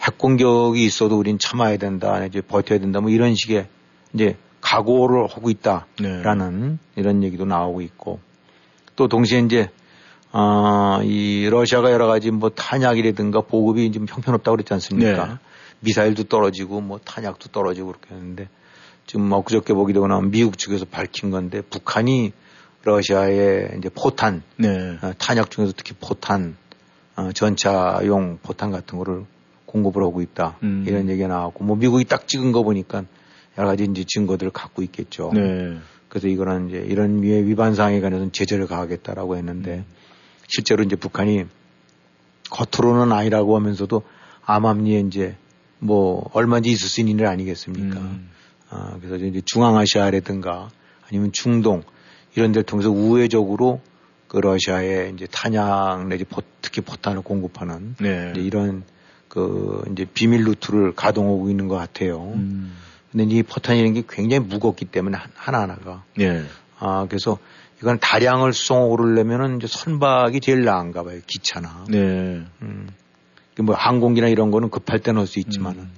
핵 0.00 0.18
공격이 0.18 0.84
있어도 0.84 1.18
우린 1.18 1.38
참아야 1.38 1.76
된다. 1.76 2.24
이제 2.24 2.40
버텨야 2.40 2.78
된다. 2.78 3.00
뭐 3.00 3.10
이런 3.10 3.34
식의 3.34 3.66
이제 4.14 4.36
각오를 4.60 5.26
하고 5.26 5.50
있다라는 5.50 6.78
이런 6.96 7.22
얘기도 7.22 7.44
나오고 7.44 7.80
있고 7.82 8.20
또 8.96 9.08
동시에 9.08 9.40
이제 9.40 9.70
어, 10.32 11.00
이 11.02 11.48
러시아가 11.50 11.90
여러 11.90 12.06
가지 12.06 12.30
뭐 12.30 12.50
탄약이라든가 12.50 13.42
보급이 13.42 13.90
좀 13.92 14.06
형편없다고 14.08 14.56
그랬지 14.56 14.74
않습니까? 14.74 15.26
네. 15.26 15.34
미사일도 15.80 16.24
떨어지고 16.24 16.80
뭐 16.80 16.98
탄약도 17.02 17.50
떨어지고 17.50 17.88
그렇게 17.88 18.14
했는데 18.14 18.48
지금 19.06 19.32
엊그저께 19.32 19.72
보기도 19.72 20.04
하나 20.04 20.20
미국 20.20 20.58
측에서 20.58 20.84
밝힌 20.84 21.30
건데 21.30 21.62
북한이 21.62 22.32
러시아의 22.82 23.76
이제 23.78 23.88
포탄, 23.88 24.42
네. 24.56 24.98
어, 25.02 25.12
탄약 25.18 25.50
중에서 25.50 25.72
특히 25.76 25.94
포탄, 25.98 26.56
어, 27.16 27.32
전차용 27.32 28.38
포탄 28.42 28.70
같은 28.70 28.98
거를 28.98 29.24
공급을 29.68 30.02
하고 30.02 30.22
있다. 30.22 30.56
음. 30.62 30.84
이런 30.88 31.08
얘기가 31.08 31.28
나왔고, 31.28 31.62
뭐 31.62 31.76
미국이 31.76 32.04
딱 32.04 32.26
찍은 32.26 32.52
거 32.52 32.62
보니까 32.62 33.04
여러 33.58 33.68
가지 33.68 33.84
이제 33.84 34.04
증거들을 34.06 34.50
갖고 34.50 34.82
있겠죠. 34.82 35.30
네. 35.34 35.76
그래서 36.08 36.28
이거는 36.28 36.68
이제 36.68 36.78
이런 36.78 37.22
위의 37.22 37.46
위반 37.46 37.74
사항에 37.74 38.00
관해서는 38.00 38.32
제재를 38.32 38.66
가하겠다라고 38.66 39.36
했는데 39.36 39.84
실제로 40.46 40.82
이제 40.82 40.96
북한이 40.96 41.44
겉으로는 42.50 43.12
아니라고 43.12 43.56
하면서도 43.56 44.02
암암리에 44.44 45.00
이제 45.00 45.36
뭐 45.80 46.30
얼마든지 46.32 46.70
있을 46.70 46.88
수 46.88 47.00
있는 47.00 47.18
일 47.18 47.26
아니겠습니까? 47.26 48.00
음. 48.00 48.30
아, 48.70 48.96
그래서 49.00 49.22
이제 49.24 49.42
중앙아시아라든가 49.44 50.70
아니면 51.08 51.32
중동 51.32 51.82
이런 52.34 52.52
데를 52.52 52.64
통해서 52.64 52.90
우회적으로 52.90 53.80
그 54.28 54.38
러시아에 54.38 55.12
이제 55.14 55.26
탄약 55.30 56.06
내지 56.08 56.24
포, 56.24 56.42
특히 56.62 56.80
포탄을 56.80 57.22
공급하는 57.22 57.96
네. 58.00 58.32
이런 58.36 58.84
그 59.28 59.82
이제 59.92 60.06
비밀 60.12 60.42
루트를 60.44 60.92
가동하고 60.94 61.50
있는 61.50 61.68
것 61.68 61.76
같아요. 61.76 62.32
음. 62.34 62.74
근데 63.10 63.24
이 63.24 63.42
포탄이라는 63.42 63.94
게 63.94 64.02
굉장히 64.08 64.46
무겁기 64.46 64.84
때문에 64.84 65.16
한- 65.16 65.30
하나하나가 65.34 66.04
네. 66.16 66.44
아 66.78 67.06
그래서 67.08 67.38
이건 67.80 67.98
다량을 68.00 68.52
수송하고 68.52 68.96
그러려면은 68.96 69.56
이제 69.56 69.66
선박이 69.66 70.40
제일 70.40 70.64
나은가 70.64 71.02
봐요 71.04 71.20
기차나 71.26 71.84
네. 71.88 72.42
음. 72.62 72.88
그뭐 73.54 73.74
항공기나 73.74 74.28
이런 74.28 74.50
거는 74.50 74.70
급할 74.70 74.98
때는 75.00 75.20
할수 75.20 75.38
있지만은 75.40 75.80
음. 75.84 75.90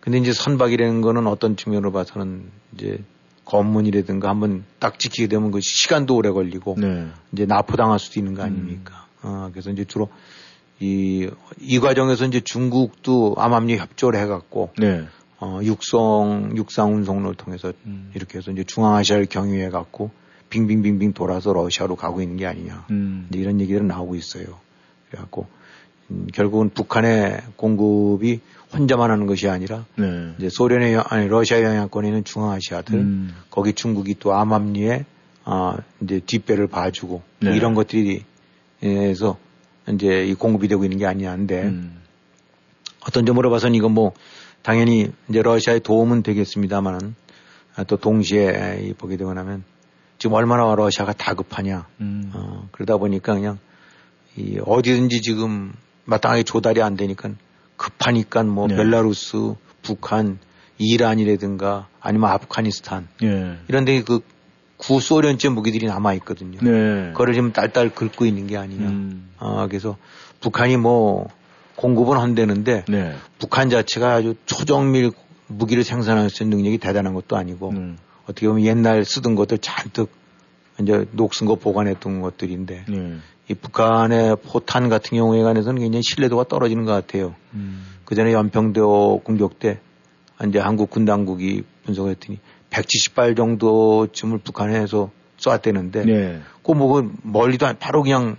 근데 0.00 0.18
이제 0.18 0.32
선박이라는 0.32 1.00
거는 1.02 1.26
어떤 1.26 1.56
측면으로 1.56 1.92
봐서는 1.92 2.50
이제 2.74 2.98
검문이라든가 3.44 4.28
한번 4.28 4.64
딱 4.78 4.98
지키게 4.98 5.28
되면 5.28 5.50
그 5.50 5.60
시간도 5.62 6.16
오래 6.16 6.30
걸리고 6.30 6.76
네. 6.78 7.08
이제 7.32 7.44
납포당할 7.46 7.98
수도 7.98 8.18
있는 8.20 8.34
거 8.34 8.42
아닙니까? 8.42 9.06
어, 9.22 9.50
그래서 9.52 9.70
이제 9.70 9.84
주로 9.84 10.08
이, 10.82 11.30
이 11.60 11.78
과정에서 11.78 12.24
이제 12.26 12.40
중국도 12.40 13.36
암암리 13.38 13.76
협조를 13.76 14.18
해갖고 14.20 14.70
네. 14.78 15.04
어, 15.38 15.60
육성, 15.62 16.54
육상 16.56 16.94
운송로를 16.94 17.36
통해서 17.36 17.72
음. 17.86 18.10
이렇게 18.14 18.38
해서 18.38 18.50
이제 18.50 18.64
중앙아시아를 18.64 19.26
경유해 19.26 19.70
갖고 19.70 20.10
빙빙빙빙 20.50 21.12
돌아서 21.12 21.52
러시아로 21.52 21.94
가고 21.96 22.20
있는 22.20 22.36
게 22.36 22.46
아니냐. 22.46 22.86
음. 22.90 23.28
이제 23.30 23.38
이런 23.38 23.60
얘기들은 23.60 23.86
나오고 23.86 24.16
있어요. 24.16 24.58
그래갖고, 25.08 25.46
음, 26.10 26.26
결국은 26.34 26.68
북한의 26.70 27.40
공급이 27.56 28.40
혼자만 28.72 29.10
하는 29.10 29.26
것이 29.26 29.48
아니라 29.48 29.86
네. 29.96 30.32
이제 30.38 30.48
소련의, 30.50 30.94
영- 30.94 31.04
아니, 31.08 31.26
러시아 31.28 31.62
영향권에 31.62 32.08
있는 32.08 32.24
중앙아시아들, 32.24 32.94
음. 32.98 33.34
거기 33.50 33.72
중국이 33.72 34.16
또 34.18 34.34
암암리에, 34.34 35.04
아, 35.44 35.78
이제 36.02 36.20
뒷배를 36.24 36.66
봐주고, 36.66 37.22
네. 37.40 37.56
이런 37.56 37.74
것들이, 37.74 38.24
해서 38.82 39.38
이제 39.88 40.24
이 40.24 40.34
공급이 40.34 40.68
되고 40.68 40.84
있는 40.84 40.98
게 40.98 41.06
아니냐인데, 41.06 41.62
음. 41.62 42.02
어떤 43.06 43.26
점으로 43.26 43.50
봐서는 43.50 43.74
이건 43.74 43.92
뭐 43.92 44.12
당연히 44.62 45.10
이제 45.28 45.42
러시아의 45.42 45.80
도움은 45.80 46.22
되겠습니다만은 46.22 47.14
아, 47.74 47.84
또 47.84 47.96
동시에 47.96 48.82
이 48.84 48.92
보게 48.92 49.16
되고 49.16 49.32
나면 49.34 49.64
지금 50.18 50.34
얼마나 50.34 50.72
러시아가 50.74 51.12
다급하냐. 51.12 51.86
음. 52.00 52.30
어, 52.34 52.68
그러다 52.70 52.96
보니까 52.96 53.34
그냥 53.34 53.58
이 54.36 54.60
어디든지 54.64 55.20
지금 55.20 55.72
마땅하게 56.04 56.44
조달이 56.44 56.80
안 56.82 56.96
되니까 56.96 57.30
급하니까 57.76 58.44
뭐 58.44 58.68
네. 58.68 58.76
벨라루스, 58.76 59.54
북한, 59.82 60.38
이란이라든가 60.78 61.88
아니면 62.00 62.30
아프가니스탄 62.30 63.08
예. 63.22 63.58
이런 63.68 63.84
데 63.84 64.02
그 64.02 64.20
구소련제 64.82 65.48
무기들이 65.48 65.86
남아 65.86 66.14
있거든요. 66.14 66.58
네. 66.60 67.12
그거를 67.12 67.34
지금 67.34 67.52
딸딸 67.52 67.94
긁고 67.94 68.26
있는 68.26 68.48
게 68.48 68.56
아니냐. 68.56 68.88
음. 68.88 69.30
아, 69.38 69.68
그래서 69.68 69.96
북한이 70.40 70.76
뭐 70.76 71.28
공급은 71.76 72.18
한대는데 72.18 72.84
네. 72.88 73.14
북한 73.38 73.70
자체가 73.70 74.14
아주 74.14 74.34
초정밀 74.44 75.12
무기를 75.46 75.84
생산할 75.84 76.30
수 76.30 76.42
있는 76.42 76.58
능력이 76.58 76.78
대단한 76.78 77.14
것도 77.14 77.36
아니고 77.36 77.70
음. 77.70 77.96
어떻게 78.24 78.48
보면 78.48 78.64
옛날 78.64 79.04
쓰던 79.04 79.36
것들 79.36 79.58
잔뜩 79.58 80.10
이제 80.80 81.06
녹슨 81.12 81.46
거 81.46 81.54
보관했던 81.54 82.20
것들인데 82.20 82.84
네. 82.88 83.16
이 83.48 83.54
북한의 83.54 84.36
포탄 84.48 84.88
같은 84.88 85.16
경우에 85.16 85.42
관해서는 85.42 85.80
굉장히 85.80 86.02
신뢰도가 86.02 86.44
떨어지는 86.44 86.84
것 86.84 86.92
같아요. 86.92 87.36
음. 87.54 87.86
그 88.04 88.16
전에 88.16 88.32
연평도 88.32 89.20
공격 89.22 89.60
때 89.60 89.78
이제 90.48 90.58
한국 90.58 90.90
군 90.90 91.04
당국이 91.04 91.62
분석을 91.84 92.10
했더니 92.12 92.40
170발 92.72 93.36
정도쯤을 93.36 94.38
북한에서 94.38 95.10
쏘았대는데 95.36 96.04
네. 96.04 96.40
그 96.64 96.72
뭐 96.72 97.10
멀리도 97.22 97.66
안- 97.66 97.78
바로 97.78 98.02
그냥 98.02 98.36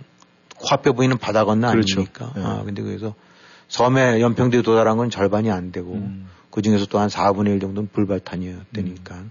코앞에 0.56 0.92
보이는 0.92 1.16
바다 1.18 1.44
건너 1.44 1.70
그렇죠. 1.70 2.00
아닙니까? 2.00 2.32
네. 2.34 2.42
아, 2.42 2.62
근데 2.64 2.82
그래서 2.82 3.14
섬에 3.68 4.20
연평도에 4.20 4.62
도달한 4.62 4.96
건 4.96 5.10
절반이 5.10 5.50
안 5.50 5.72
되고 5.72 5.92
음. 5.94 6.26
그 6.50 6.62
중에서 6.62 6.86
또 6.86 6.98
한 6.98 7.08
4분의 7.08 7.48
1 7.54 7.60
정도는 7.60 7.88
불발탄이었다니까 7.92 9.24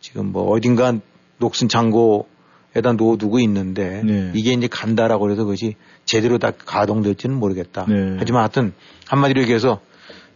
지금 0.00 0.26
뭐 0.32 0.50
어딘가 0.50 0.94
녹슨 1.38 1.68
창고에다 1.68 2.92
놓아두고 2.96 3.38
있는데 3.40 4.02
네. 4.04 4.30
이게 4.34 4.52
이제 4.52 4.68
간다라고 4.68 5.30
해서 5.30 5.44
그것이 5.44 5.76
제대로 6.04 6.38
다 6.38 6.52
가동될지는 6.52 7.36
모르겠다. 7.36 7.86
네. 7.88 8.16
하지만 8.18 8.42
하여튼 8.42 8.72
한마디로 9.08 9.42
얘기해서 9.42 9.80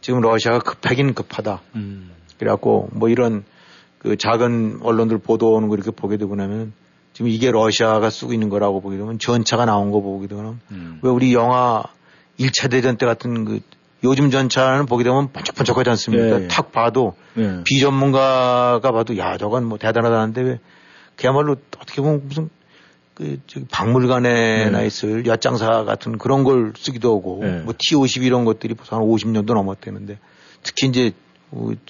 지금 0.01 0.21
러시아가 0.21 0.59
급하긴 0.59 1.15
급하다. 1.15 1.63
음. 1.77 2.11
그래갖고 2.39 2.89
뭐 2.93 3.09
이런 3.09 3.45
그 4.07 4.17
작은 4.17 4.79
언론들 4.83 5.19
보도하는 5.19 5.67
거 5.67 5.75
이렇게 5.75 5.91
보게 5.91 6.17
되고 6.17 6.37
나면 6.37 6.73
지금 7.13 7.29
이게 7.29 7.51
러시아가 7.51 8.09
쓰고 8.09 8.33
있는 8.33 8.49
거라고 8.49 8.81
보게 8.81 8.97
되면 8.97 9.19
전차가 9.19 9.65
나온 9.65 9.91
거 9.91 10.01
보게 10.01 10.29
되면 10.29 10.61
음. 10.71 11.01
왜 11.03 11.11
우리 11.11 11.35
영화 11.35 11.83
1차 12.39 12.71
대전 12.71 12.99
때 12.99 13.05
같은 13.05 13.45
그 13.45 13.61
요즘 14.05 14.31
전차는 14.31 14.87
보게 14.87 15.03
되면 15.03 15.33
번쩍번쩍하지 15.33 15.91
않습니까? 15.91 16.39
예, 16.39 16.45
예. 16.45 16.47
탁 16.47 16.71
봐도 16.71 17.15
네. 17.35 17.65
비전문가가 17.65 18.93
봐도 18.93 19.19
야 19.19 19.37
저건 19.39 19.65
뭐 19.65 19.77
대단하다는데 19.77 20.41
왜 20.43 20.61
그야말로 21.17 21.57
어떻게 21.77 22.01
보면 22.01 22.29
무슨 22.29 22.49
그 23.15 23.41
저기 23.49 23.67
박물관에나 23.73 24.79
네. 24.79 24.87
있을 24.87 25.27
엿장사 25.27 25.83
같은 25.83 26.17
그런 26.17 26.45
걸 26.45 26.75
쓰기도 26.77 27.17
하고 27.17 27.41
네. 27.43 27.63
뭐 27.63 27.75
T50 27.75 28.23
이런 28.23 28.45
것들이 28.45 28.75
벌써 28.75 28.95
한 28.95 29.03
50년도 29.03 29.53
넘었대는데 29.53 30.21
특히 30.63 30.87
이제 30.87 31.11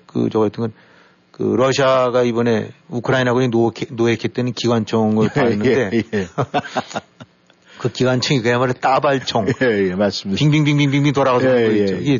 그저 0.06 0.38
같은 0.38 0.62
건 0.62 0.72
그 1.36 1.42
러시아가 1.42 2.22
이번에 2.22 2.70
우크라이나군이 2.88 3.48
노획, 3.48 3.88
노획했다는 3.90 4.54
기관총을 4.54 5.28
봤는데 5.36 5.90
예, 5.92 6.02
예. 6.14 6.28
그 7.76 7.92
기관총이 7.92 8.40
그야말로 8.40 8.72
따발총 8.72 9.48
예, 9.60 9.90
예, 9.90 9.94
맞습니다. 9.94 10.38
빙빙빙빙빙 10.38 11.12
돌아가서 11.12 11.46
예, 11.46 11.66
거 11.66 11.72
예, 11.74 11.78
있죠. 11.80 11.96
예. 11.96 11.98
이게 11.98 12.18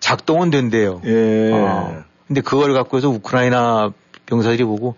작동은 0.00 0.50
된대요. 0.50 1.00
예. 1.04 1.52
어. 1.52 2.02
근데 2.26 2.40
그걸 2.40 2.72
갖고 2.72 2.96
해서 2.96 3.08
우크라이나 3.08 3.92
병사들이 4.26 4.64
보고 4.64 4.96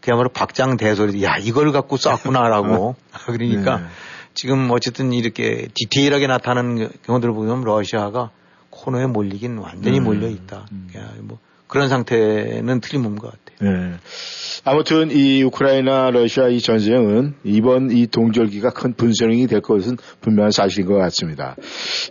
그야말로 0.00 0.30
박장 0.30 0.78
대소리, 0.78 1.22
야, 1.22 1.36
이걸 1.36 1.72
갖고 1.72 1.98
쐈구나라고. 1.98 2.94
그러니까 3.26 3.78
네. 3.80 3.84
지금 4.32 4.70
어쨌든 4.70 5.12
이렇게 5.12 5.68
디테일하게 5.74 6.26
나타나는 6.26 6.88
경우들을 7.04 7.34
보면 7.34 7.64
러시아가 7.64 8.30
코너에 8.70 9.06
몰리긴 9.06 9.58
완전히 9.58 9.98
음. 9.98 10.04
몰려 10.04 10.26
있다. 10.26 10.66
뭐 11.20 11.38
그런 11.66 11.88
상태는 11.88 12.80
틀림없는 12.80 13.18
것 13.18 13.32
같아요. 13.32 13.44
네. 13.72 13.94
아무튼 14.64 15.10
이 15.10 15.42
우크라이나 15.42 16.10
러시아 16.10 16.48
이 16.48 16.60
전쟁은 16.60 17.34
이번 17.44 17.90
이 17.90 18.06
동절기가 18.06 18.70
큰 18.70 18.94
분水이될 18.94 19.60
것은 19.60 19.96
분명한 20.20 20.50
사실인 20.52 20.86
것 20.86 20.94
같습니다. 20.96 21.56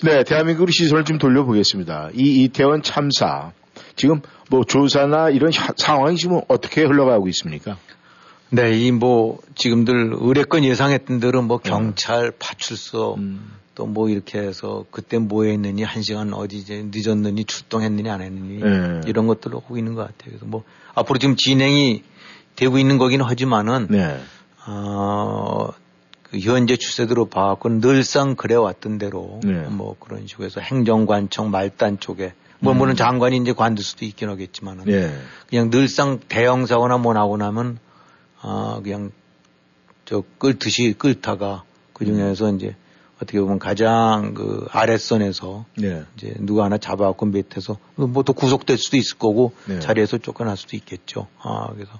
네, 0.03 0.23
대한민국으로 0.23 0.71
시선을 0.71 1.05
좀 1.05 1.17
돌려보겠습니다. 1.17 2.09
이 2.13 2.43
이태원 2.43 2.81
참사 2.83 3.51
지금 3.95 4.21
뭐 4.49 4.63
조사나 4.63 5.29
이런 5.29 5.51
하- 5.53 5.73
상황이 5.77 6.15
지금 6.17 6.41
어떻게 6.47 6.83
흘러가고 6.83 7.27
있습니까? 7.29 7.77
네, 8.49 8.71
이 8.73 8.91
뭐 8.91 9.39
지금들 9.55 10.13
의뢰권 10.19 10.63
예상했던 10.63 11.19
대로 11.19 11.41
뭐 11.41 11.57
경찰, 11.57 12.31
파출소 12.37 13.17
또 13.75 13.85
뭐 13.85 14.09
이렇게 14.09 14.39
해서 14.39 14.85
그때 14.91 15.17
뭐 15.17 15.45
했느니 15.45 15.83
한 15.83 16.01
시간 16.03 16.33
어디 16.33 16.57
이제 16.57 16.85
늦었느니 16.91 17.45
출동했느니 17.45 18.09
안 18.09 18.21
했느니 18.21 18.59
네. 18.59 19.01
이런 19.07 19.27
것들을 19.27 19.55
하고 19.55 19.77
있는 19.77 19.95
것 19.95 20.01
같아요. 20.01 20.29
그래서 20.29 20.45
뭐 20.45 20.63
앞으로 20.93 21.19
지금 21.19 21.35
진행이 21.35 22.03
되고 22.55 22.77
있는 22.77 22.97
거긴 22.97 23.21
하지만은 23.21 23.87
네. 23.89 24.19
어, 24.67 25.69
그 26.23 26.39
현재 26.39 26.77
추세대로 26.77 27.25
봐갖고 27.25 27.79
늘상 27.79 28.35
그래 28.35 28.55
왔던 28.55 28.97
대로 28.97 29.39
네. 29.43 29.53
뭐 29.69 29.95
그런 29.99 30.27
식으로 30.27 30.45
해서 30.45 30.61
행정관청 30.61 31.51
말단 31.51 31.99
쪽에 31.99 32.33
뭐 32.59 32.73
물론 32.73 32.95
장관이 32.95 33.37
이제 33.37 33.51
관둘 33.51 33.83
수도 33.83 34.05
있긴 34.05 34.29
하겠지만은 34.29 34.85
네. 34.85 35.13
그냥 35.49 35.69
늘상 35.69 36.19
대형 36.29 36.65
사고나 36.65 36.97
뭐 36.97 37.13
나고 37.13 37.37
나면 37.37 37.77
아 38.39 38.79
그냥 38.83 39.11
저 40.05 40.23
끌듯이 40.37 40.93
끌다가 40.97 41.63
그 41.91 42.05
중에서 42.05 42.51
이제 42.53 42.75
어떻게 43.17 43.39
보면 43.39 43.59
가장 43.59 44.33
그 44.33 44.67
아랫선에서 44.71 45.65
네. 45.77 46.03
이제 46.17 46.33
누가 46.39 46.65
하나 46.65 46.77
잡아갖고 46.77 47.27
밑에서 47.27 47.77
뭐 47.95 48.23
또 48.23 48.33
구속될 48.33 48.77
수도 48.77 48.97
있을 48.97 49.17
거고 49.17 49.53
네. 49.65 49.79
자리에서 49.79 50.17
쫓겨날 50.17 50.57
수도 50.57 50.75
있겠죠. 50.77 51.27
아 51.39 51.67
그래서 51.73 51.91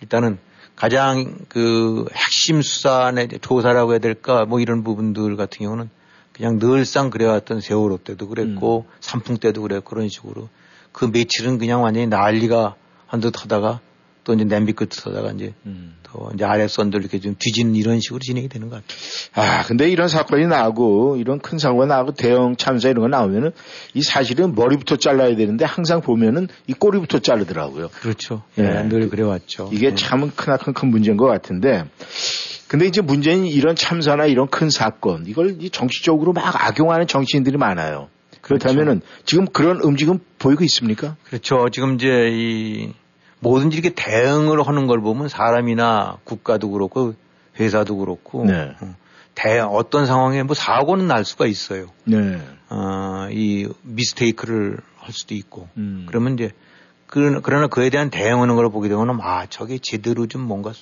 일단은 0.00 0.38
가장 0.76 1.38
그 1.48 2.06
핵심 2.12 2.62
수사의 2.62 3.28
조사라고 3.40 3.92
해야 3.92 3.98
될까 3.98 4.44
뭐 4.44 4.60
이런 4.60 4.82
부분들 4.82 5.36
같은 5.36 5.58
경우는 5.64 5.90
그냥 6.32 6.58
늘상 6.58 7.10
그래왔던 7.10 7.60
세월호 7.60 7.98
때도 7.98 8.28
그랬고 8.28 8.86
음. 8.88 8.92
삼풍 9.00 9.36
때도 9.38 9.62
그랬고 9.62 9.88
그런 9.88 10.08
식으로 10.08 10.48
그 10.92 11.04
며칠은 11.04 11.58
그냥 11.58 11.82
완전히 11.82 12.06
난리가 12.06 12.76
한 13.06 13.20
듯 13.20 13.40
하다가 13.40 13.80
또 14.24 14.32
이제 14.34 14.44
냄비 14.44 14.72
끝을 14.72 15.06
하다가 15.06 15.32
이제 15.32 15.54
음. 15.66 15.94
또 16.02 16.30
이제 16.34 16.44
아랫선들 16.44 17.00
이렇게 17.00 17.20
좀 17.20 17.36
뒤지는 17.38 17.74
이런 17.76 18.00
식으로 18.00 18.20
진행이 18.20 18.48
되는 18.48 18.70
것 18.70 18.76
같아요. 18.76 18.98
아, 19.34 19.64
근데 19.66 19.88
이런 19.88 20.08
사건이 20.08 20.46
나고 20.46 21.16
이런 21.16 21.38
큰 21.38 21.58
사고가 21.58 21.86
나고 21.86 22.14
대형 22.14 22.56
참사 22.56 22.88
이런 22.88 23.02
거 23.02 23.08
나오면은 23.08 23.52
이 23.92 24.02
사실은 24.02 24.54
머리부터 24.54 24.96
잘라야 24.96 25.36
되는데 25.36 25.64
항상 25.64 26.00
보면은 26.00 26.48
이 26.66 26.72
꼬리부터 26.72 27.18
자르더라고요. 27.18 27.88
그렇죠. 27.88 28.42
예, 28.58 28.62
네, 28.62 28.88
늘 28.88 29.08
그래왔죠. 29.08 29.70
이게 29.72 29.90
네. 29.90 29.94
참은 29.94 30.30
크나큰 30.34 30.72
큰 30.72 30.88
문제인 30.88 31.16
것 31.16 31.26
같은데 31.26 31.84
근데 32.66 32.86
이제 32.86 33.02
문제는 33.02 33.46
이런 33.46 33.76
참사나 33.76 34.26
이런 34.26 34.48
큰 34.48 34.70
사건 34.70 35.26
이걸 35.26 35.58
정치적으로 35.70 36.32
막 36.32 36.66
악용하는 36.66 37.06
정치인들이 37.06 37.58
많아요. 37.58 38.08
그렇다면은 38.40 39.00
그렇죠. 39.00 39.24
지금 39.24 39.46
그런 39.46 39.80
움직임 39.80 40.18
보이고 40.38 40.64
있습니까? 40.64 41.16
그렇죠. 41.24 41.66
지금 41.72 41.94
이제 41.94 42.08
이 42.30 42.92
뭐든지 43.44 43.78
이렇게 43.78 43.94
대응을 43.94 44.66
하는 44.66 44.86
걸 44.86 45.00
보면 45.00 45.28
사람이나 45.28 46.18
국가도 46.24 46.70
그렇고 46.70 47.14
회사도 47.58 47.98
그렇고 47.98 48.44
네. 48.44 48.74
어, 48.80 48.94
대 49.34 49.60
어떤 49.60 50.06
상황에 50.06 50.42
뭐 50.42 50.54
사고는 50.54 51.06
날 51.06 51.24
수가 51.24 51.46
있어요. 51.46 51.86
네. 52.04 52.40
어, 52.68 53.28
이 53.30 53.68
미스테이크를 53.82 54.78
할 54.96 55.12
수도 55.12 55.34
있고 55.34 55.68
음. 55.76 56.06
그러면 56.08 56.34
이제 56.34 56.50
그, 57.06 57.40
그러나 57.42 57.68
그에 57.68 57.90
대한 57.90 58.10
대응하는 58.10 58.56
걸 58.56 58.70
보게 58.70 58.88
되면 58.88 59.18
아 59.20 59.46
저게 59.46 59.78
제대로 59.80 60.26
좀 60.26 60.42
뭔가 60.42 60.72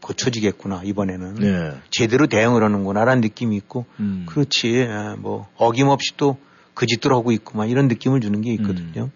고쳐지겠구나 0.00 0.82
이번에는 0.84 1.34
네. 1.34 1.72
제대로 1.90 2.26
대응을 2.26 2.62
하는구나라는 2.62 3.20
느낌이 3.20 3.56
있고 3.56 3.86
음. 4.00 4.26
그렇지 4.28 4.74
예, 4.74 5.14
뭐 5.18 5.48
어김없이 5.56 6.16
또 6.16 6.38
그 6.76 6.84
짓들 6.84 7.10
하고 7.10 7.32
있구만 7.32 7.70
이런 7.70 7.88
느낌을 7.88 8.20
주는 8.20 8.42
게 8.42 8.52
있거든요. 8.52 9.04
음. 9.04 9.12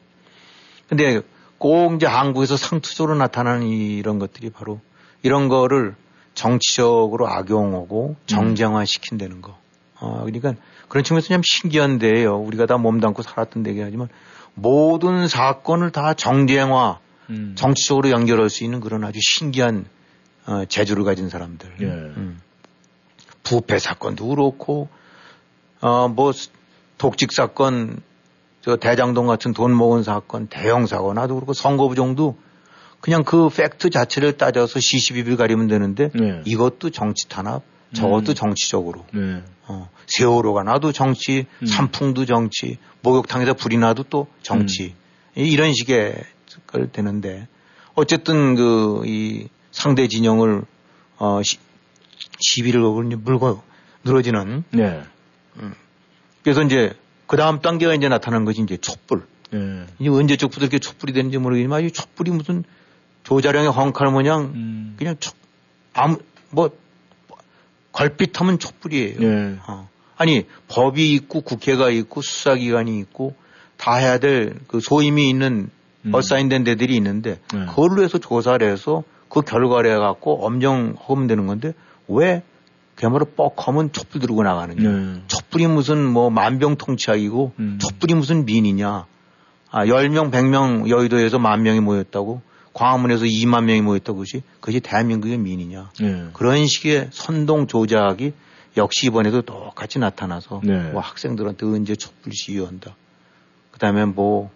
근데 0.88 1.20
꼭 1.60 1.96
이제 1.96 2.06
한국에서 2.06 2.56
상투적으로 2.56 3.16
나타나는 3.18 3.66
이런 3.66 4.18
것들이 4.18 4.48
바로 4.48 4.80
이런 5.22 5.48
거를 5.48 5.94
정치적으로 6.32 7.28
악용하고 7.28 8.16
정쟁화 8.24 8.86
시킨다는 8.86 9.42
거. 9.42 9.58
어, 10.00 10.22
그러니까 10.24 10.54
그런 10.88 11.04
측면에서 11.04 11.28
참 11.28 11.42
신기한데요. 11.44 12.38
우리가 12.38 12.64
다 12.64 12.78
몸담고 12.78 13.20
살았던 13.20 13.62
데긴 13.62 13.84
하지만 13.84 14.08
모든 14.54 15.28
사건을 15.28 15.90
다 15.90 16.14
정쟁화, 16.14 16.98
음. 17.28 17.52
정치적으로 17.56 18.08
연결할 18.08 18.48
수 18.48 18.64
있는 18.64 18.80
그런 18.80 19.04
아주 19.04 19.20
신기한 19.22 19.84
어, 20.46 20.64
재주를 20.64 21.04
가진 21.04 21.28
사람들. 21.28 21.74
예. 21.82 21.84
음. 21.84 22.40
부패 23.42 23.78
사건도 23.78 24.28
그렇고, 24.28 24.88
어, 25.82 26.08
뭐, 26.08 26.32
독직 26.96 27.32
사건, 27.32 28.00
저 28.62 28.76
대장동 28.76 29.26
같은 29.26 29.52
돈 29.52 29.72
모은 29.72 30.02
사건, 30.02 30.46
대형 30.48 30.86
사고 30.86 31.14
나도 31.14 31.34
그렇고 31.34 31.52
선거 31.52 31.88
부정도 31.88 32.38
그냥 33.00 33.24
그 33.24 33.48
팩트 33.48 33.90
자체를 33.90 34.36
따져서 34.36 34.80
시시비비 34.80 35.36
가리면 35.36 35.68
되는데 35.68 36.10
네. 36.14 36.42
이것도 36.44 36.90
정치 36.90 37.28
탄압, 37.28 37.62
저것도 37.94 38.32
음. 38.32 38.34
정치적으로. 38.34 39.06
네. 39.12 39.42
어, 39.66 39.88
세월호가 40.06 40.64
나도 40.64 40.92
정치, 40.92 41.46
음. 41.62 41.66
산풍도 41.66 42.26
정치, 42.26 42.78
목욕탕에서 43.02 43.54
불이 43.54 43.78
나도 43.78 44.04
또 44.04 44.26
정치. 44.42 44.94
음. 45.36 45.42
이런 45.42 45.72
식의 45.72 46.22
걸 46.66 46.90
되는데 46.92 47.48
어쨌든 47.94 48.54
그 48.56 49.02
이 49.06 49.48
상대 49.70 50.08
진영을 50.08 50.62
어 51.18 51.40
시, 51.42 51.58
시비를 52.38 52.80
물고 52.80 53.62
늘어지는. 54.04 54.64
네. 54.70 55.02
음. 55.56 55.74
그래서 56.42 56.62
이제 56.62 56.92
그 57.30 57.36
다음 57.36 57.60
단계가 57.60 57.94
이제 57.94 58.08
나타나는 58.08 58.44
것이 58.44 58.60
이제 58.60 58.76
촛불. 58.76 59.22
예. 59.54 59.86
이제 60.00 60.10
언제적부터 60.10 60.62
이렇게 60.62 60.80
촛불이 60.80 61.12
되는지 61.12 61.38
모르겠지만 61.38 61.84
이 61.84 61.92
촛불이 61.92 62.32
무슨 62.32 62.64
조자령의 63.22 63.70
헝칼 63.70 64.10
모양 64.10 64.46
음. 64.46 64.96
그냥 64.98 65.14
촛, 65.20 65.36
아무, 65.92 66.18
뭐, 66.50 66.70
걸핏하면 67.92 68.58
촛불이에요. 68.58 69.22
예. 69.22 69.58
어. 69.68 69.88
아니, 70.16 70.44
법이 70.66 71.12
있고 71.14 71.42
국회가 71.42 71.88
있고 71.88 72.20
수사기관이 72.20 72.98
있고 72.98 73.36
다 73.76 73.94
해야 73.94 74.18
될 74.18 74.58
그 74.66 74.80
소임이 74.80 75.28
있는 75.30 75.70
음. 76.06 76.12
어사인된 76.12 76.64
데들이 76.64 76.96
있는데 76.96 77.38
예. 77.54 77.66
그걸로 77.66 78.02
해서 78.02 78.18
조사를 78.18 78.68
해서 78.68 79.04
그 79.28 79.42
결과를 79.42 79.94
해갖고 79.94 80.44
엄정하면 80.44 81.28
되는 81.28 81.46
건데 81.46 81.74
왜 82.08 82.42
그야말로 83.00 83.24
뻑하면 83.24 83.92
촛불 83.92 84.20
들고 84.20 84.42
나가느냐. 84.42 84.90
네. 84.90 85.22
촛불이 85.26 85.66
무슨 85.68 86.04
뭐 86.04 86.28
만병통치약이고 86.28 87.52
음. 87.58 87.78
촛불이 87.80 88.12
무슨 88.12 88.44
민이냐. 88.44 89.06
아, 89.70 89.86
10명, 89.86 90.30
100명 90.30 90.86
여의도에서 90.86 91.38
만 91.38 91.62
명이 91.62 91.80
모였다고 91.80 92.42
광화문에서 92.74 93.24
2만 93.24 93.64
명이 93.64 93.80
모였다고 93.80 94.18
그것이 94.18 94.42
그것이 94.60 94.80
대한민국의 94.80 95.38
민이냐. 95.38 95.90
네. 95.98 96.26
그런 96.34 96.66
식의 96.66 97.08
선동 97.10 97.66
조작이 97.66 98.34
역시 98.76 99.06
이번에도 99.06 99.40
똑같이 99.40 99.98
나타나서 99.98 100.60
네. 100.62 100.90
뭐 100.90 101.00
학생들한테 101.00 101.64
언제 101.64 101.96
촛불 101.96 102.34
시위한다. 102.34 102.94
그 103.70 103.78
다음에 103.78 104.04
뭐 104.04 104.50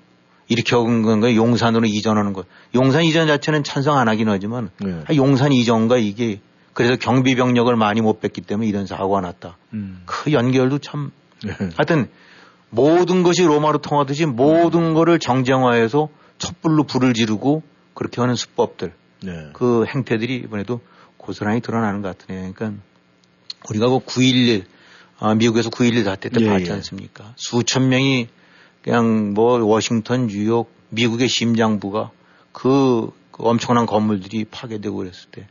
이렇게 0.49 0.76
한 0.76 1.01
건가 1.01 1.34
용산으로 1.34 1.86
이전하는 1.86 2.34
것. 2.34 2.45
용산 2.74 3.05
이전 3.05 3.26
자체는 3.26 3.64
찬성 3.64 3.97
안 3.97 4.09
하긴 4.09 4.28
하지만 4.28 4.68
네. 4.80 5.01
아, 5.09 5.14
용산 5.14 5.51
이전과 5.51 5.97
이게 5.97 6.40
그래서 6.75 6.97
경비 6.97 7.37
병력을 7.37 7.75
많이 7.77 8.01
못 8.01 8.20
뺐기 8.20 8.43
때문에 8.43 8.68
이런 8.68 8.87
사고가 8.87 9.20
났다. 9.20 9.57
음. 9.72 10.03
그 10.07 10.33
연결도 10.33 10.79
참 10.79 11.12
네. 11.43 11.53
하여튼 11.77 12.09
모든 12.68 13.22
것이 13.22 13.45
로마로 13.45 13.79
통하듯이 13.79 14.27
모든 14.27 14.87
음. 14.89 14.95
거를 14.95 15.18
정쟁화해서 15.18 16.09
촛불로 16.39 16.83
불을 16.83 17.14
지르고 17.14 17.62
그렇게 17.95 18.20
하는 18.20 18.35
수법들 18.35 18.93
네. 19.22 19.51
그 19.53 19.87
행태들이 19.87 20.37
이번에도 20.37 20.81
고스란히 21.16 21.61
드러나는 21.61 22.03
것 22.03 22.18
같으네요. 22.18 22.53
그러니까 22.53 22.83
우리가 23.70 23.89
그 23.89 23.99
9.11 23.99 24.64
아, 25.20 25.35
미국에서 25.35 25.70
9.11 25.70 26.05
사태 26.05 26.29
때 26.29 26.41
예, 26.41 26.47
봤지 26.47 26.70
예. 26.70 26.72
않습니까? 26.75 27.25
예. 27.25 27.33
수천 27.37 27.89
명이 27.89 28.29
그냥 28.83 29.33
뭐 29.33 29.64
워싱턴, 29.64 30.27
뉴욕, 30.27 30.70
미국의 30.91 31.29
심장부가 31.29 32.11
그, 32.53 33.11
그 33.31 33.45
엄청난 33.45 33.87
건물들이 33.87 34.45
파괴되고 34.45 34.97
그랬을 34.97 35.31
때 35.31 35.47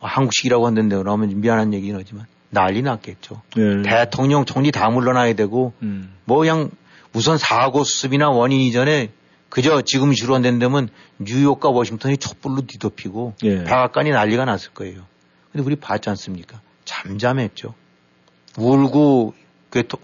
한국식이라고 0.00 0.66
한다는데 0.66 0.96
그러면 0.96 1.40
미안한 1.40 1.74
얘기긴 1.74 1.96
하지만 1.96 2.26
난리 2.50 2.82
났겠죠. 2.82 3.42
네. 3.56 3.82
대통령, 3.82 4.44
총리 4.44 4.70
다 4.72 4.88
물러나야 4.90 5.34
되고 5.34 5.72
음. 5.82 6.14
뭐 6.24 6.38
그냥 6.38 6.70
우선 7.12 7.38
사고 7.38 7.84
수습이나 7.84 8.30
원인 8.30 8.60
이전에 8.60 9.10
그저 9.48 9.82
지금 9.82 10.12
주로된다면 10.12 10.88
뉴욕과 11.18 11.70
워싱턴이 11.70 12.18
촛불로 12.18 12.62
뒤덮이고 12.62 13.34
예. 13.44 13.64
백악관이 13.64 14.10
난리가 14.10 14.44
났을 14.44 14.72
거예요. 14.72 15.02
근데 15.52 15.64
우리 15.64 15.76
봤지 15.76 16.10
않습니까? 16.10 16.60
잠잠했죠. 16.84 17.74
울고 18.58 19.34
괴통, 19.70 20.00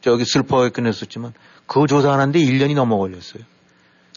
저기 0.00 0.24
슬퍼하게 0.24 0.70
끝냈었지만 0.70 1.32
그 1.66 1.86
조사하는데 1.86 2.38
1년이 2.38 2.74
넘어 2.74 2.96
걸렸어요. 2.98 3.42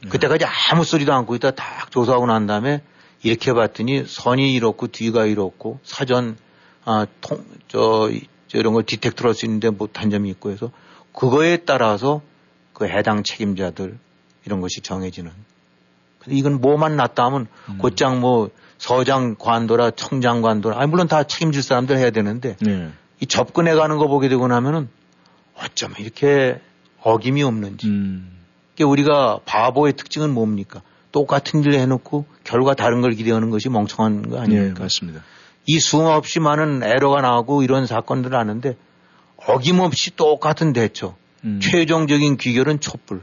예. 0.05 0.09
그때까지 0.09 0.45
아무 0.71 0.83
소리도 0.83 1.11
않고 1.13 1.35
있다 1.35 1.51
딱 1.51 1.91
조사하고 1.91 2.27
난 2.27 2.45
다음에 2.45 2.81
이렇게 3.23 3.53
봤더니 3.53 4.05
선이 4.07 4.53
이렇고 4.53 4.87
뒤가 4.87 5.25
이렇고 5.25 5.79
사전 5.83 6.37
아, 6.83 7.05
통, 7.21 7.45
저, 7.67 8.09
저 8.47 8.57
이런 8.57 8.73
걸 8.73 8.83
디텍트를 8.83 9.29
할 9.29 9.35
수 9.35 9.45
있는데 9.45 9.69
못한 9.69 10.09
점이 10.09 10.29
있고 10.31 10.51
해서 10.51 10.71
그거에 11.13 11.57
따라서 11.57 12.21
그 12.73 12.85
해당 12.85 13.23
책임자들 13.23 13.97
이런 14.45 14.61
것이 14.61 14.81
정해지는. 14.81 15.31
근데 16.19 16.35
이건 16.37 16.61
뭐만 16.61 16.95
났다 16.95 17.25
하면 17.25 17.47
음. 17.69 17.77
곧장 17.77 18.19
뭐 18.19 18.49
서장 18.77 19.35
관도라 19.37 19.91
청장 19.91 20.41
관도라 20.41 20.79
아니 20.79 20.89
물론 20.89 21.07
다 21.07 21.23
책임질 21.23 21.61
사람들 21.61 21.97
해야 21.97 22.09
되는데 22.09 22.57
네. 22.61 22.89
이 23.19 23.27
접근해 23.27 23.75
가는 23.75 23.97
거 23.97 24.07
보게 24.07 24.29
되고 24.29 24.47
나면은 24.47 24.89
어쩌면 25.55 25.97
이렇게 25.99 26.59
어김이 27.01 27.43
없는지. 27.43 27.87
음. 27.87 28.37
우리가 28.83 29.41
바보의 29.45 29.93
특징은 29.93 30.33
뭡니까? 30.33 30.81
똑같은 31.11 31.61
일을 31.61 31.73
해놓고 31.79 32.25
결과 32.43 32.73
다른 32.73 33.01
걸 33.01 33.11
기대하는 33.11 33.49
것이 33.49 33.69
멍청한 33.69 34.29
거 34.29 34.39
아닙니까? 34.39 34.73
네, 34.73 34.79
맞습니다. 34.81 35.23
이 35.65 35.79
수없이 35.79 36.39
많은 36.39 36.83
에러가 36.83 37.21
나오고 37.21 37.63
이런 37.63 37.85
사건들 37.85 38.33
하는데 38.35 38.75
어김없이 39.37 40.15
똑같은 40.15 40.73
대처. 40.73 41.15
음. 41.43 41.59
최종적인 41.61 42.37
귀결은 42.37 42.79
촛불. 42.79 43.21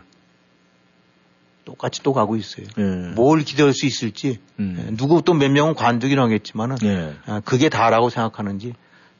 똑같이 1.64 2.02
또 2.02 2.12
가고 2.12 2.36
있어요. 2.36 2.66
네. 2.76 3.12
뭘 3.14 3.42
기대할 3.42 3.74
수 3.74 3.84
있을지 3.86 4.38
음. 4.58 4.86
예, 4.90 4.96
누구 4.96 5.20
또 5.22 5.34
몇 5.34 5.50
명은 5.50 5.74
관두긴 5.74 6.18
하겠지만은 6.18 6.76
네. 6.76 7.14
그게 7.44 7.68
다라고 7.68 8.08
생각하는지 8.08 8.72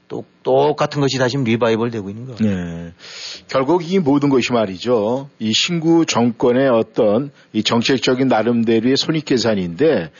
또 0.09 0.25
똑같은 0.43 1.01
것이 1.03 1.19
다시 1.19 1.37
리바이벌 1.37 1.91
되고 1.91 2.09
있는 2.09 2.27
거예요. 2.27 2.39
네. 2.41 2.93
결국 3.49 3.91
이 3.91 3.99
모든 3.99 4.31
것이 4.31 4.53
말이죠. 4.53 5.29
이 5.39 5.53
신구 5.55 6.07
정권의 6.07 6.69
어떤 6.71 7.31
이 7.53 7.63
정책적인 7.63 8.27
나름대로의 8.29 8.97
손익 8.97 9.27
계산인데 9.27 10.11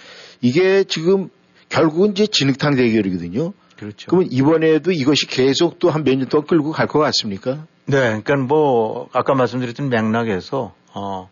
이게 0.43 0.85
지금 0.85 1.31
결국은 1.71 2.11
이제 2.13 2.27
진흙탕 2.27 2.77
대결이거든요. 2.77 3.53
그렇죠. 3.79 4.07
그러면 4.09 4.29
이번에도 4.31 4.93
이것이 4.93 5.27
계속 5.27 5.79
또 5.79 5.91
한 5.91 6.03
몇 6.05 6.17
년 6.19 6.29
동안 6.29 6.47
끌고 6.47 6.73
갈 6.73 6.87
것 6.87 6.99
같습니까? 6.99 7.65
네, 7.87 8.21
그러니까 8.23 8.37
뭐 8.37 9.09
아까 9.13 9.35
말씀드렸던 9.35 9.89
맥락에서 9.89 10.75
어 10.95 11.31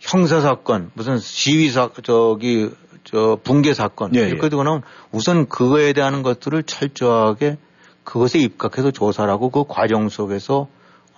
형사 0.00 0.40
사건 0.40 0.90
무슨 0.94 1.18
시위 1.18 1.70
사 1.70 1.90
저기 2.02 2.70
저 3.04 3.38
붕괴 3.42 3.74
사건 3.74 4.14
예, 4.16 4.20
이렇게 4.28 4.48
되거나 4.48 4.82
우선 5.12 5.48
그거에 5.48 5.92
대한 5.92 6.22
것들을 6.22 6.62
철저하게 6.64 7.58
그것에 8.08 8.38
입각해서 8.38 8.90
조사를 8.90 9.30
하고 9.30 9.50
그 9.50 9.64
과정 9.68 10.08
속에서 10.08 10.66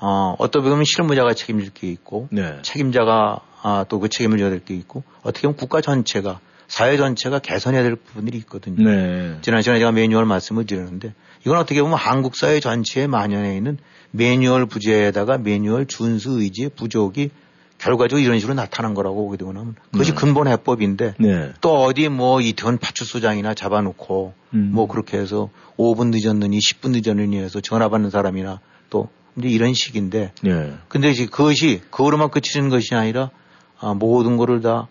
어 0.01 0.35
어떻게 0.41 0.69
보면 0.69 0.83
실무자가 0.85 1.35
책임질 1.35 1.71
게 1.71 1.87
있고 1.89 2.27
네. 2.33 2.59
책임자가 2.63 3.41
아, 3.63 3.85
또 3.89 4.01
그 4.01 4.09
책임을 4.09 4.39
져야 4.39 4.51
될 4.51 4.65
게 4.65 4.75
있고 4.75 5.05
어떻게 5.23 5.47
보면 5.47 5.57
국가 5.57 5.81
전체가 5.81 6.41
사회 6.67 6.97
전체가 6.97 7.39
개선해야 7.39 7.85
될 7.85 7.95
부분들이 7.95 8.39
있거든요. 8.39 8.83
네. 8.91 9.37
지난 9.43 9.63
시간에 9.63 9.79
제가 9.79 9.93
매뉴얼 9.93 10.25
말씀을 10.25 10.67
드렸는데 10.67 11.15
이건 11.43 11.59
어떻게 11.59 11.81
보면 11.81 11.97
한국 11.97 12.35
사회 12.35 12.59
전체에 12.59 13.07
만연해 13.07 13.57
있는 13.57 13.79
매뉴얼 14.11 14.67
부재에다가 14.67 15.39
매뉴얼 15.39 15.87
준수 15.87 16.41
의지의 16.41 16.71
부족이 16.71 17.31
결과적으로 17.79 18.25
이런 18.25 18.39
식으로 18.41 18.55
나타난 18.55 18.95
거라고 18.95 19.25
보게 19.27 19.37
되고 19.37 19.53
나면 19.53 19.77
그것이 19.93 20.11
네. 20.11 20.17
근본 20.17 20.49
해법인데 20.49 21.15
네. 21.19 21.53
또 21.61 21.83
어디 21.85 22.09
뭐 22.09 22.41
이태원 22.41 22.79
파출소장이나 22.79 23.55
잡아놓고 23.55 24.35
음. 24.55 24.71
뭐 24.73 24.87
그렇게 24.89 25.19
해서 25.19 25.51
5분 25.81 26.11
늦었느니 26.13 26.59
10분 26.59 26.91
늦었느니 26.91 27.39
해서 27.39 27.61
전화 27.61 27.89
받는 27.89 28.11
사람이나 28.11 28.61
또 28.91 29.09
이제 29.39 29.49
이런 29.49 29.73
식인데 29.73 30.33
네. 30.43 30.75
근데 30.89 31.11
이제 31.11 31.27
그것이 31.27 31.81
그거로만 31.91 32.31
그치는 32.31 32.69
것이 32.69 32.95
아니라 32.95 33.31
아, 33.79 33.95
모든 33.95 34.37
거를 34.37 34.61
다 34.61 34.89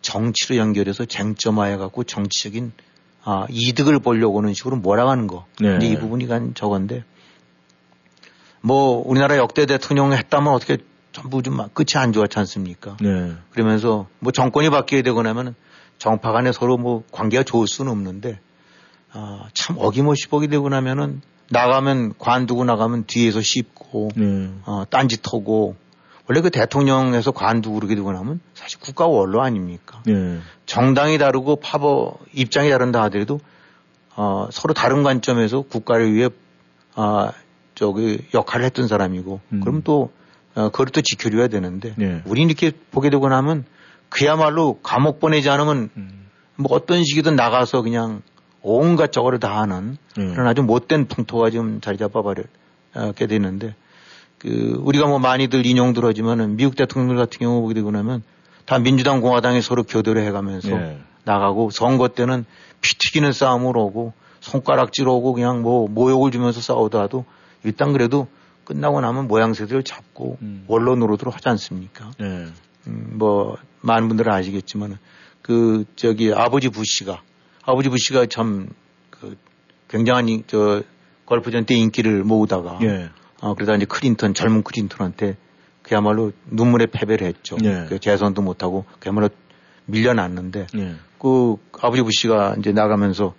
정치로 0.00 0.56
연결해서 0.56 1.04
쟁점화해 1.04 1.76
갖고 1.76 2.04
정치적인 2.04 2.72
아, 3.24 3.46
이득을 3.50 3.98
보려고 3.98 4.38
하는 4.38 4.54
식으로 4.54 4.76
몰아가는 4.76 5.26
거. 5.26 5.44
네. 5.60 5.76
이제 5.76 5.88
이 5.88 5.98
부분이 5.98 6.28
간 6.28 6.54
저건데 6.54 7.04
뭐 8.60 9.02
우리나라 9.04 9.36
역대 9.36 9.66
대통령 9.66 10.12
했다면 10.12 10.52
어떻게 10.52 10.78
전부 11.12 11.42
좀막 11.42 11.74
끝이 11.74 11.96
안 11.96 12.12
좋았지 12.12 12.38
않습니까? 12.38 12.96
네. 13.00 13.32
그러면서 13.50 14.06
뭐 14.20 14.30
정권이 14.30 14.70
바뀌게 14.70 15.02
되고 15.02 15.20
나면 15.22 15.54
정파 15.98 16.30
간에 16.30 16.52
서로 16.52 16.76
뭐 16.76 17.02
관계가 17.10 17.42
좋을 17.42 17.66
수는 17.66 17.90
없는데 17.90 18.38
아, 19.12 19.48
참 19.54 19.76
어김없이 19.78 20.28
보게 20.28 20.46
되고 20.46 20.68
나면은 20.68 21.22
나가면 21.50 22.14
관두고 22.18 22.64
나가면 22.64 23.04
뒤에서 23.06 23.40
씹고 23.40 24.10
네. 24.16 24.50
어, 24.64 24.84
딴짓하고 24.90 25.76
원래 26.28 26.40
그 26.42 26.50
대통령에서 26.50 27.30
관두고 27.30 27.76
그러게 27.76 27.94
되고 27.94 28.12
나면 28.12 28.40
사실 28.52 28.78
국가 28.80 29.06
원로 29.06 29.42
아닙니까? 29.42 30.02
네. 30.04 30.38
정당이 30.66 31.16
다르고 31.16 31.56
파버 31.56 32.18
입장이 32.34 32.68
다른다 32.68 33.02
하더라도 33.04 33.40
어, 34.14 34.48
서로 34.52 34.74
다른 34.74 35.02
관점에서 35.02 35.62
국가를 35.62 36.12
위해 36.12 36.28
아, 36.94 37.32
저기 37.74 38.18
역할을 38.34 38.66
했던 38.66 38.88
사람이고 38.88 39.40
음. 39.52 39.60
그럼 39.60 39.82
또 39.82 40.10
어, 40.54 40.68
그걸 40.70 40.86
또 40.86 41.00
지켜줘야 41.00 41.48
되는데 41.48 41.94
네. 41.96 42.22
우리 42.26 42.42
이렇게 42.42 42.72
보게 42.90 43.08
되고 43.08 43.26
나면 43.28 43.64
그야말로 44.10 44.80
감옥 44.82 45.20
보내지 45.20 45.48
않으면 45.48 45.90
음. 45.96 46.26
뭐 46.56 46.74
어떤 46.74 47.04
식이든 47.04 47.36
나가서 47.36 47.82
그냥 47.82 48.22
온갖 48.62 49.12
저거를 49.12 49.40
다 49.40 49.60
하는 49.60 49.96
네. 50.16 50.32
그런 50.32 50.46
아주 50.46 50.62
못된 50.62 51.06
풍토가 51.06 51.50
지금 51.50 51.80
자리 51.80 51.96
잡아버렸게 51.96 53.26
되는데 53.28 53.74
그 54.38 54.80
우리가 54.82 55.06
뭐 55.06 55.18
많이들 55.18 55.66
인용들 55.66 56.04
하지만은 56.04 56.56
미국 56.56 56.76
대통령들 56.76 57.16
같은 57.16 57.38
경우 57.38 57.60
보게 57.60 57.74
되고 57.74 57.90
나면 57.90 58.22
다 58.66 58.78
민주당 58.78 59.20
공화당이 59.20 59.62
서로 59.62 59.82
교대를 59.82 60.24
해가면서 60.24 60.68
네. 60.68 60.98
나가고 61.24 61.70
선거 61.70 62.08
때는 62.08 62.44
피 62.80 62.96
튀기는 62.98 63.32
싸움을 63.32 63.76
오고 63.76 64.12
손가락질 64.40 65.08
오고 65.08 65.32
그냥 65.34 65.62
뭐 65.62 65.88
모욕을 65.88 66.30
주면서 66.30 66.60
싸우더라도 66.60 67.24
일단 67.64 67.92
그래도 67.92 68.28
끝나고 68.64 69.00
나면 69.00 69.28
모양새들을 69.28 69.82
잡고 69.82 70.38
음. 70.42 70.64
원론으로들 70.68 71.28
하지 71.30 71.48
않습니까? 71.48 72.10
네. 72.18 72.46
음, 72.86 73.10
뭐 73.14 73.56
많은 73.80 74.08
분들은 74.08 74.32
아시겠지만 74.32 74.98
그 75.42 75.84
저기 75.96 76.32
아버지 76.32 76.68
부시가 76.68 77.22
아버지 77.68 77.88
부시가 77.90 78.26
참 78.26 78.68
그 79.10 79.36
굉장한 79.88 80.28
이- 80.28 80.44
저 80.46 80.82
골프전 81.24 81.64
때 81.66 81.74
인기를 81.74 82.22
모으다가 82.24 82.78
예. 82.82 83.10
어 83.40 83.54
그러다 83.54 83.74
이제 83.74 83.84
클린턴 83.84 84.32
젊은 84.34 84.62
클린턴한테 84.62 85.36
그야말로 85.82 86.32
눈물의 86.46 86.86
패배를 86.88 87.26
했죠. 87.26 87.56
예. 87.64 87.86
그 87.88 87.98
재선도 87.98 88.42
못하고 88.42 88.84
그야말로 89.00 89.28
밀려났는데 89.86 90.66
예. 90.76 90.94
그 91.18 91.56
아버지 91.80 92.02
부시가 92.02 92.54
이제 92.58 92.72
나가면서 92.72 93.34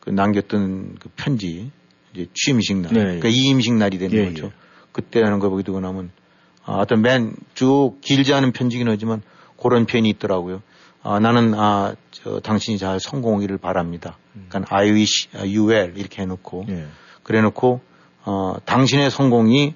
그 0.00 0.10
남겼던 0.10 0.96
그 1.00 1.10
편지 1.16 1.70
이제 2.14 2.26
취임식 2.32 2.78
날, 2.78 2.92
네, 2.94 3.00
예. 3.00 3.04
그러니까 3.04 3.28
이임식 3.28 3.74
날이 3.74 3.98
되는 3.98 4.16
예, 4.16 4.24
거죠. 4.30 4.46
예. 4.46 4.52
그때 4.92 5.20
하는 5.22 5.38
거 5.40 5.50
보게 5.50 5.62
되고 5.62 5.78
나면 5.80 6.10
아, 6.64 6.74
어떤 6.78 7.02
맨 7.02 7.34
쭉 7.54 7.96
길지 8.00 8.32
않은 8.34 8.52
편지긴 8.52 8.88
하지만 8.88 9.20
그런 9.60 9.84
편이 9.86 10.08
있더라고요. 10.10 10.62
아, 11.08 11.18
나는 11.20 11.54
아, 11.54 11.94
저, 12.10 12.38
당신이 12.40 12.76
잘 12.76 13.00
성공하기를 13.00 13.56
바랍니다. 13.56 14.18
그러니까 14.48 14.76
I 14.76 14.90
wish 14.90 15.28
you 15.34 15.70
well 15.70 15.96
이렇게 15.96 16.20
해놓고 16.20 16.66
예. 16.68 16.86
그래놓고 17.22 17.80
어, 18.24 18.56
당신의 18.66 19.10
성공이 19.10 19.74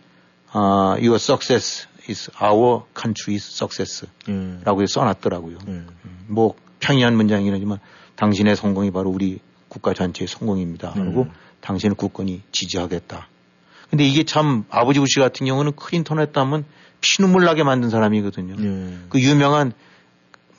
어, 0.52 0.60
your 0.98 1.14
success 1.14 1.88
is 2.06 2.30
our 2.42 2.82
country's 2.94 3.50
success. 3.50 4.06
예. 4.28 4.58
라고 4.64 4.84
써놨더라고요. 4.84 5.56
예. 5.68 5.82
뭐 6.26 6.54
평이한 6.80 7.16
문장이긴 7.16 7.54
하지만 7.54 7.78
당신의 8.16 8.54
성공이 8.54 8.90
바로 8.90 9.08
우리 9.08 9.38
국가 9.68 9.94
전체의 9.94 10.28
성공입니다. 10.28 10.92
그리고 10.92 11.22
음. 11.22 11.30
당신을 11.62 11.96
굳건히 11.96 12.42
지지하겠다. 12.52 13.26
근데 13.88 14.04
이게 14.04 14.24
참 14.24 14.64
아버지 14.68 15.00
부시 15.00 15.18
같은 15.18 15.46
경우는 15.46 15.72
클린턴 15.76 16.20
했다면 16.20 16.66
피눈물 17.00 17.46
나게 17.46 17.62
만든 17.62 17.88
사람이거든요. 17.88 18.56
예. 18.58 18.98
그 19.08 19.18
유명한 19.18 19.72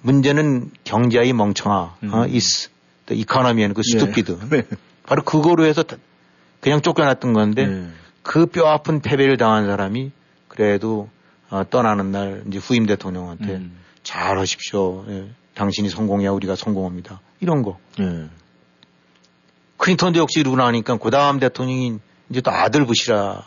문제는 0.04 0.70
경제야 0.84 1.34
멍청아, 1.34 1.96
음. 2.04 2.14
어, 2.14 2.22
it's 2.26 2.70
the 3.08 3.22
economy는 3.22 3.74
그 3.74 3.82
예. 3.86 3.98
stupid. 4.00 4.50
네. 4.50 4.64
바로 5.06 5.24
그거로 5.24 5.66
해서 5.66 5.84
다- 5.84 5.98
그냥 6.60 6.82
쫓겨났던 6.82 7.34
건데 7.34 7.64
예. 7.68 7.88
그 8.22 8.39
뼈 8.39 8.68
아픈 8.68 9.02
패배를 9.02 9.38
당한 9.38 9.66
사람이 9.66 10.12
그래도 10.48 11.10
어, 11.50 11.64
떠나는 11.70 12.12
날 12.12 12.44
이제 12.48 12.58
후임 12.60 12.86
대통령한테 12.86 13.46
음. 13.56 13.78
잘 14.04 14.38
하십시오. 14.38 15.06
예. 15.08 15.30
당신이 15.56 15.90
성공해야 15.90 16.32
우리가 16.32 16.56
성공합니다. 16.56 17.20
이런 17.40 17.64
거. 17.64 17.80
예. 18.00 18.30
클린턴도 19.78 20.20
역시 20.20 20.40
이러고 20.40 20.58
나니까 20.58 20.98
그 20.98 21.10
다음 21.12 21.40
대통령이 21.40 22.00
이제 22.30 22.42
또 22.42 22.52
아들 22.52 22.86
부시라 22.86 23.44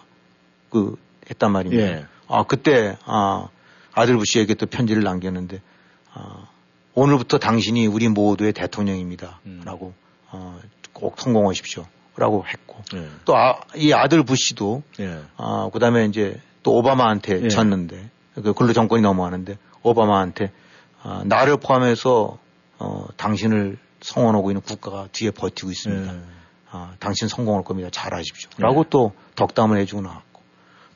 그 0.70 0.96
했단 1.30 1.52
말입니다. 1.52 1.82
예. 1.82 2.04
아, 2.28 2.44
그때 2.44 2.96
아, 3.04 3.48
아들 3.92 4.16
부시에게 4.18 4.54
또 4.54 4.66
편지를 4.66 5.02
남겼는데 5.02 5.60
아, 6.18 6.48
오늘부터 6.94 7.38
당신이 7.38 7.86
우리 7.86 8.08
모두의 8.08 8.52
대통령입니다. 8.54 9.40
음. 9.46 9.60
라고 9.64 9.92
어, 10.30 10.58
꼭 10.92 11.20
성공하십시오. 11.20 11.86
라고 12.16 12.46
했고 12.46 12.82
예. 12.94 13.06
또 13.26 13.36
아, 13.36 13.60
이 13.74 13.92
아 13.92 14.08
들 14.08 14.22
부시도 14.22 14.82
예. 15.00 15.20
아, 15.36 15.68
그 15.72 15.78
다음에 15.78 16.06
이제 16.06 16.40
또 16.62 16.72
오바마한테 16.72 17.42
예. 17.44 17.48
졌는데, 17.48 18.08
그 18.34 18.52
근로 18.54 18.72
정권이 18.72 19.02
넘어가는데, 19.02 19.56
오바마한테, 19.82 20.50
아, 21.02 21.22
나를 21.26 21.58
포함해서, 21.58 22.38
어, 22.78 23.06
당신을 23.16 23.78
성원하고 24.00 24.50
있는 24.50 24.62
국가가 24.62 25.08
뒤에 25.12 25.30
버티고 25.30 25.70
있습니다. 25.70 26.12
예. 26.14 26.20
아, 26.70 26.94
당신 26.98 27.28
성공할 27.28 27.62
겁니다. 27.62 27.88
잘 27.92 28.14
하십시오. 28.14 28.50
라고 28.58 28.82
또 28.84 29.12
덕담을 29.36 29.78
해주고 29.78 30.02
나왔고. 30.02 30.42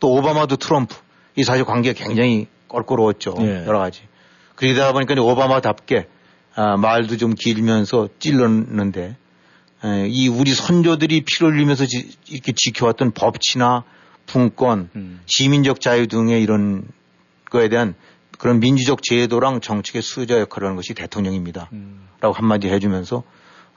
또 0.00 0.12
오바마도 0.14 0.56
트럼프. 0.56 0.96
이 1.36 1.44
사실 1.44 1.64
관계가 1.64 2.02
굉장히 2.04 2.48
껄끄러웠죠. 2.68 3.34
예. 3.40 3.64
여러 3.66 3.78
가지. 3.78 4.02
그러다 4.61 4.92
보니까 4.92 5.14
오바마답게, 5.20 6.06
아, 6.54 6.76
말도 6.76 7.16
좀 7.16 7.34
길면서 7.34 8.08
찔렀는데, 8.18 9.16
에, 9.82 10.06
이 10.08 10.28
우리 10.28 10.52
선조들이 10.52 11.22
피를 11.22 11.52
흘리면서 11.54 11.86
지- 11.86 12.11
이렇게 12.28 12.52
지켜왔던 12.52 13.12
법치나 13.12 13.84
분권, 14.26 14.90
음. 14.94 15.20
시민적 15.24 15.80
자유 15.80 16.06
등의 16.06 16.42
이런 16.42 16.84
거에 17.50 17.68
대한 17.70 17.94
그런 18.38 18.61
민주적 18.61 19.02
제도랑 19.02 19.61
정책의 19.62 20.02
수호자 20.02 20.38
역할을 20.40 20.66
하는 20.68 20.76
것이 20.76 20.92
대통령입니다. 20.92 21.70
음. 21.72 22.06
라고 22.20 22.34
한마디 22.34 22.68
해주면서 22.68 23.22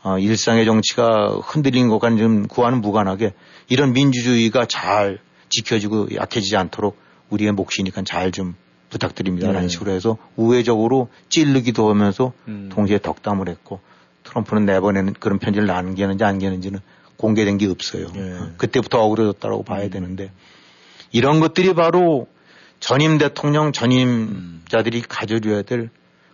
어, 0.03 0.19
일상의 0.19 0.65
정치가 0.65 1.29
흔들린 1.41 1.87
것과 1.87 2.13
좀 2.17 2.45
구하는 2.47 2.81
무관하게 2.81 3.33
이런 3.69 3.93
민주주의가 3.93 4.65
잘 4.65 5.19
지켜지고 5.49 6.09
약해지지 6.15 6.57
않도록 6.57 6.97
우리의 7.29 7.53
몫이니까 7.53 8.01
잘 8.03 8.31
좀 8.31 8.55
부탁드립니다. 8.93 9.47
라는 9.47 9.63
네. 9.63 9.67
식으로 9.67 9.91
해서 9.91 10.17
우회적으로 10.35 11.09
찌르기도 11.29 11.89
하면서 11.89 12.31
음. 12.47 12.69
동시에 12.71 12.99
덕담을 12.99 13.49
했고 13.49 13.81
트럼프는 14.23 14.65
내보내는 14.65 15.13
그런 15.19 15.39
편지를 15.39 15.67
남겼는지 15.67 16.23
안 16.23 16.39
겼는지는 16.39 16.79
공개된 17.17 17.57
게 17.57 17.67
없어요. 17.67 18.07
예. 18.15 18.21
어, 18.21 18.51
그때부터 18.57 18.99
억울해졌다라고 18.99 19.63
봐야 19.63 19.89
되는데 19.89 20.31
이런 21.11 21.39
것들이 21.39 21.73
바로 21.73 22.27
전임 22.79 23.17
대통령 23.17 23.71
전임자들이 23.71 25.01
가져줘야 25.01 25.63
될 25.63 25.89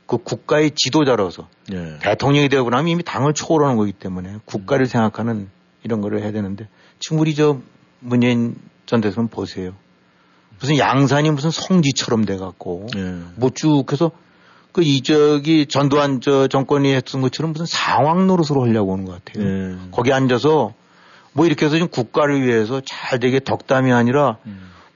그 0.10 0.18
국가의 0.18 0.72
지도자로서 0.72 1.48
예. 1.72 2.00
대통령이 2.02 2.50
되고 2.50 2.68
나면 2.72 2.88
이미 2.88 3.04
당을 3.04 3.36
초월하는 3.36 3.78
거기 3.78 3.94
때문에 3.94 4.38
국가를 4.46 4.88
생각하는 4.88 5.50
이런 5.84 6.02
거를 6.02 6.24
해야 6.24 6.32
되는데 6.32 6.68
우리 7.12 7.36
저 7.36 7.60
문재인 8.00 8.56
전 8.88 9.02
대통령 9.02 9.28
보세요. 9.30 9.76
무슨 10.60 10.78
양산이 10.78 11.32
무슨 11.32 11.52
성지처럼 11.52 12.26
돼갖고 12.26 12.88
예. 12.98 13.16
뭐쭉 13.36 13.92
해서 13.92 14.12
그 14.72 14.84
이적이 14.84 15.66
전두환 15.68 16.22
저 16.22 16.48
정권이 16.48 16.94
했던 16.94 17.22
것처럼 17.22 17.54
무슨 17.54 17.66
상황 17.66 18.28
노릇으로 18.28 18.64
하려고 18.64 18.94
하는 18.94 19.06
것 19.06 19.24
같아요. 19.24 19.46
예. 19.46 19.78
거기 19.92 20.14
앉아서 20.14 20.74
뭐 21.34 21.46
이렇게 21.46 21.66
해서 21.66 21.78
좀 21.78 21.88
국가를 21.88 22.46
위해서 22.46 22.82
잘 22.86 23.20
되게 23.20 23.40
덕담이 23.40 23.92
아니라 23.92 24.38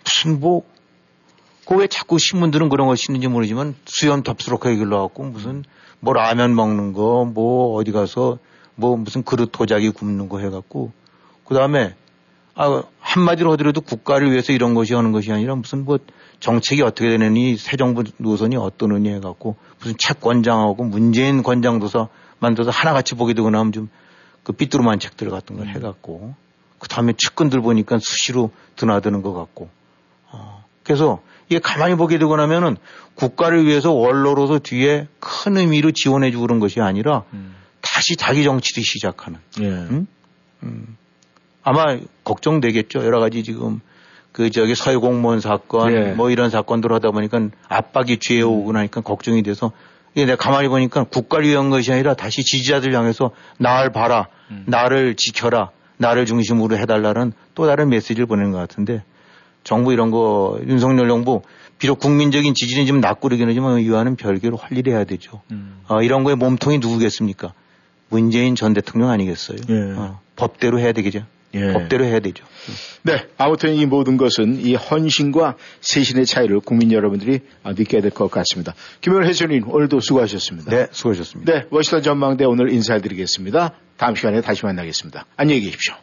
무슨 0.04 0.40
뭐, 0.40 0.64
그 1.66 1.76
왜 1.76 1.88
자꾸 1.88 2.20
신문들은 2.20 2.70
그런 2.70 2.88
거 2.88 2.96
쓰는지 2.96 3.28
모르지만 3.28 3.76
수염 3.86 4.22
덥수룩하게 4.24 4.76
길러갖고 4.76 5.24
무슨 5.24 5.64
뭐 6.00 6.14
라면 6.14 6.56
먹는 6.56 6.92
거, 6.94 7.26
뭐 7.26 7.76
어디 7.76 7.92
가서 7.92 8.38
뭐 8.76 8.98
무슨 8.98 9.24
그릇 9.24 9.52
도자기 9.52 9.90
굽는 9.90 10.28
거 10.28 10.40
해갖고 10.40 10.92
그 11.46 11.56
다음에 11.56 11.96
아, 12.56 12.84
한마디로 13.00 13.52
하더라도 13.54 13.82
국가를 13.82 14.32
위해서 14.32 14.54
이런 14.54 14.74
것이 14.74 14.94
하는 14.94 15.12
것이 15.12 15.32
아니라 15.32 15.56
무슨 15.56 15.86
뭐 15.86 15.98
정책이 16.40 16.82
어떻게 16.82 17.10
되느니 17.10 17.58
새 17.58 17.78
정부 17.78 18.04
노선이 18.18 18.56
어떠느니 18.58 19.10
해갖고 19.10 19.56
무슨 19.80 19.96
채권장하고 19.98 20.84
문재인 20.84 21.42
권장도서 21.42 22.10
만들어서 22.40 22.72
하나같이 22.72 23.16
보게 23.16 23.34
되고 23.34 23.50
나면 23.50 23.72
좀 23.72 23.90
그 24.44 24.52
삐뚤어만 24.52 25.00
책들 25.00 25.30
같은 25.30 25.58
걸 25.58 25.68
해갖고 25.68 26.36
그 26.80 26.88
다음에 26.90 27.14
측근들 27.18 27.62
보니까 27.62 27.98
수시로 28.00 28.52
드나드는 28.76 29.22
것 29.22 29.34
같고 29.34 29.70
어, 30.32 30.66
그래서 30.84 31.22
이게 31.50 31.60
가만히 31.60 31.96
보게 31.96 32.18
되고 32.18 32.36
나면은 32.36 32.78
국가를 33.16 33.66
위해서 33.66 33.92
원로로서 33.92 34.60
뒤에 34.60 35.08
큰 35.20 35.58
의미로 35.58 35.92
지원해주고 35.92 36.42
그런 36.42 36.60
것이 36.60 36.82
아니라 36.82 37.24
다시 37.82 38.16
자기 38.16 38.44
정치를 38.44 38.84
시작하는 38.84 39.40
예. 39.62 39.66
응? 39.66 40.08
음. 40.64 40.98
아마 41.64 41.98
걱정되겠죠. 42.24 43.06
여러 43.06 43.20
가지 43.20 43.44
지금 43.44 43.80
그 44.32 44.50
저기 44.50 44.76
서해 44.76 44.98
공무원 44.98 45.40
사건 45.40 45.94
예. 45.94 46.14
뭐 46.14 46.30
이런 46.30 46.50
사건들 46.50 46.92
하다 46.92 47.12
보니까 47.12 47.50
압박이 47.70 48.18
뒤에 48.18 48.42
오고 48.42 48.72
나니까 48.74 49.02
걱정이 49.02 49.44
돼서 49.44 49.72
이게 50.16 50.26
내가 50.26 50.38
가만히 50.38 50.68
보니까 50.68 51.04
국가를 51.06 51.48
위한 51.48 51.70
것이 51.70 51.92
아니라 51.92 52.14
다시 52.14 52.44
지지자들 52.44 52.94
향해서 52.94 53.32
나를 53.58 53.92
봐라, 53.92 54.28
나를 54.66 55.16
지켜라, 55.16 55.72
나를 55.98 56.26
중심으로 56.26 56.78
해달라는 56.78 57.34
또 57.56 57.66
다른 57.66 57.90
메시지를 57.90 58.26
보내는 58.26 58.52
것 58.52 58.58
같은데 58.58 59.04
정부 59.64 59.94
이런 59.94 60.12
거 60.12 60.60
윤석열 60.68 61.08
정부 61.08 61.42
비록 61.80 62.00
국민적인 62.00 62.54
지지는 62.54 62.86
좀 62.86 63.00
낮고 63.02 63.30
그러긴 63.30 63.50
하지만 63.50 63.80
이와는 63.80 64.16
별개로 64.16 64.58
할일 64.58 64.90
해야 64.90 65.04
되죠. 65.04 65.42
어, 65.88 66.02
이런 66.02 66.24
거에 66.24 66.36
몸통이 66.36 66.80
누구겠습니까? 66.80 67.54
문재인 68.10 68.56
전 68.56 68.74
대통령 68.74 69.10
아니겠어요? 69.10 69.58
예. 69.70 69.74
어, 69.98 70.20
법대로 70.36 70.80
해야 70.80 70.92
되겠죠. 70.92 71.26
예. 71.56 71.72
법대로 71.74 72.06
해야 72.06 72.20
되죠. 72.20 72.44
네. 73.04 73.28
아무튼 73.38 73.74
이 73.76 73.86
모든 73.86 74.18
것은 74.18 74.60
이 74.60 74.76
헌신과 74.76 75.56
세신의 75.82 76.26
차이를 76.26 76.60
국민 76.62 76.92
여러분들이 76.92 77.42
아, 77.64 77.74
느껴야 77.74 78.02
될 78.02 78.12
것 78.12 78.30
같습니다. 78.32 78.74
김현 79.02 79.26
해수님 79.26 79.70
오늘도 79.70 80.00
수고하셨습니다. 80.00 80.72
네, 80.72 80.88
수고하셨습니다. 80.92 81.54
네. 81.54 81.66
워싱턴 81.70 82.02
전망대 82.02 82.46
오늘 82.46 82.72
인사드리겠습니다. 82.72 83.74
다음 83.98 84.16
시간에 84.16 84.42
다시 84.42 84.66
만나겠습니다. 84.66 85.26
안녕히 85.38 85.62
계십시오. 85.62 85.94